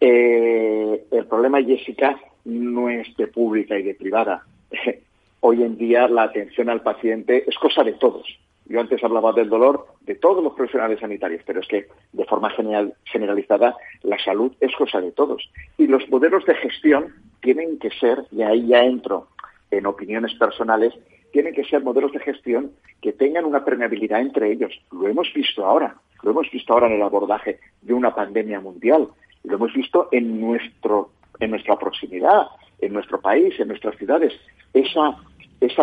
eh, 0.00 1.06
el 1.10 1.26
problema, 1.26 1.62
Jessica, 1.62 2.18
no 2.44 2.88
es 2.88 3.14
de 3.16 3.26
pública 3.26 3.78
y 3.78 3.82
de 3.82 3.94
privada. 3.94 4.44
Hoy 5.40 5.62
en 5.62 5.76
día 5.76 6.08
la 6.08 6.24
atención 6.24 6.70
al 6.70 6.82
paciente 6.82 7.44
es 7.48 7.56
cosa 7.58 7.82
de 7.82 7.94
todos. 7.94 8.26
Yo 8.66 8.80
antes 8.80 9.02
hablaba 9.02 9.32
del 9.32 9.48
dolor 9.48 9.86
de 10.02 10.14
todos 10.14 10.42
los 10.42 10.54
profesionales 10.54 11.00
sanitarios, 11.00 11.42
pero 11.44 11.60
es 11.60 11.68
que 11.68 11.88
de 12.12 12.24
forma 12.24 12.50
general, 12.50 12.94
generalizada 13.04 13.76
la 14.02 14.18
salud 14.24 14.52
es 14.60 14.74
cosa 14.76 15.00
de 15.00 15.12
todos. 15.12 15.50
Y 15.78 15.88
los 15.88 16.08
modelos 16.08 16.44
de 16.46 16.54
gestión 16.54 17.12
tienen 17.40 17.78
que 17.78 17.90
ser, 17.90 18.24
y 18.30 18.42
ahí 18.42 18.68
ya 18.68 18.84
entro 18.84 19.28
en 19.70 19.86
opiniones 19.86 20.34
personales, 20.34 20.94
tienen 21.32 21.54
que 21.54 21.64
ser 21.64 21.82
modelos 21.82 22.12
de 22.12 22.20
gestión 22.20 22.72
que 23.00 23.12
tengan 23.12 23.44
una 23.44 23.64
permeabilidad 23.64 24.20
entre 24.20 24.52
ellos. 24.52 24.72
Lo 24.92 25.08
hemos 25.08 25.32
visto 25.34 25.66
ahora, 25.66 25.96
lo 26.22 26.30
hemos 26.30 26.48
visto 26.50 26.72
ahora 26.72 26.86
en 26.86 26.94
el 26.94 27.02
abordaje 27.02 27.58
de 27.80 27.94
una 27.94 28.14
pandemia 28.14 28.60
mundial, 28.60 29.08
lo 29.44 29.54
hemos 29.54 29.72
visto 29.72 30.08
en 30.12 30.40
nuestro 30.40 31.10
en 31.42 31.50
nuestra 31.50 31.76
proximidad, 31.76 32.46
en 32.80 32.92
nuestro 32.92 33.20
país, 33.20 33.58
en 33.58 33.68
nuestras 33.68 33.96
ciudades, 33.96 34.32
esa, 34.72 35.18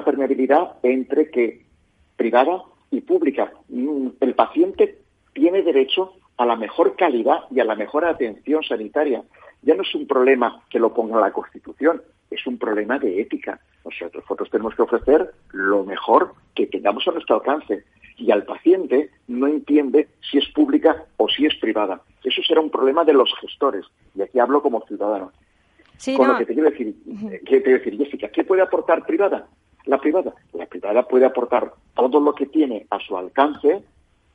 permeabilidad 0.05 0.77
entre 0.83 1.29
que 1.29 1.65
privada 2.15 2.63
y 2.91 3.01
pública. 3.01 3.51
Mm, 3.67 4.07
el 4.21 4.35
paciente 4.35 4.99
tiene 5.33 5.61
derecho 5.61 6.13
a 6.37 6.45
la 6.45 6.55
mejor 6.55 6.95
calidad 6.95 7.43
y 7.51 7.59
a 7.59 7.65
la 7.65 7.75
mejor 7.75 8.05
atención 8.05 8.63
sanitaria. 8.63 9.23
Ya 9.61 9.75
no 9.75 9.83
es 9.83 9.93
un 9.93 10.07
problema 10.07 10.63
que 10.69 10.79
lo 10.79 10.93
ponga 10.93 11.19
la 11.19 11.33
Constitución, 11.33 12.01
es 12.31 12.47
un 12.47 12.57
problema 12.57 12.97
de 12.97 13.19
ética. 13.19 13.59
Nosotros, 13.83 14.49
tenemos 14.49 14.75
que 14.75 14.83
ofrecer 14.83 15.33
lo 15.51 15.83
mejor 15.83 16.33
que 16.55 16.67
tengamos 16.67 17.05
a 17.07 17.11
nuestro 17.11 17.35
alcance 17.35 17.83
y 18.15 18.31
al 18.31 18.43
paciente 18.43 19.09
no 19.27 19.47
entiende 19.47 20.07
si 20.29 20.37
es 20.37 20.47
pública 20.49 21.05
o 21.17 21.27
si 21.27 21.45
es 21.45 21.55
privada. 21.55 22.01
Eso 22.23 22.41
será 22.43 22.61
un 22.61 22.69
problema 22.69 23.03
de 23.03 23.13
los 23.13 23.33
gestores 23.41 23.85
y 24.15 24.21
aquí 24.21 24.39
hablo 24.39 24.61
como 24.61 24.85
ciudadano. 24.87 25.31
Con 26.15 26.27
lo 26.27 26.37
que 26.37 26.45
te 26.45 26.53
quiero 26.53 26.69
decir, 26.69 26.95
¿qué 27.45 27.59
te 27.61 27.71
decir, 27.71 27.97
Jessica? 27.97 28.29
¿Qué 28.29 28.43
puede 28.43 28.61
aportar 28.61 29.05
privada? 29.05 29.47
La 29.85 29.99
privada. 29.99 30.33
La 30.53 30.65
privada 30.65 31.07
puede 31.07 31.25
aportar 31.25 31.73
todo 31.95 32.19
lo 32.19 32.33
que 32.33 32.45
tiene 32.45 32.85
a 32.89 32.99
su 32.99 33.17
alcance 33.17 33.83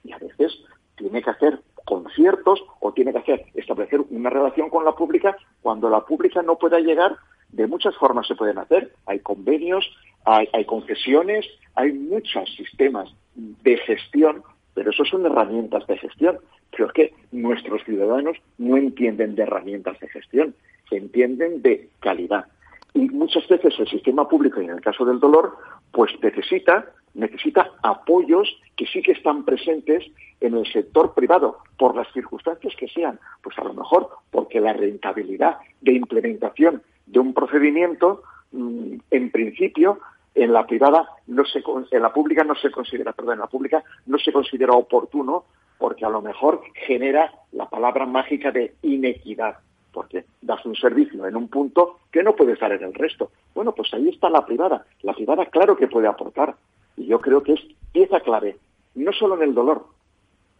y 0.05 0.13
a 0.13 0.19
veces 0.19 0.53
tiene 0.97 1.23
que 1.23 1.31
hacer 1.31 1.61
conciertos 1.85 2.63
o 2.81 2.93
tiene 2.93 3.13
que 3.13 3.19
hacer 3.19 3.47
establecer 3.55 4.01
una 4.11 4.31
relación 4.31 4.71
con 4.71 4.85
la 4.85 4.93
pública 4.93 5.37
cuando 5.61 5.91
la 5.91 6.01
pública 6.01 6.43
no 6.43 6.57
pueda 6.57 6.81
llegar 6.81 7.17
de 7.51 7.67
muchas 7.67 7.95
formas 7.97 8.27
se 8.27 8.35
pueden 8.35 8.59
hacer 8.59 8.93
hay 9.07 9.21
convenios 9.21 9.85
hay, 10.25 10.49
hay 10.53 10.65
concesiones 10.65 11.47
hay 11.75 11.93
muchos 11.93 12.55
sistemas 12.57 13.11
de 13.35 13.77
gestión 13.79 14.43
pero 14.73 14.91
eso 14.91 15.05
son 15.05 15.27
herramientas 15.27 15.87
de 15.87 15.99
gestión 15.99 16.39
pero 16.71 16.87
es 16.87 16.93
que 16.93 17.15
nuestros 17.33 17.85
ciudadanos 17.85 18.39
no 18.57 18.77
entienden 18.77 19.35
de 19.35 19.43
herramientas 19.43 20.01
de 20.01 20.09
gestión 20.09 20.55
entienden 20.97 21.63
de 21.63 21.89
calidad. 22.01 22.47
Y 22.95 23.09
muchas 23.09 23.47
veces 23.49 23.75
el 23.79 23.89
sistema 23.89 24.29
público, 24.29 24.61
y 24.61 24.67
en 24.67 24.71
el 24.71 24.81
caso 24.81 25.05
del 25.05 25.19
dolor, 25.19 25.57
pues 25.91 26.13
necesita, 26.23 26.87
necesita 27.15 27.73
apoyos 27.83 28.49
que 28.77 28.87
sí 28.87 29.03
que 29.03 29.13
están 29.13 29.45
presentes 29.45 30.05
en 30.41 30.55
el 30.55 30.67
sector 30.67 31.13
privado, 31.13 31.59
por 31.77 31.97
las 31.97 32.13
circunstancias 32.13 32.75
que 32.79 32.89
sean. 32.89 33.19
Pues 33.43 33.59
a 33.59 33.65
lo 33.65 33.75
mejor 33.75 34.11
porque 34.31 34.61
la 34.61 34.73
rentabilidad 34.73 35.59
de 35.81 35.93
implementación 35.93 36.83
de 37.07 37.19
un 37.19 37.35
procedimiento, 37.35 38.23
mm, 38.53 38.97
en 39.11 39.31
principio, 39.31 39.99
en 40.35 40.53
la 40.53 40.67
privada 40.67 41.09
no 41.27 41.45
se, 41.45 41.63
en 41.91 42.03
la 42.03 42.13
pública 42.13 42.45
no 42.45 42.55
se 42.55 42.71
considera, 42.71 43.13
perdón, 43.13 43.35
en 43.35 43.41
la 43.41 43.47
pública 43.47 43.83
no 44.07 44.19
se 44.19 44.33
considera 44.33 44.73
oportuno 44.73 45.45
porque 45.79 46.05
a 46.05 46.11
lo 46.11 46.23
mejor 46.23 46.63
genera 46.75 47.33
la 47.53 47.69
palabra 47.69 48.07
mágica 48.07 48.51
de 48.51 48.75
inequidad 48.83 49.59
porque 49.95 50.25
das 50.45 50.65
un 50.67 50.77
servicio 50.77 51.27
en 51.27 51.37
un 51.37 51.49
punto 51.49 52.01
que 52.13 52.23
no 52.23 52.37
puedes 52.37 52.59
dar 52.61 52.73
en 52.73 52.85
el 52.85 52.95
resto. 52.95 53.31
Bueno, 53.55 53.73
pues 53.73 53.93
ahí 53.95 54.09
está 54.09 54.29
la 54.29 54.45
privada. 54.45 54.85
La 55.03 55.15
privada, 55.15 55.47
claro 55.47 55.77
que 55.77 55.89
puede 55.89 56.07
aportar. 56.07 56.55
Y 56.97 57.07
yo 57.07 57.21
creo 57.21 57.43
que 57.43 57.55
es 57.55 57.61
pieza 57.93 58.21
clave, 58.21 58.57
no 58.95 59.13
solo 59.13 59.37
en 59.37 59.43
el 59.43 59.55
dolor, 59.55 59.87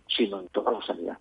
sino 0.09 0.41
en 0.41 0.49
toda 0.49 0.73
la 0.73 0.83
sanidad. 0.83 1.19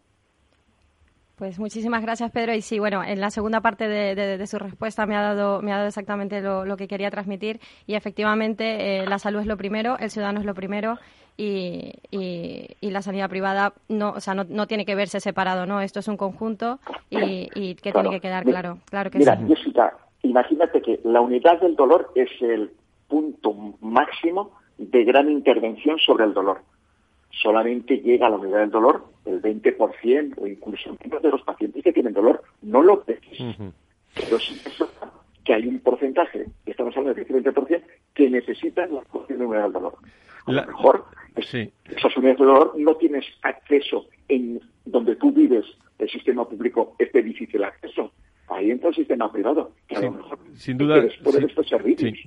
Pues 1.36 1.60
muchísimas 1.60 2.02
gracias, 2.02 2.32
Pedro. 2.32 2.54
Y 2.54 2.62
sí, 2.62 2.80
bueno, 2.80 3.04
en 3.04 3.20
la 3.20 3.32
segunda 3.32 3.60
parte 3.60 3.88
de, 3.88 4.48
su 4.48 4.60
respuesta 4.60 5.06
me 5.06 5.16
ha 5.16 5.22
dado, 5.22 5.62
me 5.62 5.74
ha 5.74 5.78
dado 5.78 5.88
exactamente 5.88 6.42
lo, 6.42 6.78
que 6.78 6.88
quería 6.88 7.10
transmitir. 7.10 7.60
Y 7.86 7.96
efectivamente, 7.96 9.00
eh, 9.00 9.08
la 9.08 9.20
salud 9.20 9.42
es 9.42 9.48
lo 9.48 9.58
primero, 9.58 9.98
el 10.00 10.10
ciudadano 10.10 10.40
es 10.40 10.46
lo 10.46 10.54
primero 10.54 11.00
y, 11.38 11.94
y, 12.12 12.92
la 12.92 13.02
sanidad 13.02 13.30
privada 13.30 13.74
no, 13.90 14.12
o 14.12 14.20
sea, 14.20 14.36
no, 14.36 14.68
tiene 14.68 14.86
que 14.86 14.96
verse 14.96 15.20
separado, 15.20 15.66
¿no? 15.66 15.82
Esto 15.82 16.00
es 16.00 16.08
un 16.08 16.18
conjunto 16.18 16.80
y, 17.10 17.76
que 17.76 17.92
tiene 17.92 18.10
que 18.12 18.20
quedar 18.20 18.44
claro. 18.44 18.78
claro 18.90 19.10
que 19.10 19.18
mira, 19.18 19.38
Jessica, 19.48 19.98
imagínate 20.22 20.82
que 20.82 21.00
la 21.04 21.22
unidad 21.22 21.60
del 21.62 21.76
dolor 21.76 22.12
es 22.16 22.30
el 22.42 22.72
punto 23.08 23.54
máximo 23.82 24.52
de 24.78 25.04
gran 25.04 25.30
intervención 25.30 25.98
sobre 26.00 26.26
el 26.26 26.34
dolor. 26.34 26.62
Solamente 27.32 27.98
llega 27.98 28.28
a 28.28 28.30
la 28.30 28.38
unidad 28.38 28.60
del 28.60 28.72
dolor 28.72 29.06
el 29.26 29.42
20% 29.42 30.36
o 30.38 30.48
incluso 30.48 30.96
menos 31.04 31.22
de 31.22 31.30
los 31.30 31.42
pacientes 31.42 31.84
que 31.84 31.94
tienen 31.94 32.14
dolor. 32.14 32.44
No 32.62 32.84
lo 32.84 33.04
ves. 33.06 33.20
Pero 34.14 34.40
sí 34.40 34.62
que 35.44 35.54
hay 35.54 35.68
un 35.68 35.80
porcentaje, 35.80 36.46
estamos 36.66 36.96
hablando 36.96 37.22
de 37.22 37.28
20% 37.28 37.82
que 38.14 38.30
necesitan 38.30 38.94
la 38.94 39.04
unidad 39.14 39.64
del 39.64 39.74
dolor. 39.74 39.98
A 40.46 40.52
lo 40.52 40.66
mejor 40.66 41.06
esas 41.36 42.18
unidades 42.18 42.40
de 42.40 42.46
dolor 42.46 42.74
no 42.78 42.96
tienes 42.96 43.26
acceso 43.42 44.08
en 44.28 44.60
donde 44.86 45.16
tú 45.16 45.32
vives, 45.32 45.66
el 46.00 46.10
sistema 46.10 46.48
público 46.48 46.96
es 47.00 47.12
de 47.12 47.24
difícil 47.24 47.64
acceso 47.64 48.12
ahí 48.50 48.72
entra 48.72 48.90
el 48.90 48.96
sistema 48.96 49.32
privado. 49.32 49.72
sin 50.54 50.78
duda, 50.78 51.04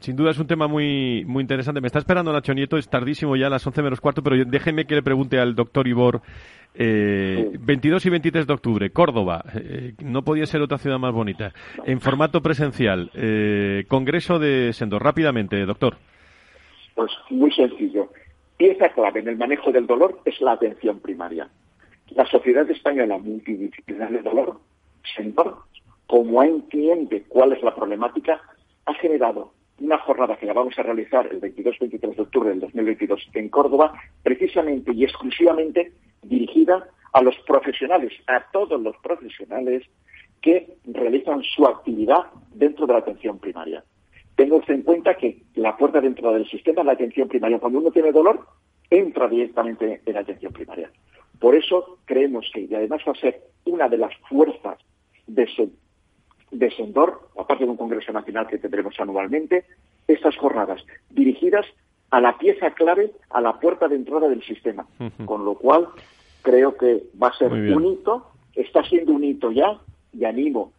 sin 0.01 0.17
duda 0.17 0.31
es 0.31 0.39
un 0.39 0.47
tema 0.47 0.67
muy 0.67 1.25
muy 1.27 1.43
interesante. 1.43 1.81
Me 1.81 1.87
está 1.87 1.99
esperando 1.99 2.33
Nacho 2.33 2.55
Nieto, 2.55 2.77
es 2.77 2.89
tardísimo 2.89 3.37
ya 3.37 3.47
a 3.47 3.51
las 3.51 3.67
11 3.67 3.83
menos 3.83 4.01
cuarto, 4.01 4.23
pero 4.23 4.45
déjeme 4.45 4.87
que 4.87 4.95
le 4.95 5.03
pregunte 5.03 5.39
al 5.39 5.55
doctor 5.55 5.87
Ibor. 5.87 6.23
Eh, 6.79 7.53
22 7.59 8.05
y 8.05 8.11
23 8.11 8.47
de 8.47 8.53
octubre, 8.53 8.91
Córdoba, 8.91 9.43
eh, 9.55 9.95
no 10.03 10.23
podía 10.23 10.45
ser 10.45 10.61
otra 10.61 10.77
ciudad 10.77 10.99
más 10.99 11.13
bonita. 11.13 11.53
En 11.87 12.01
formato 12.01 12.43
presencial, 12.43 13.11
eh, 13.15 13.85
Congreso 13.89 14.39
de 14.39 14.75
Sendo, 14.75 14.99
rápidamente, 14.99 15.65
doctor. 15.65 15.97
Pues 16.95 17.11
muy 17.31 17.51
sencillo. 17.53 18.11
Pieza 18.57 18.89
clave 18.89 19.21
en 19.21 19.29
el 19.29 19.37
manejo 19.37 19.71
del 19.71 19.87
dolor 19.87 20.21
es 20.25 20.41
la 20.41 20.53
atención 20.53 21.01
primaria. 21.01 21.49
La 22.11 22.25
Sociedad 22.25 22.69
Española 22.71 23.19
Multidisciplinar 23.19 24.11
del 24.11 24.23
Dolor, 24.23 24.61
Sendor, 25.15 25.59
como 26.07 26.43
entiende 26.43 27.25
cuál 27.29 27.53
es 27.53 27.63
la 27.63 27.75
problemática, 27.75 28.41
ha 28.87 28.95
generado 28.95 29.53
una 29.81 29.99
jornada 29.99 30.37
que 30.37 30.47
la 30.47 30.55
vamos 30.55 30.79
a 30.79 30.83
realizar 30.83 31.27
el 31.27 31.41
22-23 31.41 32.15
de 32.15 32.23
octubre 32.23 32.49
del 32.49 32.61
2022 32.61 33.29
en 33.35 33.49
Córdoba, 33.51 33.93
precisamente 34.23 34.93
y 34.95 35.05
exclusivamente 35.05 35.93
dirigida 36.23 36.89
a 37.13 37.23
los 37.23 37.37
profesionales, 37.47 38.13
a 38.27 38.51
todos 38.53 38.81
los 38.81 38.97
profesionales 38.99 39.83
que 40.41 40.79
realizan 40.85 41.43
su 41.43 41.67
actividad 41.67 42.27
dentro 42.55 42.87
de 42.87 42.93
la 42.95 43.01
atención 43.01 43.39
primaria. 43.39 43.85
Tengo 44.37 44.61
en 44.69 44.83
cuenta 44.83 45.17
que 45.17 45.43
la 45.55 45.77
puerta 45.77 46.01
dentro 46.01 46.33
del 46.33 46.47
sistema 46.49 46.83
es 46.83 46.87
la 46.87 46.93
atención 46.93 47.27
primaria. 47.27 47.59
Cuando 47.59 47.79
uno 47.79 47.91
tiene 47.91 48.13
dolor, 48.13 48.47
entra 48.91 49.29
directamente 49.29 50.03
en 50.05 50.15
la 50.15 50.21
atención 50.21 50.53
primaria. 50.53 50.91
Por 51.41 51.55
eso 51.55 51.99
creemos 52.05 52.49
que, 52.53 52.61
y 52.63 52.75
además 52.75 53.01
va 53.07 53.13
a 53.13 53.21
ser 53.21 53.43
una 53.65 53.89
de 53.89 53.99
las 53.99 54.15
fuerzas 54.29 54.79
de, 55.27 55.71
de 56.51 56.71
Sendor, 56.71 57.29
aparte 57.39 57.65
de 57.65 57.71
un 57.71 57.77
Congreso 57.77 58.13
Nacional 58.13 58.47
que 58.47 58.59
tendremos 58.59 58.95
anualmente, 59.01 59.65
estas 60.07 60.37
jornadas 60.37 60.85
dirigidas 61.11 61.67
a 62.11 62.21
la 62.21 62.39
pieza 62.39 62.71
clave, 62.73 63.13
a 63.31 63.41
la 63.41 63.59
puerta 63.59 63.89
de 63.89 63.97
entrada 63.97 64.29
del 64.29 64.43
sistema. 64.45 64.87
Con 65.25 65.45
lo 65.45 65.55
cual, 65.55 65.89
creo 66.43 66.77
que 66.77 67.05
va 67.21 67.29
a 67.29 67.37
ser 67.37 67.53
un 67.53 67.87
hito, 67.87 68.27
está 68.55 68.85
siendo 68.85 69.13
un 69.13 69.25
hito 69.25 69.51
ya, 69.51 69.79
y 70.13 70.25
animo 70.25 70.73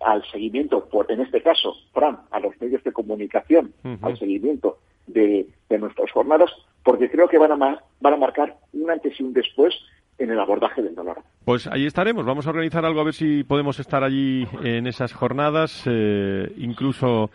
al 0.00 0.24
seguimiento, 0.30 0.88
por, 0.88 1.10
en 1.10 1.20
este 1.20 1.42
caso, 1.42 1.74
Fran, 1.92 2.20
a 2.30 2.40
los 2.40 2.60
medios 2.60 2.82
de 2.84 2.92
comunicación, 2.92 3.72
al 4.02 4.18
seguimiento 4.18 4.78
de, 5.06 5.46
nuestras 5.78 6.10
jornadas, 6.10 6.50
porque 6.82 7.10
creo 7.10 7.28
que 7.28 7.38
van 7.38 7.62
a, 7.62 7.82
van 8.00 8.14
a 8.14 8.16
marcar 8.16 8.56
un 8.72 8.90
antes 8.90 9.18
y 9.18 9.22
un 9.22 9.32
después 9.32 9.74
en 10.18 10.30
el 10.30 10.40
abordaje 10.40 10.82
del 10.82 10.94
dolor. 10.94 11.18
Pues 11.44 11.66
ahí 11.66 11.86
estaremos. 11.86 12.24
Vamos 12.24 12.46
a 12.46 12.50
organizar 12.50 12.84
algo 12.84 13.00
a 13.00 13.04
ver 13.04 13.14
si 13.14 13.44
podemos 13.44 13.78
estar 13.78 14.02
allí 14.02 14.46
en 14.62 14.86
esas 14.86 15.12
jornadas, 15.12 15.84
eh, 15.86 16.52
incluso 16.56 17.30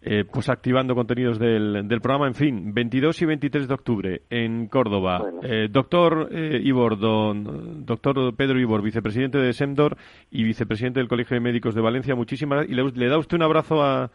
eh, 0.00 0.24
pues 0.30 0.48
activando 0.48 0.94
contenidos 0.94 1.38
del, 1.38 1.86
programa. 2.00 2.26
En 2.26 2.34
fin, 2.34 2.72
22 2.72 3.22
y 3.22 3.26
23 3.26 3.68
de 3.68 3.74
octubre 3.74 4.22
en 4.30 4.68
Córdoba. 4.68 5.22
Eh, 5.42 5.68
doctor 5.70 6.28
Ibor, 6.32 6.98
doctor 6.98 8.34
Pedro 8.36 8.60
Ibor, 8.60 8.82
vicepresidente 8.82 9.38
de 9.38 9.52
SEMDOR 9.52 9.96
y 10.30 10.44
vicepresidente 10.44 11.00
del 11.00 11.08
Colegio 11.08 11.34
de 11.34 11.40
Médicos 11.40 11.74
de 11.74 11.80
Valencia, 11.80 12.14
muchísimas 12.14 12.68
y 12.68 12.74
le 12.74 13.08
da 13.08 13.18
usted 13.18 13.36
un 13.36 13.42
abrazo 13.42 13.82
a, 13.82 14.10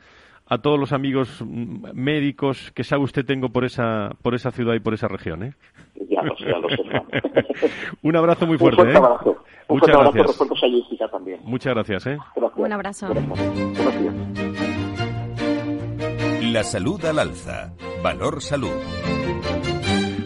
a 0.47 0.57
todos 0.57 0.79
los 0.79 0.91
amigos 0.93 1.43
médicos 1.93 2.71
que 2.71 2.83
sabe 2.83 3.03
usted 3.03 3.25
tengo 3.25 3.49
por 3.49 3.65
esa 3.65 4.11
por 4.21 4.35
esa 4.35 4.51
ciudad 4.51 4.73
y 4.73 4.79
por 4.79 4.93
esa 4.93 5.07
región. 5.07 5.43
¿eh? 5.43 5.53
Ya 6.09 6.21
lo 6.21 6.35
sé, 6.37 6.45
ya 6.45 6.59
lo 6.59 6.69
sé. 6.69 6.83
Un 8.01 8.15
abrazo 8.15 8.45
muy 8.45 8.57
fuerte. 8.57 8.81
Un 8.81 8.91
fuerte 8.91 8.99
¿eh? 8.99 9.05
abrazo. 9.05 9.29
Un 9.67 9.77
Muchas 9.79 9.95
fuerte 9.95 10.19
gracias. 10.19 10.41
Abrazo, 10.41 11.09
también. 11.11 11.39
Muchas 11.43 11.73
gracias. 11.73 12.07
¿eh? 12.07 12.17
Un 12.55 12.73
abrazo. 12.73 13.07
Gracias. 13.09 14.62
La 16.53 16.63
salud 16.63 17.03
al 17.05 17.17
alza. 17.17 17.73
Valor 18.03 18.39
salud. 18.39 18.69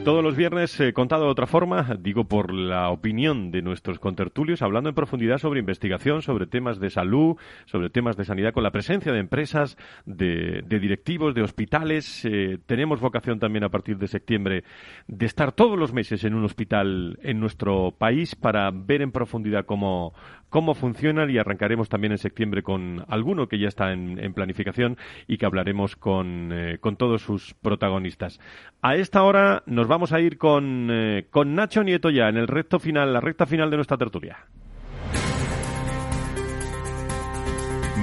Todos 0.03 0.21
los 0.21 0.35
viernes, 0.35 0.77
eh, 0.81 0.91
contado 0.91 1.23
de 1.23 1.31
otra 1.31 1.47
forma, 1.47 1.95
digo 1.99 2.25
por 2.25 2.53
la 2.53 2.89
opinión 2.89 3.49
de 3.49 3.61
nuestros 3.61 3.97
contertulios, 3.97 4.61
hablando 4.61 4.89
en 4.89 4.95
profundidad 4.95 5.37
sobre 5.37 5.61
investigación, 5.61 6.21
sobre 6.21 6.47
temas 6.47 6.79
de 6.79 6.89
salud, 6.89 7.37
sobre 7.65 7.89
temas 7.89 8.17
de 8.17 8.25
sanidad, 8.25 8.53
con 8.53 8.63
la 8.63 8.71
presencia 8.71 9.13
de 9.13 9.19
empresas, 9.19 9.77
de, 10.05 10.63
directivos, 10.67 11.33
de 11.33 11.43
hospitales. 11.43 12.25
Eh, 12.25 12.57
tenemos 12.65 12.99
vocación 12.99 13.39
también 13.39 13.63
a 13.63 13.69
partir 13.69 13.97
de 13.97 14.07
septiembre 14.07 14.65
de 15.07 15.25
estar 15.25 15.53
todos 15.53 15.79
los 15.79 15.93
meses 15.93 16.25
en 16.25 16.35
un 16.35 16.43
hospital 16.43 17.19
en 17.21 17.39
nuestro 17.39 17.91
país 17.91 18.35
para 18.35 18.69
ver 18.71 19.01
en 19.01 19.13
profundidad 19.13 19.65
cómo, 19.65 20.13
cómo 20.49 20.73
funcionan 20.73 21.29
y 21.29 21.37
arrancaremos 21.37 21.89
también 21.89 22.13
en 22.13 22.17
septiembre 22.17 22.63
con 22.63 23.05
alguno 23.07 23.47
que 23.47 23.59
ya 23.59 23.67
está 23.67 23.91
en, 23.91 24.33
planificación 24.33 24.97
y 25.27 25.37
que 25.37 25.45
hablaremos 25.45 25.95
con, 25.95 26.51
eh, 26.53 26.77
con, 26.79 26.95
todos 26.95 27.21
sus 27.21 27.53
protagonistas. 27.55 28.39
A 28.81 28.95
esta 28.95 29.23
hora 29.23 29.63
nos 29.65 29.87
vamos 29.87 30.13
a 30.13 30.19
ir 30.19 30.37
con, 30.37 30.89
eh, 30.91 31.27
con 31.29 31.55
Nacho 31.55 31.83
Nieto 31.83 32.09
ya 32.09 32.29
en 32.29 32.37
el 32.37 32.47
recto 32.47 32.79
final, 32.79 33.13
la 33.13 33.21
recta 33.21 33.45
final 33.45 33.69
de 33.69 33.77
nuestra 33.77 33.97
tertulia. 33.97 34.37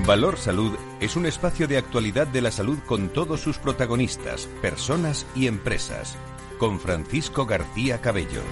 Valor 0.07 0.37
Salud 0.37 0.77
es 1.01 1.17
un 1.17 1.25
espacio 1.25 1.67
de 1.67 1.79
actualidad 1.79 2.27
de 2.27 2.43
la 2.43 2.51
salud 2.51 2.79
con 2.87 3.09
todos 3.09 3.41
sus 3.41 3.57
protagonistas, 3.59 4.47
personas 4.61 5.27
y 5.35 5.47
empresas. 5.47 6.19
Con 6.59 6.79
Francisco 6.79 7.47
García 7.47 8.03
Cabello. 8.03 8.43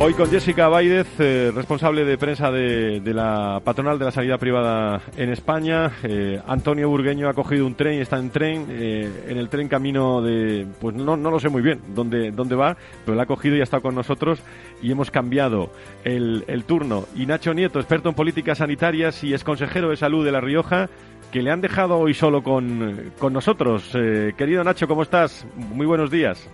Hoy 0.00 0.12
con 0.14 0.28
Jessica 0.28 0.66
Baidez, 0.66 1.06
eh, 1.20 1.52
responsable 1.54 2.04
de 2.04 2.18
prensa 2.18 2.50
de, 2.50 3.00
la 3.14 3.60
patronal 3.64 3.96
de 3.96 4.04
la 4.04 4.10
sanidad 4.10 4.40
privada 4.40 5.00
en 5.16 5.30
España. 5.30 5.92
Eh, 6.02 6.42
Antonio 6.48 6.88
Burgueño 6.88 7.28
ha 7.28 7.32
cogido 7.32 7.64
un 7.64 7.76
tren 7.76 7.98
y 7.98 8.00
está 8.00 8.18
en 8.18 8.30
tren, 8.30 8.66
eh, 8.70 9.08
en 9.28 9.38
el 9.38 9.48
tren 9.48 9.68
camino 9.68 10.20
de, 10.20 10.66
pues 10.80 10.96
no, 10.96 11.16
no 11.16 11.30
lo 11.30 11.38
sé 11.38 11.48
muy 11.48 11.62
bien 11.62 11.80
dónde, 11.94 12.32
dónde 12.32 12.56
va, 12.56 12.76
pero 13.04 13.14
lo 13.14 13.22
ha 13.22 13.26
cogido 13.26 13.56
y 13.56 13.60
ha 13.60 13.62
estado 13.62 13.84
con 13.84 13.94
nosotros 13.94 14.40
y 14.82 14.90
hemos 14.90 15.12
cambiado 15.12 15.70
el, 16.02 16.44
el 16.48 16.64
turno. 16.64 17.04
Y 17.14 17.26
Nacho 17.26 17.54
Nieto, 17.54 17.78
experto 17.78 18.08
en 18.08 18.16
políticas 18.16 18.58
sanitarias 18.58 19.22
y 19.22 19.32
es 19.32 19.44
consejero 19.44 19.90
de 19.90 19.96
salud 19.96 20.24
de 20.24 20.32
La 20.32 20.40
Rioja, 20.40 20.90
que 21.30 21.40
le 21.40 21.52
han 21.52 21.60
dejado 21.60 21.98
hoy 21.98 22.14
solo 22.14 22.42
con, 22.42 23.12
con 23.18 23.32
nosotros. 23.32 23.90
querido 24.36 24.64
Nacho, 24.64 24.88
¿cómo 24.88 25.02
estás? 25.02 25.46
Muy 25.54 25.86
buenos 25.86 26.10
días. 26.10 26.48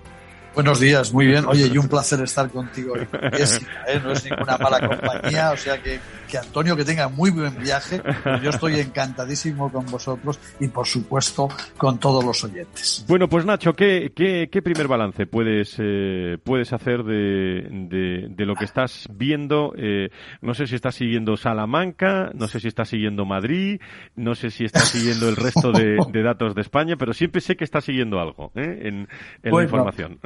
Buenos 0.54 0.80
días, 0.80 1.12
muy 1.12 1.26
bien. 1.26 1.44
Oye, 1.46 1.68
y 1.72 1.78
un 1.78 1.88
placer 1.88 2.20
estar 2.22 2.50
contigo, 2.50 2.94
Jessica, 3.32 3.84
¿eh? 3.86 4.00
no 4.02 4.10
es 4.10 4.24
ninguna 4.24 4.58
mala 4.58 4.80
compañía, 4.86 5.52
o 5.52 5.56
sea 5.56 5.80
que, 5.80 6.00
que 6.28 6.38
Antonio 6.38 6.76
que 6.76 6.84
tenga 6.84 7.08
muy 7.08 7.30
buen 7.30 7.56
viaje. 7.58 8.02
Yo 8.42 8.50
estoy 8.50 8.80
encantadísimo 8.80 9.70
con 9.70 9.86
vosotros 9.86 10.40
y 10.58 10.66
por 10.66 10.86
supuesto 10.86 11.48
con 11.76 11.98
todos 11.98 12.24
los 12.24 12.42
oyentes. 12.42 13.04
Bueno, 13.06 13.28
pues 13.28 13.46
Nacho, 13.46 13.74
¿qué, 13.74 14.12
qué, 14.14 14.48
qué 14.50 14.60
primer 14.60 14.88
balance 14.88 15.24
puedes, 15.26 15.76
eh, 15.78 16.36
puedes 16.42 16.72
hacer 16.72 17.04
de, 17.04 18.28
de, 18.28 18.46
lo 18.46 18.56
que 18.56 18.64
estás 18.64 19.08
viendo? 19.12 19.72
Eh, 19.76 20.10
no 20.40 20.54
sé 20.54 20.66
si 20.66 20.74
estás 20.74 20.96
siguiendo 20.96 21.36
Salamanca, 21.36 22.32
no 22.34 22.48
sé 22.48 22.58
si 22.58 22.66
estás 22.66 22.88
siguiendo 22.88 23.24
Madrid, 23.24 23.80
no 24.16 24.34
sé 24.34 24.50
si 24.50 24.64
estás 24.64 24.88
siguiendo 24.88 25.28
el 25.28 25.36
resto 25.36 25.70
de, 25.70 25.96
datos 26.24 26.56
de 26.56 26.62
España, 26.62 26.96
pero 26.96 27.12
siempre 27.12 27.40
sé 27.40 27.56
que 27.56 27.64
estás 27.64 27.84
siguiendo 27.84 28.20
algo 28.20 28.50
¿eh? 28.56 28.80
en, 28.82 29.08
en 29.44 29.54
la 29.54 29.62
información. 29.62 30.18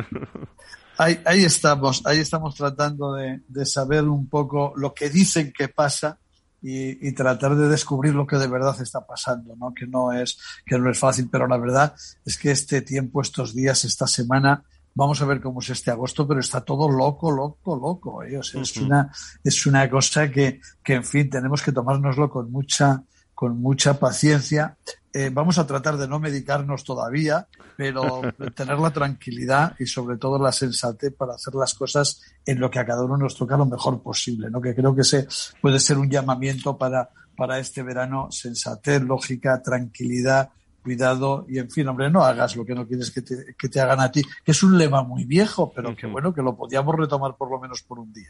Ahí, 0.96 1.20
ahí, 1.24 1.44
estamos, 1.44 2.02
ahí 2.04 2.18
estamos 2.18 2.54
tratando 2.54 3.14
de, 3.14 3.66
saber 3.66 4.04
un 4.04 4.28
poco 4.28 4.72
lo 4.76 4.94
que 4.94 5.10
dicen 5.10 5.52
que 5.52 5.68
pasa 5.68 6.18
y, 6.62 7.12
tratar 7.12 7.56
de 7.56 7.68
descubrir 7.68 8.14
lo 8.14 8.26
que 8.26 8.36
de 8.36 8.46
verdad 8.46 8.80
está 8.80 9.04
pasando, 9.04 9.54
¿no? 9.56 9.74
Que 9.74 9.86
no 9.86 10.12
es, 10.12 10.38
que 10.64 10.78
no 10.78 10.88
es 10.90 10.98
fácil, 10.98 11.28
pero 11.30 11.46
la 11.46 11.58
verdad 11.58 11.94
es 12.24 12.38
que 12.38 12.52
este 12.52 12.80
tiempo, 12.80 13.20
estos 13.20 13.54
días, 13.54 13.84
esta 13.84 14.06
semana, 14.06 14.62
vamos 14.94 15.20
a 15.20 15.26
ver 15.26 15.40
cómo 15.40 15.60
es 15.60 15.70
este 15.70 15.90
agosto, 15.90 16.26
pero 16.26 16.40
está 16.40 16.60
todo 16.62 16.88
loco, 16.88 17.30
loco, 17.30 17.76
loco. 17.76 18.22
¿eh? 18.22 18.38
es 18.40 18.76
una, 18.76 19.12
es 19.42 19.66
una 19.66 19.90
cosa 19.90 20.30
que, 20.30 20.60
que, 20.82 20.94
en 20.94 21.04
fin, 21.04 21.28
tenemos 21.28 21.60
que 21.60 21.72
tomárnoslo 21.72 22.30
con 22.30 22.50
mucha, 22.50 23.02
con 23.34 23.60
mucha 23.60 23.98
paciencia. 23.98 24.78
Eh, 25.16 25.30
vamos 25.32 25.58
a 25.58 25.66
tratar 25.66 25.96
de 25.96 26.08
no 26.08 26.18
medicarnos 26.18 26.82
todavía, 26.82 27.46
pero 27.76 28.20
tener 28.56 28.78
la 28.80 28.92
tranquilidad 28.92 29.76
y 29.78 29.86
sobre 29.86 30.16
todo 30.16 30.42
la 30.42 30.50
sensatez 30.50 31.14
para 31.14 31.34
hacer 31.34 31.54
las 31.54 31.72
cosas 31.74 32.20
en 32.44 32.58
lo 32.58 32.68
que 32.68 32.80
a 32.80 32.84
cada 32.84 33.04
uno 33.04 33.16
nos 33.16 33.36
toca 33.36 33.56
lo 33.56 33.64
mejor 33.64 34.02
posible, 34.02 34.50
¿no? 34.50 34.60
Que 34.60 34.74
creo 34.74 34.92
que 34.92 35.02
ese 35.02 35.28
puede 35.60 35.78
ser 35.78 35.98
un 35.98 36.10
llamamiento 36.10 36.76
para, 36.76 37.10
para 37.36 37.60
este 37.60 37.84
verano, 37.84 38.26
sensatez, 38.32 39.02
lógica, 39.02 39.62
tranquilidad 39.62 40.50
cuidado 40.84 41.46
y 41.48 41.58
en 41.58 41.70
fin, 41.70 41.88
hombre, 41.88 42.10
no 42.10 42.22
hagas 42.22 42.54
lo 42.54 42.64
que 42.64 42.74
no 42.74 42.86
quieres 42.86 43.10
que 43.10 43.22
te, 43.22 43.54
que 43.58 43.68
te 43.68 43.80
hagan 43.80 44.00
a 44.00 44.12
ti, 44.12 44.22
que 44.44 44.52
es 44.52 44.62
un 44.62 44.76
lema 44.76 45.02
muy 45.02 45.24
viejo, 45.24 45.72
pero 45.74 45.96
que 45.96 46.06
bueno, 46.06 46.34
que 46.34 46.42
lo 46.42 46.54
podíamos 46.54 46.94
retomar 46.94 47.36
por 47.36 47.50
lo 47.50 47.58
menos 47.58 47.82
por 47.82 47.98
un 47.98 48.12
día. 48.12 48.28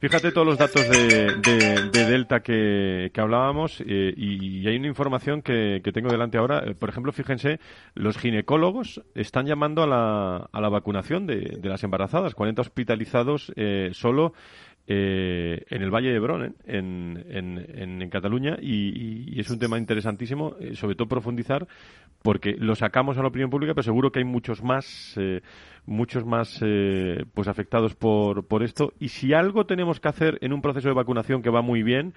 Fíjate 0.00 0.32
todos 0.32 0.46
los 0.46 0.58
datos 0.58 0.88
de, 0.88 1.36
de, 1.36 2.04
Delta 2.04 2.40
que, 2.40 3.10
que 3.12 3.20
hablábamos 3.20 3.82
eh, 3.86 4.14
y, 4.16 4.66
hay 4.66 4.76
una 4.76 4.88
información 4.88 5.42
que, 5.42 5.80
que 5.84 5.92
tengo 5.92 6.10
delante 6.10 6.38
ahora. 6.38 6.64
Eh, 6.66 6.74
por 6.74 6.88
ejemplo, 6.88 7.12
fíjense, 7.12 7.60
los 7.94 8.16
ginecólogos 8.16 9.02
están 9.14 9.46
llamando 9.46 9.82
a 9.82 9.86
la, 9.86 10.36
a 10.50 10.60
la 10.60 10.68
vacunación 10.70 11.26
de, 11.26 11.58
de 11.60 11.68
las 11.68 11.84
embarazadas, 11.84 12.34
40 12.34 12.62
hospitalizados 12.62 13.52
eh, 13.56 13.90
solo 13.92 14.32
eh, 14.92 15.66
en 15.70 15.82
el 15.82 15.90
Valle 15.94 16.10
de 16.10 16.18
Bron, 16.18 16.46
¿eh? 16.46 16.52
en, 16.66 17.24
en, 17.30 18.02
en, 18.02 18.10
Cataluña, 18.10 18.56
y, 18.60 19.38
es 19.38 19.48
un 19.48 19.60
tema 19.60 19.78
interesantísimo, 19.78 20.56
eh, 20.58 20.74
sobre 20.74 20.96
todo 20.96 21.06
profundizar, 21.06 21.68
porque 22.22 22.56
lo 22.58 22.74
sacamos 22.74 23.16
a 23.16 23.22
la 23.22 23.28
opinión 23.28 23.50
pública, 23.50 23.72
pero 23.72 23.84
seguro 23.84 24.10
que 24.10 24.18
hay 24.18 24.24
muchos 24.24 24.64
más, 24.64 25.16
muchos 25.86 26.26
más 26.26 26.58
pues 27.34 27.46
afectados 27.46 27.94
por, 27.94 28.48
por 28.48 28.64
esto. 28.64 28.92
Y 28.98 29.10
si 29.10 29.32
algo 29.32 29.64
tenemos 29.64 30.00
que 30.00 30.08
hacer 30.08 30.38
en 30.40 30.52
un 30.52 30.60
proceso 30.60 30.88
de 30.88 30.94
vacunación 30.94 31.40
que 31.40 31.50
va 31.50 31.62
muy 31.62 31.84
bien 31.84 32.12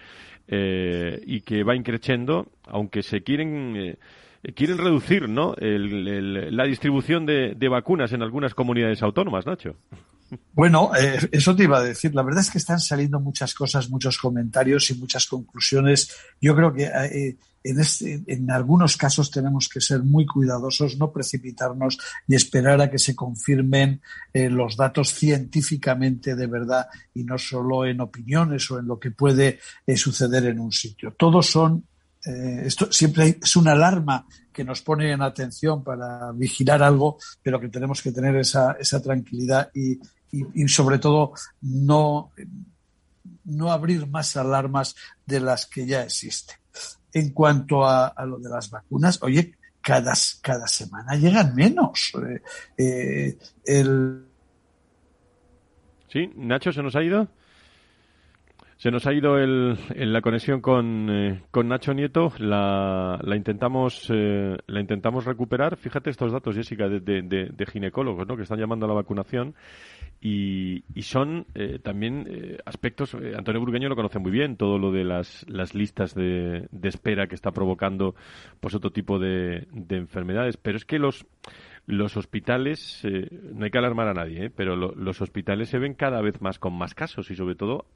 y 0.47 1.41
que 1.41 1.63
va 1.63 1.76
increciendo, 1.76 2.47
aunque 2.65 3.03
se 3.03 3.21
quieren 3.21 3.97
quieren 4.55 4.80
reducir 4.80 5.30
¿no? 5.30 5.53
la 5.59 6.63
distribución 6.65 7.28
de, 7.28 7.53
de, 7.55 7.69
vacunas 7.69 8.11
en 8.13 8.24
algunas 8.24 8.55
comunidades 8.55 9.03
autónomas, 9.03 9.45
Nacho. 9.45 9.76
Bueno, 10.53 10.91
eh, 10.95 11.17
eso 11.31 11.55
te 11.55 11.63
iba 11.63 11.79
a 11.79 11.84
decir. 11.84 12.13
La 12.13 12.21
verdad 12.21 12.41
es 12.41 12.51
que 12.51 12.57
están 12.57 12.79
saliendo 12.79 13.19
muchas 13.19 13.53
cosas, 13.53 13.89
muchos 13.89 14.17
comentarios 14.17 14.89
y 14.89 14.95
muchas 14.95 15.27
conclusiones. 15.27 16.11
Yo 16.39 16.55
creo 16.55 16.73
que 16.73 16.84
eh, 16.84 17.38
en, 17.63 17.79
este, 17.79 18.23
en 18.27 18.51
algunos 18.51 18.95
casos 18.97 19.31
tenemos 19.31 19.67
que 19.67 19.81
ser 19.81 20.03
muy 20.03 20.25
cuidadosos, 20.25 20.97
no 20.97 21.11
precipitarnos 21.11 21.97
y 22.27 22.36
esperar 22.36 22.81
a 22.81 22.89
que 22.89 22.99
se 22.99 23.15
confirmen 23.15 24.01
eh, 24.34 24.49
los 24.49 24.77
datos 24.77 25.13
científicamente 25.13 26.36
de 26.36 26.47
verdad 26.47 26.88
y 27.13 27.23
no 27.23 27.38
solo 27.38 27.86
en 27.86 28.01
opiniones 28.01 28.69
o 28.71 28.79
en 28.79 28.88
lo 28.88 28.99
que 28.99 29.11
puede 29.11 29.59
suceder 29.95 30.45
en 30.45 30.59
un 30.59 30.71
sitio. 30.71 31.13
Todos 31.17 31.47
son 31.47 31.86
esto 32.25 32.89
siempre 32.89 33.38
es 33.43 33.55
una 33.57 33.73
alarma 33.73 34.25
que 34.53 34.63
nos 34.63 34.81
pone 34.81 35.11
en 35.11 35.21
atención 35.21 35.84
para 35.84 36.31
vigilar 36.31 36.81
algo, 36.81 37.17
pero 37.41 37.59
que 37.59 37.67
tenemos 37.67 38.01
que 38.01 38.13
tener 38.13 38.38
esa, 38.38 38.77
esa 38.79 39.01
tranquilidad 39.01 39.69
y, 39.73 39.99
y, 40.34 40.67
sobre 40.67 40.97
todo 40.97 41.34
no, 41.61 42.31
no 43.45 43.71
abrir 43.71 44.07
más 44.07 44.36
alarmas 44.36 44.95
de 45.25 45.39
las 45.39 45.67
que 45.67 45.86
ya 45.86 46.03
existen. 46.03 46.55
En 47.13 47.31
cuanto 47.31 47.86
a, 47.86 48.13
lo 48.25 48.39
de 48.39 48.49
las 48.49 48.71
vacunas, 48.71 49.21
oye, 49.21 49.55
cada, 49.81 50.13
cada 50.41 50.67
semana 50.67 51.15
llegan 51.15 51.53
menos. 51.53 52.13
Eh, 52.77 53.38
eh, 53.67 54.23
sí, 56.11 56.31
Nacho, 56.36 56.71
¿se 56.71 56.81
nos 56.81 56.95
ha 56.95 57.03
ido? 57.03 57.27
Se 58.84 58.91
nos 58.91 59.07
ha 59.07 59.13
ido 59.13 59.38
el, 59.38 59.77
la 59.95 60.19
conexión 60.19 60.59
con, 60.59 61.07
eh, 61.09 61.43
con 61.51 61.69
Nacho 61.69 61.93
Nieto. 61.93 62.34
La, 62.38 63.17
la 63.23 63.36
intentamos 63.38 64.09
eh, 64.09 64.57
la 64.67 64.81
intentamos 64.81 65.23
recuperar. 65.23 65.77
Fíjate 65.77 66.09
estos 66.09 66.34
datos, 66.34 66.53
Jessica, 66.53 66.89
de, 66.89 66.99
de, 66.99 67.65
ginecólogos, 67.65 68.27
¿no? 68.27 68.36
Que 68.36 68.43
están 68.43 68.59
llamando 68.59 68.86
a 68.86 68.89
la 68.89 68.95
vacunación 68.95 69.55
y, 70.24 70.86
y 70.95 71.01
son 71.01 71.45
eh, 71.53 71.80
también 71.84 72.57
aspectos. 72.65 73.13
Antonio 73.13 73.59
Burgueño 73.59 73.89
lo 73.89 73.95
conoce 73.95 74.19
muy 74.19 74.32
bien. 74.32 74.55
Todo 74.55 74.80
lo 74.80 74.91
de 74.91 75.03
las, 75.03 75.45
las 75.49 75.76
listas 75.76 76.15
de, 76.15 76.67
de 76.71 76.89
espera 76.89 77.28
que 77.28 77.36
está 77.36 77.51
provocando, 77.51 78.15
pues 78.61 78.74
otro 78.74 78.91
tipo 78.91 79.19
de, 79.19 79.67
de 79.71 79.97
enfermedades. 79.97 80.55
Pero 80.55 80.78
es 80.78 80.86
que 80.86 80.97
los 80.97 81.26
los 81.86 82.15
hospitales, 82.15 83.01
eh, 83.03 83.28
no 83.53 83.65
hay 83.65 83.71
que 83.71 83.78
alarmar 83.78 84.07
a 84.07 84.13
nadie, 84.13 84.45
¿eh? 84.45 84.49
pero 84.49 84.76
los 84.76 85.21
hospitales 85.21 85.69
se 85.69 85.80
ven 85.80 85.95
cada 85.95 86.21
vez 86.21 86.41
más 86.41 86.57
con 86.57 86.74
más 86.74 86.95
casos 86.95 87.30
y 87.30 87.36
sobre 87.36 87.55
todo 87.55 87.88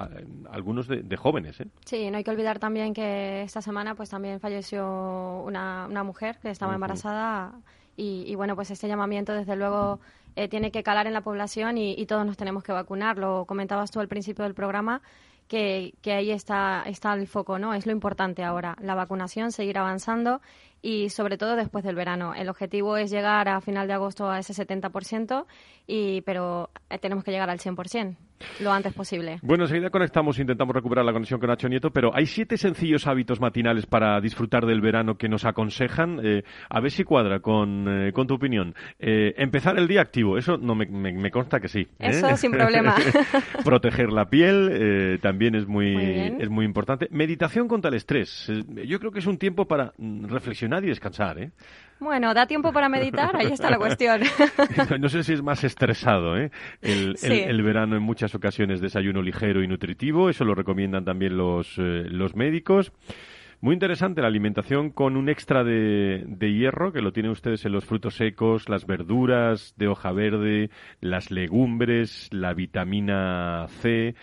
algunos 0.51 0.87
de, 0.87 1.17
jóvenes. 1.17 1.61
¿eh? 1.61 1.67
Sí, 1.85 2.11
no 2.11 2.17
hay 2.17 2.23
que 2.23 2.31
olvidar 2.31 2.59
también 2.59 2.93
que 2.93 3.43
esta 3.43 3.61
semana 3.61 3.95
pues 3.95 4.09
también 4.09 4.39
falleció 4.41 5.41
una, 5.45 5.87
una 5.89 6.03
mujer 6.03 6.37
que 6.41 6.49
estaba 6.49 6.73
embarazada 6.73 7.53
y, 7.95 8.25
y, 8.27 8.35
bueno, 8.35 8.55
pues 8.55 8.69
este 8.71 8.87
llamamiento 8.87 9.33
desde 9.33 9.55
luego 9.55 9.99
eh, 10.37 10.47
tiene 10.47 10.71
que 10.71 10.83
calar 10.83 11.07
en 11.07 11.13
la 11.13 11.21
población 11.21 11.77
y, 11.77 11.93
y 11.97 12.05
todos 12.05 12.25
nos 12.25 12.37
tenemos 12.37 12.63
que 12.63 12.71
vacunar. 12.71 13.17
Lo 13.17 13.45
comentabas 13.45 13.91
tú 13.91 13.99
al 13.99 14.07
principio 14.07 14.43
del 14.43 14.53
programa 14.53 15.01
que, 15.47 15.95
que, 16.01 16.13
ahí 16.13 16.31
está, 16.31 16.83
está 16.85 17.13
el 17.13 17.27
foco, 17.27 17.57
¿no? 17.57 17.73
Es 17.73 17.85
lo 17.85 17.91
importante 17.91 18.43
ahora, 18.43 18.75
la 18.81 18.95
vacunación, 18.95 19.51
seguir 19.51 19.77
avanzando 19.77 20.41
y 20.81 21.09
sobre 21.09 21.37
todo 21.37 21.55
después 21.55 21.83
del 21.83 21.95
verano. 21.95 22.33
El 22.33 22.49
objetivo 22.49 22.97
es 22.97 23.09
llegar 23.11 23.47
a 23.49 23.61
final 23.61 23.87
de 23.87 23.93
agosto 23.93 24.29
a 24.29 24.39
ese 24.39 24.53
70%, 24.53 25.45
y, 25.87 26.21
pero 26.21 26.69
eh, 26.89 26.99
tenemos 26.99 27.23
que 27.23 27.31
llegar 27.31 27.49
al 27.49 27.59
100% 27.59 28.15
lo 28.59 28.71
antes 28.71 28.93
posible. 28.93 29.39
Bueno, 29.41 29.63
enseguida 29.63 29.89
conectamos, 29.89 30.37
intentamos 30.37 30.75
recuperar 30.75 31.03
la 31.03 31.11
conexión 31.11 31.39
con 31.39 31.49
Nacho 31.49 31.67
Nieto, 31.69 31.89
pero 31.89 32.11
hay 32.13 32.27
siete 32.27 32.55
sencillos 32.57 33.07
hábitos 33.07 33.41
matinales 33.41 33.87
para 33.87 34.21
disfrutar 34.21 34.67
del 34.67 34.79
verano 34.79 35.17
que 35.17 35.27
nos 35.27 35.43
aconsejan. 35.43 36.19
Eh, 36.23 36.43
a 36.69 36.79
ver 36.79 36.91
si 36.91 37.03
cuadra 37.03 37.39
con, 37.39 37.87
eh, 37.87 38.11
con 38.11 38.27
tu 38.27 38.35
opinión. 38.35 38.75
empezar 38.99 39.79
el 39.79 39.87
día 39.87 40.01
activo, 40.01 40.37
eso 40.37 40.55
no 40.57 40.75
me, 40.75 40.85
me, 40.85 41.31
consta 41.31 41.59
que 41.59 41.67
sí. 41.67 41.87
Eso 41.97 42.37
sin 42.37 42.51
problema. 42.51 42.95
Proteger 43.65 44.11
la 44.11 44.29
piel 44.29 45.19
también 45.19 45.55
es 45.55 45.65
muy, 45.65 45.95
es 46.39 46.49
muy 46.51 46.65
importante. 46.65 47.07
Meditación 47.09 47.67
contra 47.67 47.89
el 47.89 47.95
estrés. 47.95 48.51
yo 48.85 48.99
creo 48.99 49.11
que 49.11 49.17
es 49.17 49.25
un 49.25 49.39
tiempo 49.39 49.65
para 49.65 49.93
mm, 49.97 50.27
reflexionar 50.77 50.81
nadie 50.81 50.89
descansar, 50.89 51.39
¿eh? 51.39 51.51
Bueno, 51.99 52.33
¿da 52.33 52.45
tiempo 52.45 52.71
para 52.71 52.89
meditar? 52.89 53.35
Ahí 53.35 53.51
está 53.51 53.71
la 53.71 53.77
cuestión. 53.77 54.21
no 54.99 55.09
sé 55.09 55.23
si 55.23 55.33
es 55.33 55.41
más 55.41 55.63
estresado, 55.63 56.37
¿eh? 56.37 56.51
El, 56.81 57.63
verano 57.63 57.95
en 57.95 58.03
muchas 58.03 58.35
ocasiones 58.35 58.81
desayuno 58.81 59.21
ligero 59.21 59.63
y 59.63 59.67
nutritivo, 59.67 60.29
eso 60.29 60.45
lo 60.45 60.53
recomiendan 60.53 61.05
también 61.05 61.35
los, 61.35 61.75
eh, 61.79 62.05
los 62.09 62.35
médicos. 62.35 62.91
Muy 63.59 63.73
interesante 63.73 64.21
la 64.21 64.27
alimentación 64.27 64.91
con 64.91 65.17
un 65.17 65.29
extra 65.29 65.63
de, 65.63 66.23
de, 66.27 66.53
hierro, 66.53 66.93
que 66.93 67.01
lo 67.01 67.11
tienen 67.11 67.31
ustedes 67.31 67.65
en 67.65 67.71
los 67.71 67.85
frutos 67.85 68.15
secos, 68.15 68.69
las 68.69 68.85
verduras 68.85 69.73
de 69.77 69.87
hoja 69.87 70.11
verde, 70.11 70.69
las 71.01 71.31
legumbres, 71.31 72.29
la 72.31 72.53
vitamina 72.53 73.65
C 73.81 74.13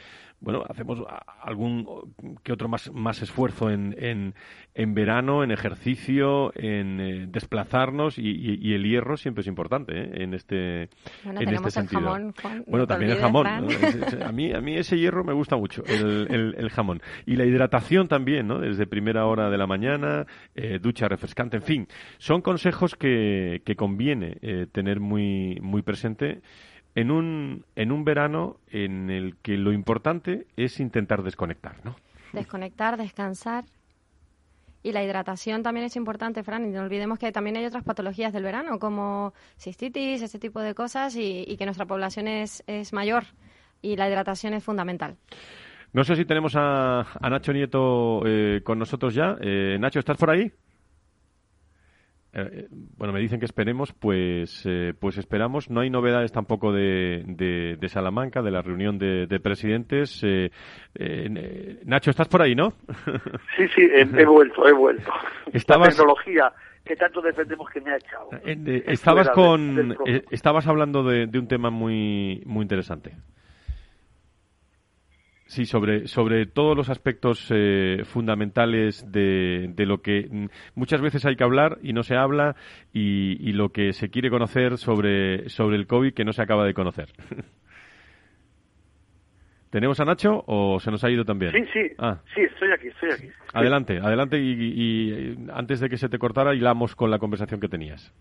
bueno, 0.45 0.63
hacemos 0.69 1.03
algún 1.43 2.15
que 2.43 2.53
otro 2.53 2.69
más, 2.69 2.93
más 2.93 3.23
esfuerzo 3.23 3.71
en, 3.71 3.95
en, 3.99 4.35
en 4.75 4.95
verano, 4.95 5.43
en 5.43 5.51
ejercicio, 5.51 6.53
en 6.55 7.01
eh, 7.01 7.27
desplazarnos 7.29 8.19
y, 8.19 8.75
el 8.75 8.85
hierro 8.85 9.17
siempre 9.17 9.41
es 9.41 9.47
importante 9.47 9.99
¿eh? 9.99 10.11
en 10.23 10.35
este, 10.35 10.91
bueno, 11.25 11.41
en 11.41 11.49
este 11.49 11.71
sentido. 11.71 12.01
El 12.01 12.35
jamón, 12.35 12.65
bueno, 12.67 12.87
también 12.87 13.13
el 13.13 13.19
jamón. 13.19 13.47
a, 13.47 14.33
mí, 14.33 14.53
a 14.53 14.61
mí 14.61 14.77
ese 14.77 14.99
hierro 14.99 15.25
me 15.25 15.33
gusta 15.33 15.57
mucho, 15.57 15.83
el, 15.87 16.55
el, 16.59 16.71
jamón. 16.71 17.01
Y 17.25 17.37
la 17.37 17.47
hidratación 17.47 18.07
también, 18.09 18.47
¿no? 18.47 18.59
Desde 18.59 18.87
primera 18.87 19.25
hora 19.27 19.49
de 19.49 19.57
la 19.57 19.67
mañana, 19.67 20.27
eh, 20.55 20.79
ducha 20.81 21.09
refrescante, 21.09 21.57
en 21.57 21.63
fin. 21.63 21.89
Son 22.19 22.43
consejos 22.43 22.97
que, 22.97 23.63
que 23.65 23.77
conviene 23.77 24.37
tener 24.73 25.01
muy, 25.01 25.59
muy 25.63 25.83
presente 25.83 26.43
en 26.95 27.11
un, 27.11 27.65
en 27.77 27.93
un 27.93 28.05
verano 28.05 28.59
en 28.69 29.11
el 29.11 29.37
que 29.39 29.57
lo 29.57 29.73
importante 29.73 30.47
es 30.57 30.81
intentar 30.81 31.23
desconectar, 31.23 31.85
¿no? 31.85 31.97
Desconectar, 32.33 32.97
descansar. 32.97 33.65
Y 34.83 34.93
la 34.93 35.03
hidratación 35.03 35.63
también 35.63 35.87
es 35.87 35.97
importante, 35.97 36.43
Fran, 36.43 36.67
y 36.67 36.71
no 36.71 36.83
olvidemos 36.83 37.19
que 37.19 37.33
también 37.33 37.57
hay 37.57 37.65
otras 37.65 37.85
patologías 37.85 38.35
del 38.35 38.43
verano, 38.43 38.79
como 38.79 39.33
cistitis, 39.59 40.21
ese 40.21 40.39
tipo 40.39 40.61
de 40.61 40.75
cosas, 40.75 41.17
y, 41.17 41.57
que 41.57 41.65
nuestra 41.65 41.87
población 41.87 42.29
es, 42.29 42.63
es 42.67 42.93
mayor 42.93 43.25
y 43.81 43.97
la 43.97 44.09
hidratación 44.09 44.53
es 44.53 44.63
fundamental. 44.63 45.17
No 45.95 46.05
sé 46.05 46.17
si 46.17 46.25
tenemos 46.25 46.55
a, 46.57 47.07
Nacho 47.23 47.53
Nieto 47.53 48.23
eh, 48.27 48.61
con 48.63 48.79
nosotros 48.79 49.15
ya. 49.15 49.37
Eh, 49.41 49.79
Nacho, 49.79 50.01
¿estás 50.01 50.19
por 50.19 50.31
ahí? 50.31 50.53
Eh, 52.37 52.66
bueno, 52.97 53.12
me 53.12 53.20
dicen 53.20 53.39
que 53.39 53.47
esperemos, 53.47 53.93
pues, 53.93 54.66
eh, 54.66 54.93
pues 54.99 55.18
esperamos. 55.18 55.70
No 55.70 55.80
hay 55.80 55.91
novedades 55.91 56.32
tampoco 56.32 56.72
de, 56.72 57.22
de, 57.78 57.89
Salamanca, 57.89 58.43
de 58.43 58.51
la 58.51 58.61
reunión 58.61 58.99
de, 58.99 59.41
presidentes. 59.41 60.20
Eh, 60.24 60.51
Nacho, 61.85 62.11
¿estás 62.11 62.28
por 62.28 62.43
ahí, 62.43 62.55
no? 62.57 62.72
Sí, 63.57 63.68
sí, 63.74 63.82
he, 63.95 64.05
vuelto, 64.26 64.66
he 64.66 64.72
vuelto. 64.72 65.12
La 65.53 65.89
tecnología 65.89 66.53
que 66.85 66.97
tanto 66.97 67.22
defendemos 67.22 67.70
que 67.70 67.80
me 67.80 67.93
ha 67.93 67.97
echado. 67.97 68.28
estabas 68.87 69.30
con, 69.30 69.97
estabas 70.30 70.66
hablando 70.66 71.05
de, 71.05 71.39
un 71.39 71.47
tema 71.47 71.70
muy, 71.70 72.43
muy 72.47 72.62
interesante. 72.62 73.12
Sí, 75.47 75.67
sobre, 75.67 76.07
sobre 76.07 76.47
todos 76.47 76.75
los 76.75 76.89
aspectos 76.89 77.51
eh, 77.55 78.03
fundamentales 78.05 79.11
de, 79.13 79.71
de, 79.75 79.87
lo 79.87 80.01
que 80.01 80.49
muchas 80.75 81.03
veces 81.03 81.27
hay 81.27 81.37
que 81.37 81.45
hablar 81.45 81.79
y 81.83 81.93
no 81.93 82.03
se 82.03 82.17
habla 82.17 82.57
y, 82.95 83.37
y, 83.47 83.53
lo 83.53 83.69
que 83.69 83.93
se 83.93 84.09
quiere 84.09 84.31
conocer 84.31 84.79
sobre, 84.79 85.51
sobre 85.51 85.77
el 85.77 85.87
COVID 85.87 86.15
que 86.15 86.25
no 86.25 86.33
se 86.33 86.41
acaba 86.41 86.65
de 86.65 86.73
conocer. 86.73 87.11
¿Tenemos 89.71 90.01
a 90.01 90.05
Nacho 90.05 90.45
o 90.47 90.81
se 90.81 90.91
nos 90.91 91.05
ha 91.05 91.11
ido 91.11 91.25
también? 91.25 91.53
Sí, 91.53 91.65
sí, 91.73 91.95
ah. 91.99 92.21
sí, 92.35 92.43
estoy 92.43 92.71
aquí, 92.71 92.87
estoy 92.87 93.11
aquí. 93.11 93.29
Adelante, 93.53 93.99
adelante 93.99 94.39
y, 94.39 94.53
y, 94.53 95.37
antes 95.53 95.81
de 95.81 95.91
que 95.91 95.99
se 95.99 96.09
te 96.09 96.17
cortara 96.17 96.55
hilamos 96.55 96.97
con 96.97 97.11
la 97.11 97.19
conversación 97.19 97.61
que 97.61 97.69
tenías. 97.69 98.15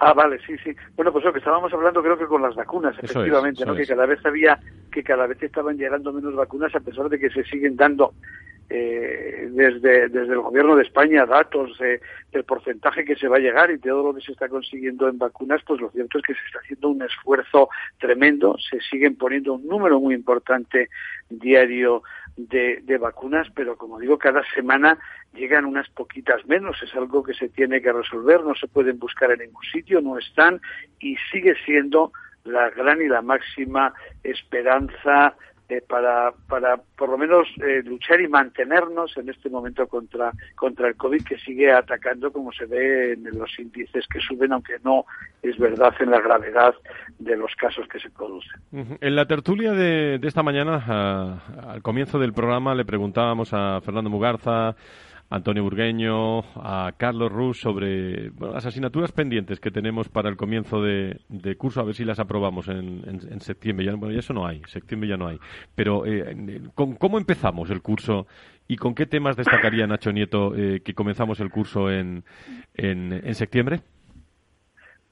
Ah, 0.00 0.12
vale, 0.12 0.38
sí, 0.46 0.56
sí. 0.58 0.74
Bueno, 0.94 1.12
pues 1.12 1.24
lo 1.24 1.32
que 1.32 1.40
estábamos 1.40 1.72
hablando 1.72 2.02
creo 2.02 2.16
que 2.16 2.26
con 2.26 2.40
las 2.40 2.54
vacunas, 2.54 2.96
efectivamente, 3.02 3.66
¿no? 3.66 3.74
Que 3.74 3.86
cada 3.86 4.06
vez 4.06 4.24
había, 4.24 4.58
que 4.92 5.02
cada 5.02 5.26
vez 5.26 5.42
estaban 5.42 5.76
llegando 5.76 6.12
menos 6.12 6.34
vacunas 6.36 6.74
a 6.74 6.80
pesar 6.80 7.08
de 7.08 7.18
que 7.18 7.30
se 7.30 7.42
siguen 7.44 7.76
dando 7.76 8.14
eh, 8.70 9.48
desde, 9.50 10.08
desde 10.08 10.34
el 10.34 10.40
gobierno 10.40 10.76
de 10.76 10.82
España 10.82 11.24
datos 11.24 11.78
del 11.78 12.44
porcentaje 12.44 13.04
que 13.04 13.16
se 13.16 13.26
va 13.26 13.36
a 13.36 13.40
llegar 13.40 13.70
y 13.70 13.78
todo 13.78 14.04
lo 14.04 14.14
que 14.14 14.20
se 14.20 14.32
está 14.32 14.48
consiguiendo 14.48 15.08
en 15.08 15.16
vacunas, 15.18 15.62
pues 15.66 15.80
lo 15.80 15.90
cierto 15.90 16.18
es 16.18 16.24
que 16.24 16.34
se 16.34 16.46
está 16.46 16.58
haciendo 16.58 16.90
un 16.90 17.02
esfuerzo 17.02 17.70
tremendo, 17.98 18.56
se 18.58 18.78
siguen 18.80 19.16
poniendo 19.16 19.54
un 19.54 19.66
número 19.66 19.98
muy 19.98 20.14
importante 20.14 20.90
diario 21.30 22.02
de, 22.38 22.80
de, 22.84 22.98
vacunas, 22.98 23.48
pero 23.54 23.76
como 23.76 23.98
digo, 23.98 24.16
cada 24.16 24.42
semana 24.54 24.98
llegan 25.34 25.64
unas 25.64 25.88
poquitas 25.90 26.46
menos. 26.46 26.80
Es 26.82 26.94
algo 26.94 27.22
que 27.22 27.34
se 27.34 27.48
tiene 27.48 27.82
que 27.82 27.92
resolver, 27.92 28.42
no 28.42 28.54
se 28.54 28.68
pueden 28.68 28.98
buscar 28.98 29.32
en 29.32 29.40
ningún 29.40 29.64
sitio, 29.64 30.00
no 30.00 30.16
están 30.16 30.60
y 31.00 31.16
sigue 31.32 31.54
siendo 31.66 32.12
la 32.44 32.70
gran 32.70 33.02
y 33.02 33.08
la 33.08 33.22
máxima 33.22 33.92
esperanza 34.22 35.34
eh, 35.68 35.82
para, 35.86 36.32
para 36.48 36.76
por 36.96 37.10
lo 37.10 37.18
menos 37.18 37.46
eh, 37.62 37.82
luchar 37.84 38.20
y 38.20 38.28
mantenernos 38.28 39.16
en 39.16 39.28
este 39.28 39.50
momento 39.50 39.86
contra, 39.86 40.32
contra 40.54 40.88
el 40.88 40.96
COVID 40.96 41.22
que 41.24 41.38
sigue 41.38 41.70
atacando 41.70 42.32
como 42.32 42.52
se 42.52 42.66
ve 42.66 43.12
en 43.12 43.24
los 43.38 43.58
índices 43.58 44.06
que 44.08 44.20
suben, 44.20 44.52
aunque 44.52 44.76
no 44.82 45.04
es 45.42 45.58
verdad 45.58 45.94
en 46.00 46.10
la 46.10 46.20
gravedad 46.20 46.74
de 47.18 47.36
los 47.36 47.54
casos 47.56 47.86
que 47.88 47.98
se 48.00 48.10
producen. 48.10 48.60
En 48.72 49.14
la 49.14 49.26
tertulia 49.26 49.72
de, 49.72 50.18
de 50.18 50.28
esta 50.28 50.42
mañana, 50.42 51.42
al 51.68 51.82
comienzo 51.82 52.18
del 52.18 52.32
programa, 52.32 52.74
le 52.74 52.84
preguntábamos 52.84 53.52
a 53.52 53.80
Fernando 53.82 54.10
Mugarza, 54.10 54.74
Antonio 55.30 55.62
Burgueño, 55.62 56.40
a 56.56 56.92
Carlos 56.96 57.30
Rus 57.30 57.60
sobre 57.60 58.30
las 58.40 58.64
asignaturas 58.64 59.12
pendientes 59.12 59.60
que 59.60 59.70
tenemos 59.70 60.08
para 60.08 60.30
el 60.30 60.36
comienzo 60.36 60.82
de, 60.82 61.18
curso, 61.58 61.80
a 61.80 61.84
ver 61.84 61.94
si 61.94 62.04
las 62.04 62.18
aprobamos 62.18 62.68
en, 62.68 63.40
septiembre. 63.40 63.84
Ya, 63.84 63.94
bueno, 63.94 64.14
ya 64.14 64.20
eso 64.20 64.32
no 64.32 64.46
hay, 64.46 64.62
septiembre 64.66 65.08
ya 65.08 65.16
no 65.18 65.28
hay. 65.28 65.38
Pero, 65.74 66.06
eh, 66.06 66.34
¿cómo 66.74 67.18
empezamos 67.18 67.70
el 67.70 67.82
curso 67.82 68.26
y 68.68 68.76
con 68.76 68.94
qué 68.94 69.06
temas 69.06 69.36
destacaría 69.36 69.86
Nacho 69.86 70.12
Nieto 70.12 70.56
eh, 70.56 70.80
que 70.82 70.94
comenzamos 70.94 71.40
el 71.40 71.50
curso 71.50 71.90
en, 71.90 72.24
en 72.74 73.34
septiembre? 73.34 73.80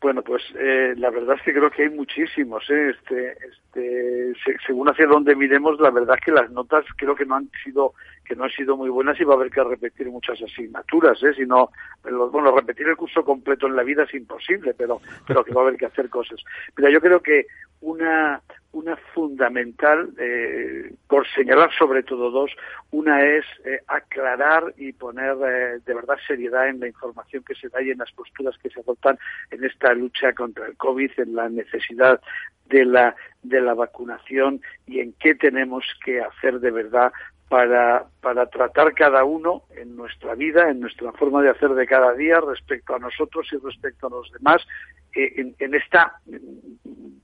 Bueno, 0.00 0.22
pues 0.22 0.42
eh, 0.58 0.94
la 0.98 1.10
verdad 1.10 1.36
es 1.36 1.42
que 1.42 1.54
creo 1.54 1.70
que 1.70 1.84
hay 1.84 1.90
muchísimos. 1.90 2.68
¿eh? 2.70 2.90
Este, 2.90 3.32
este, 3.48 4.32
según 4.66 4.88
hacia 4.88 5.06
dónde 5.06 5.34
miremos, 5.34 5.80
la 5.80 5.90
verdad 5.90 6.16
es 6.18 6.24
que 6.24 6.32
las 6.32 6.50
notas 6.50 6.84
creo 6.96 7.16
que 7.16 7.24
no 7.24 7.36
han 7.36 7.50
sido 7.64 7.94
que 8.26 8.36
no 8.36 8.44
han 8.44 8.50
sido 8.50 8.76
muy 8.76 8.90
buenas 8.90 9.18
y 9.20 9.24
va 9.24 9.34
a 9.34 9.36
haber 9.36 9.50
que 9.50 9.62
repetir 9.62 10.08
muchas 10.08 10.40
asignaturas. 10.42 11.22
¿eh? 11.22 11.32
Si 11.34 11.46
no, 11.46 11.70
bueno, 12.02 12.54
repetir 12.54 12.88
el 12.88 12.96
curso 12.96 13.24
completo 13.24 13.66
en 13.66 13.76
la 13.76 13.82
vida 13.82 14.04
es 14.04 14.14
imposible, 14.14 14.74
pero 14.74 15.00
pero 15.26 15.44
que 15.44 15.52
va 15.52 15.62
a 15.62 15.64
haber 15.64 15.78
que 15.78 15.86
hacer 15.86 16.08
cosas. 16.08 16.40
Mira, 16.76 16.90
yo 16.90 17.00
creo 17.00 17.20
que 17.20 17.46
una 17.80 18.42
una 18.76 18.96
fundamental, 19.14 20.10
eh, 20.18 20.92
por 21.08 21.26
señalar 21.28 21.70
sobre 21.78 22.02
todo 22.02 22.30
dos. 22.30 22.50
Una 22.90 23.24
es 23.24 23.44
eh, 23.64 23.80
aclarar 23.86 24.74
y 24.76 24.92
poner 24.92 25.34
eh, 25.46 25.80
de 25.84 25.94
verdad 25.94 26.16
seriedad 26.26 26.68
en 26.68 26.80
la 26.80 26.86
información 26.86 27.42
que 27.42 27.54
se 27.54 27.70
da 27.70 27.80
y 27.80 27.90
en 27.90 27.98
las 27.98 28.12
posturas 28.12 28.54
que 28.58 28.68
se 28.68 28.80
adoptan 28.80 29.18
en 29.50 29.64
esta 29.64 29.94
lucha 29.94 30.34
contra 30.34 30.66
el 30.66 30.76
COVID, 30.76 31.10
en 31.16 31.34
la 31.34 31.48
necesidad 31.48 32.20
de 32.66 32.84
la, 32.84 33.16
de 33.42 33.62
la 33.62 33.72
vacunación 33.72 34.60
y 34.86 35.00
en 35.00 35.14
qué 35.14 35.34
tenemos 35.34 35.84
que 36.04 36.20
hacer 36.20 36.60
de 36.60 36.70
verdad 36.70 37.12
para, 37.48 38.06
para 38.20 38.46
tratar 38.46 38.92
cada 38.94 39.24
uno 39.24 39.62
en 39.76 39.96
nuestra 39.96 40.34
vida, 40.34 40.68
en 40.68 40.80
nuestra 40.80 41.12
forma 41.12 41.42
de 41.42 41.50
hacer 41.50 41.70
de 41.70 41.86
cada 41.86 42.12
día 42.14 42.40
respecto 42.40 42.94
a 42.94 42.98
nosotros 42.98 43.46
y 43.52 43.56
respecto 43.58 44.08
a 44.08 44.10
los 44.10 44.32
demás, 44.32 44.66
en, 45.14 45.54
en, 45.58 45.74
esta, 45.74 46.20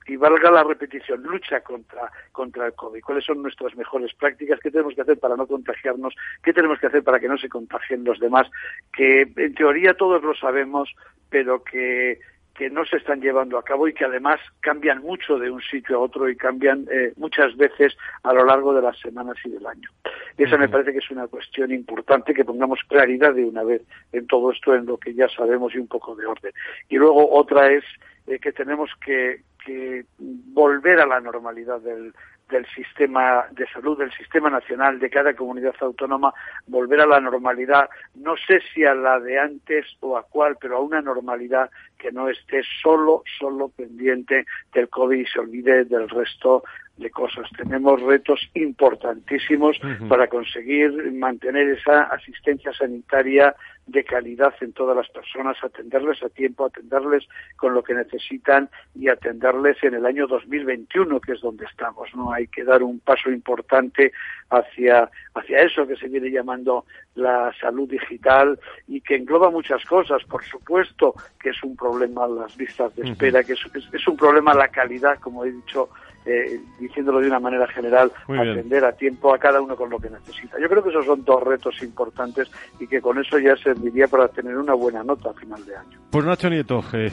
y 0.07 0.17
valga 0.17 0.51
la 0.51 0.65
repetición, 0.65 1.23
lucha 1.23 1.61
contra, 1.61 2.11
contra 2.31 2.67
el 2.67 2.73
COVID. 2.75 3.03
¿Cuáles 3.03 3.25
son 3.25 3.43
nuestras 3.43 3.75
mejores 3.77 4.15
prácticas? 4.15 4.61
¿Qué 4.61 4.71
tenemos 4.71 4.95
que 4.95 5.03
hacer 5.03 5.19
para 5.19 5.37
no 5.37 5.47
contagiarnos? 5.47 6.15
¿Qué 6.43 6.53
tenemos 6.53 6.79
que 6.79 6.87
hacer 6.87 7.03
para 7.03 7.21
que 7.21 7.29
no 7.29 7.37
se 7.37 7.49
contagien 7.49 8.05
los 8.05 8.19
demás? 8.19 8.49
Que 8.93 9.31
en 9.37 9.55
teoría 9.55 9.95
todos 9.95 10.23
lo 10.23 10.35
sabemos, 10.35 10.95
pero 11.29 11.63
que 11.65 12.21
que 12.55 12.71
no 12.71 12.85
se 12.85 12.97
están 12.97 13.21
llevando 13.21 13.59
a 13.59 13.65
cabo 13.65 13.89
y 13.89 13.95
que 13.95 14.05
además 14.05 14.39
cambian 14.61 15.03
mucho 15.03 15.39
de 15.39 15.51
un 15.51 15.61
sitio 15.63 15.97
a 15.97 16.01
otro 16.01 16.29
y 16.29 16.37
cambian 16.37 16.87
eh, 16.91 17.13
muchas 17.17 17.57
veces 17.57 17.97
a 18.23 18.33
lo 18.33 18.45
largo 18.45 18.75
de 18.75 18.83
las 18.83 18.99
semanas 18.99 19.37
y 19.45 19.51
del 19.51 19.67
año. 19.67 19.89
Esa 20.37 20.57
me 20.57 20.69
parece 20.69 20.93
que 20.93 20.99
es 20.99 21.11
una 21.11 21.27
cuestión 21.29 21.73
importante 21.73 22.35
que 22.35 22.45
pongamos 22.45 22.81
claridad 22.89 23.35
de 23.35 23.45
una 23.45 23.63
vez 23.63 23.83
en 24.13 24.27
todo 24.27 24.53
esto, 24.53 24.75
en 24.75 24.87
lo 24.87 24.99
que 24.99 25.15
ya 25.15 25.29
sabemos 25.29 25.75
y 25.75 25.79
un 25.79 25.89
poco 25.89 26.15
de 26.15 26.27
orden. 26.27 26.53
Y 26.89 26.97
luego 26.97 27.31
otra 27.31 27.71
es 27.71 27.85
eh, 28.27 28.39
que 28.39 28.53
tenemos 28.53 28.91
que, 29.05 29.43
que 29.65 30.05
volver 30.19 31.01
a 31.01 31.07
la 31.07 31.21
normalidad 31.21 31.81
del, 31.81 32.13
del 32.53 32.67
sistema 32.67 33.47
de 33.51 33.67
salud, 33.69 33.99
del 33.99 34.13
sistema 34.13 34.49
nacional 34.51 35.01
de 35.01 35.11
cada 35.11 35.35
comunidad 35.35 35.75
autónoma, 35.81 36.33
volver 36.67 37.01
a 37.01 37.07
la 37.07 37.19
normalidad, 37.19 37.89
no 38.15 38.37
sé 38.37 38.61
si 38.73 38.85
a 38.85 38.95
la 38.95 39.19
de 39.19 39.41
antes 39.41 39.87
o 40.01 40.17
a 40.17 40.23
cuál, 40.23 40.57
pero 40.61 40.77
a 40.77 40.81
una 40.81 41.01
normalidad 41.03 41.71
que 41.99 42.13
no 42.13 42.29
esté 42.29 42.63
solo, 42.83 43.23
solo 43.39 43.71
pendiente 43.71 44.45
del 44.73 44.89
COVID 44.89 45.19
y 45.19 45.27
se 45.27 45.41
olvide 45.41 45.85
del 45.85 46.09
resto 46.09 46.63
de 46.97 47.11
cosas. 47.11 47.49
Tenemos 47.57 48.01
retos 48.03 48.41
importantísimos 48.55 49.81
para 50.09 50.29
conseguir 50.29 50.93
mantener 51.13 51.69
esa 51.71 52.05
asistencia 52.05 52.73
sanitaria 52.73 53.55
de 53.87 54.05
calidad 54.05 54.55
en 54.61 54.73
todas 54.73 54.97
las 54.97 55.09
personas, 55.09 55.57
atenderles 55.63 56.23
a 56.23 56.29
tiempo, 56.29 56.67
atenderles 56.67 57.27
con 57.57 57.75
lo 57.75 57.83
que 57.83 57.95
necesitan 57.95 58.71
y 58.95 59.09
atenderles 59.09 59.83
en 59.83 59.95
el 59.95 60.07
año 60.07 60.27
2021, 60.29 61.21
que 61.21 61.33
es 61.33 61.41
donde 61.41 61.65
estamos. 61.65 62.09
No 62.15 62.33
hay 62.33 62.47
que 62.47 62.63
dar 62.63 62.83
un 62.83 63.01
paso 63.01 63.31
importante 63.31 64.13
hacia 64.51 65.11
hacia 65.35 65.63
eso 65.63 65.87
que 65.87 65.97
se 65.97 66.09
viene 66.09 66.31
llamando 66.31 66.85
la 67.15 67.53
salud 67.61 67.89
digital 67.89 68.59
y 68.87 69.01
que 69.01 69.17
engloba 69.17 69.51
muchas 69.51 69.85
cosas. 69.85 70.23
Por 70.25 70.45
supuesto 70.45 71.15
que 71.41 71.51
es 71.51 71.63
un 71.63 71.77
problema 71.77 72.27
las 72.29 72.57
listas 72.57 72.95
de 72.95 73.11
espera, 73.11 73.43
que 73.43 73.55
es 73.55 74.09
un 74.09 74.17
problema 74.17 74.55
la 74.55 74.69
calidad, 74.69 75.19
como 75.19 75.45
he 75.45 75.51
dicho 75.51 75.89
eh, 76.25 76.61
diciéndolo 76.79 77.21
de 77.21 77.27
una 77.27 77.41
manera 77.41 77.67
general, 77.69 78.13
atender 78.29 78.85
a 78.85 78.93
tiempo 78.93 79.35
a 79.35 79.39
cada 79.39 79.61
uno 79.61 79.77
con 79.77 79.91
lo 79.91 79.99
que 79.99 80.11
necesita. 80.11 80.59
Yo 80.61 80.69
creo 80.69 80.83
que 80.83 80.91
esos 80.91 81.05
son 81.07 81.25
dos 81.25 81.43
retos 81.43 81.83
importantes 81.83 82.51
y 82.79 82.87
que 82.87 83.01
con 83.01 83.19
eso 83.19 83.39
ya 83.39 83.57
serviría 83.57 84.07
para 84.09 84.29
tener 84.29 84.57
una 84.57 84.75
buena 84.75 85.03
nota 85.03 85.31
a 85.31 85.35
final 85.35 85.65
de 85.65 85.77
año. 85.77 85.99
Pues 86.11 86.25
Nacho 86.25 86.49
Nieto, 86.49 86.85
eh, 86.93 87.11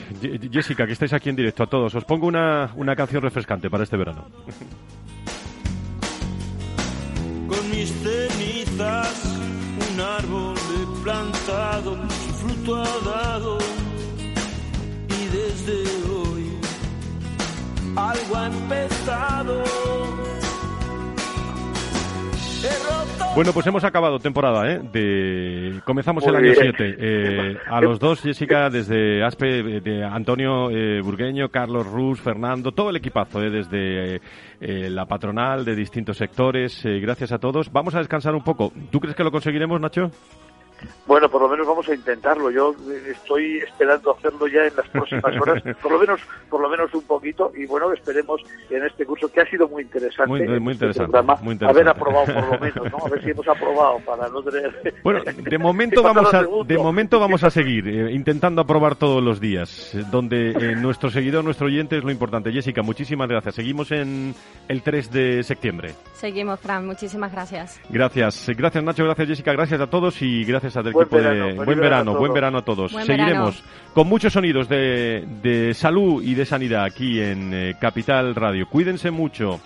Jessica, 0.50 0.86
que 0.86 0.92
estáis 0.92 1.12
aquí 1.12 1.30
en 1.30 1.36
directo 1.36 1.62
a 1.62 1.66
todos, 1.66 1.94
os 1.94 2.04
pongo 2.04 2.26
una, 2.26 2.72
una 2.76 2.94
canción 2.94 3.22
refrescante 3.22 3.68
para 3.68 3.84
este 3.84 3.96
verano. 3.96 4.26
Con 7.48 7.70
mis 7.70 7.92
cenizas, 7.92 9.38
un 9.92 10.00
árbol 10.00 10.54
he 10.56 11.02
plantado, 11.02 11.96
fruto 12.38 12.76
ha 12.76 12.98
dado, 13.04 13.58
y 15.08 15.26
desde 15.36 16.12
hoy 16.12 16.29
algo 17.96 18.36
ha 18.36 18.46
empezado. 18.46 19.64
Bueno, 23.34 23.52
pues 23.52 23.66
hemos 23.68 23.84
acabado 23.84 24.18
temporada, 24.18 24.70
¿eh? 24.70 24.80
De... 24.92 25.80
Comenzamos 25.84 26.26
el 26.26 26.34
año 26.34 26.52
7. 26.52 26.96
Eh, 26.98 27.56
a 27.70 27.80
los 27.80 27.98
dos, 28.00 28.20
Jessica, 28.20 28.68
desde 28.68 29.24
Aspe, 29.24 29.80
de 29.80 30.04
Antonio 30.04 30.68
eh, 30.70 31.00
Burgueño, 31.00 31.48
Carlos 31.48 31.86
Rus, 31.86 32.20
Fernando, 32.20 32.72
todo 32.72 32.90
el 32.90 32.96
equipazo, 32.96 33.40
¿eh? 33.42 33.50
desde 33.50 34.16
eh, 34.60 34.90
la 34.90 35.06
patronal, 35.06 35.64
de 35.64 35.76
distintos 35.76 36.16
sectores. 36.16 36.82
gracias 36.84 37.30
a 37.32 37.38
todos. 37.38 37.70
Vamos 37.72 37.94
a 37.94 37.98
descansar 37.98 38.34
un 38.34 38.42
poco. 38.42 38.72
¿Tú 38.90 38.98
crees 38.98 39.14
que 39.16 39.24
lo 39.24 39.30
conseguiremos, 39.30 39.80
Nacho? 39.80 40.10
Bueno, 41.06 41.28
por 41.28 41.42
lo 41.42 41.48
menos 41.48 41.66
vamos 41.66 41.88
a 41.88 41.94
intentarlo. 41.94 42.50
Yo 42.50 42.74
eh, 42.90 43.12
estoy 43.12 43.58
esperando 43.58 44.12
hacerlo 44.12 44.46
ya 44.46 44.64
en 44.64 44.76
las 44.76 44.88
próximas 44.88 45.36
horas, 45.40 45.62
por 45.82 45.92
lo 45.92 45.98
menos, 45.98 46.20
por 46.48 46.60
lo 46.60 46.68
menos 46.68 46.94
un 46.94 47.02
poquito. 47.02 47.52
Y 47.56 47.66
bueno, 47.66 47.92
esperemos 47.92 48.40
en 48.70 48.84
este 48.84 49.04
curso 49.04 49.30
que 49.30 49.40
ha 49.40 49.46
sido 49.46 49.68
muy 49.68 49.82
interesante. 49.82 50.28
Muy, 50.28 50.60
muy 50.60 50.72
este 50.72 50.86
interesante, 50.86 51.10
programa, 51.10 51.40
muy 51.42 51.52
interesante. 51.54 51.80
Haber 51.80 51.96
aprobado 51.96 52.26
por 52.26 52.52
lo 52.52 52.60
menos, 52.60 52.92
¿no? 52.92 53.06
A 53.06 53.08
ver 53.08 53.24
si 53.24 53.30
hemos 53.30 53.48
aprobado 53.48 53.98
para 54.04 54.28
no 54.28 54.42
tener. 54.42 54.94
Bueno, 55.02 55.20
de 55.24 55.58
momento 55.70 56.02
vamos 56.02 56.32
a, 56.34 56.42
de 56.42 56.78
momento 56.78 57.18
vamos 57.18 57.42
a 57.42 57.50
seguir 57.50 57.88
eh, 57.88 58.12
intentando 58.12 58.60
aprobar 58.60 58.96
todos 58.96 59.22
los 59.22 59.40
días, 59.40 59.94
eh, 59.94 60.04
donde 60.10 60.50
eh, 60.50 60.76
nuestro 60.76 61.10
seguidor, 61.10 61.44
nuestro 61.44 61.66
oyente 61.66 61.96
es 61.96 62.04
lo 62.04 62.10
importante. 62.10 62.52
Jessica, 62.52 62.82
muchísimas 62.82 63.28
gracias. 63.28 63.54
Seguimos 63.54 63.90
en 63.92 64.34
el 64.68 64.82
3 64.82 65.10
de 65.10 65.42
septiembre. 65.42 65.94
Seguimos, 66.12 66.60
Fran. 66.60 66.86
Muchísimas 66.86 67.32
gracias. 67.32 67.80
Gracias, 67.88 68.50
gracias 68.56 68.84
Nacho, 68.84 69.04
gracias 69.04 69.28
Jessica, 69.28 69.52
gracias 69.52 69.80
a 69.80 69.88
todos 69.88 70.20
y 70.22 70.44
gracias 70.44 70.69
al 70.76 70.84
Buen 70.92 71.04
equipo 71.04 71.16
verano, 71.16 71.46
de 71.46 71.52
buen 71.54 71.66
verano 71.66 71.76
a 71.76 71.82
verano, 71.82 72.04
todos. 72.12 72.18
buen 72.20 72.32
verano 72.32 72.58
a 72.58 72.62
todos. 72.64 72.92
Buen 72.92 73.06
Seguiremos 73.06 73.56
verano. 73.62 73.90
con 73.94 74.08
muchos 74.08 74.32
sonidos 74.32 74.68
de, 74.68 75.24
de 75.42 75.74
salud 75.74 76.22
y 76.22 76.34
de 76.34 76.44
sanidad 76.46 76.84
aquí 76.84 77.20
en 77.20 77.52
eh, 77.54 77.74
Capital 77.80 78.34
Radio. 78.34 78.66
Cuídense 78.68 79.10
mucho. 79.10 79.60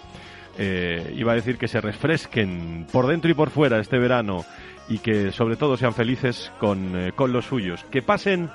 Eh, 0.56 1.12
iba 1.16 1.32
a 1.32 1.34
decir 1.34 1.58
que 1.58 1.66
se 1.66 1.80
refresquen 1.80 2.86
por 2.92 3.06
dentro 3.08 3.30
y 3.30 3.34
por 3.34 3.50
fuera 3.50 3.80
este 3.80 3.98
verano 3.98 4.44
y 4.88 4.98
que 4.98 5.32
sobre 5.32 5.56
todo 5.56 5.76
sean 5.76 5.94
felices 5.94 6.52
con, 6.60 6.96
eh, 6.96 7.12
con 7.12 7.32
los 7.32 7.46
suyos. 7.46 7.84
Que 7.90 8.02
pasen 8.02 8.50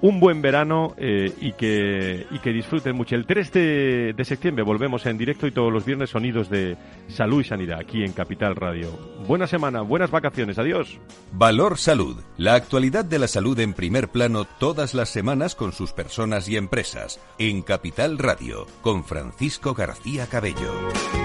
un 0.00 0.20
buen 0.20 0.42
verano 0.42 0.94
eh, 0.98 1.32
y, 1.40 1.52
que, 1.52 2.26
y 2.30 2.38
que 2.38 2.52
disfruten 2.52 2.96
mucho. 2.96 3.14
El 3.14 3.26
3 3.26 3.52
de, 3.52 4.14
de 4.16 4.24
septiembre 4.24 4.64
volvemos 4.64 5.06
en 5.06 5.18
directo 5.18 5.46
y 5.46 5.52
todos 5.52 5.72
los 5.72 5.84
viernes 5.84 6.10
sonidos 6.10 6.48
de 6.50 6.76
salud 7.08 7.40
y 7.40 7.44
sanidad 7.44 7.78
aquí 7.80 8.04
en 8.04 8.12
Capital 8.12 8.56
Radio. 8.56 8.90
Buena 9.26 9.46
semana, 9.46 9.82
buenas 9.82 10.10
vacaciones, 10.10 10.58
adiós. 10.58 10.98
Valor 11.32 11.78
Salud. 11.78 12.16
La 12.36 12.54
actualidad 12.54 13.04
de 13.04 13.18
la 13.18 13.28
salud 13.28 13.58
en 13.60 13.72
primer 13.72 14.08
plano 14.08 14.44
todas 14.44 14.94
las 14.94 15.08
semanas 15.08 15.54
con 15.54 15.72
sus 15.72 15.92
personas 15.92 16.48
y 16.48 16.56
empresas. 16.56 17.20
En 17.38 17.62
Capital 17.62 18.18
Radio, 18.18 18.66
con 18.82 19.04
Francisco 19.04 19.74
García 19.74 20.26
Cabello. 20.26 21.23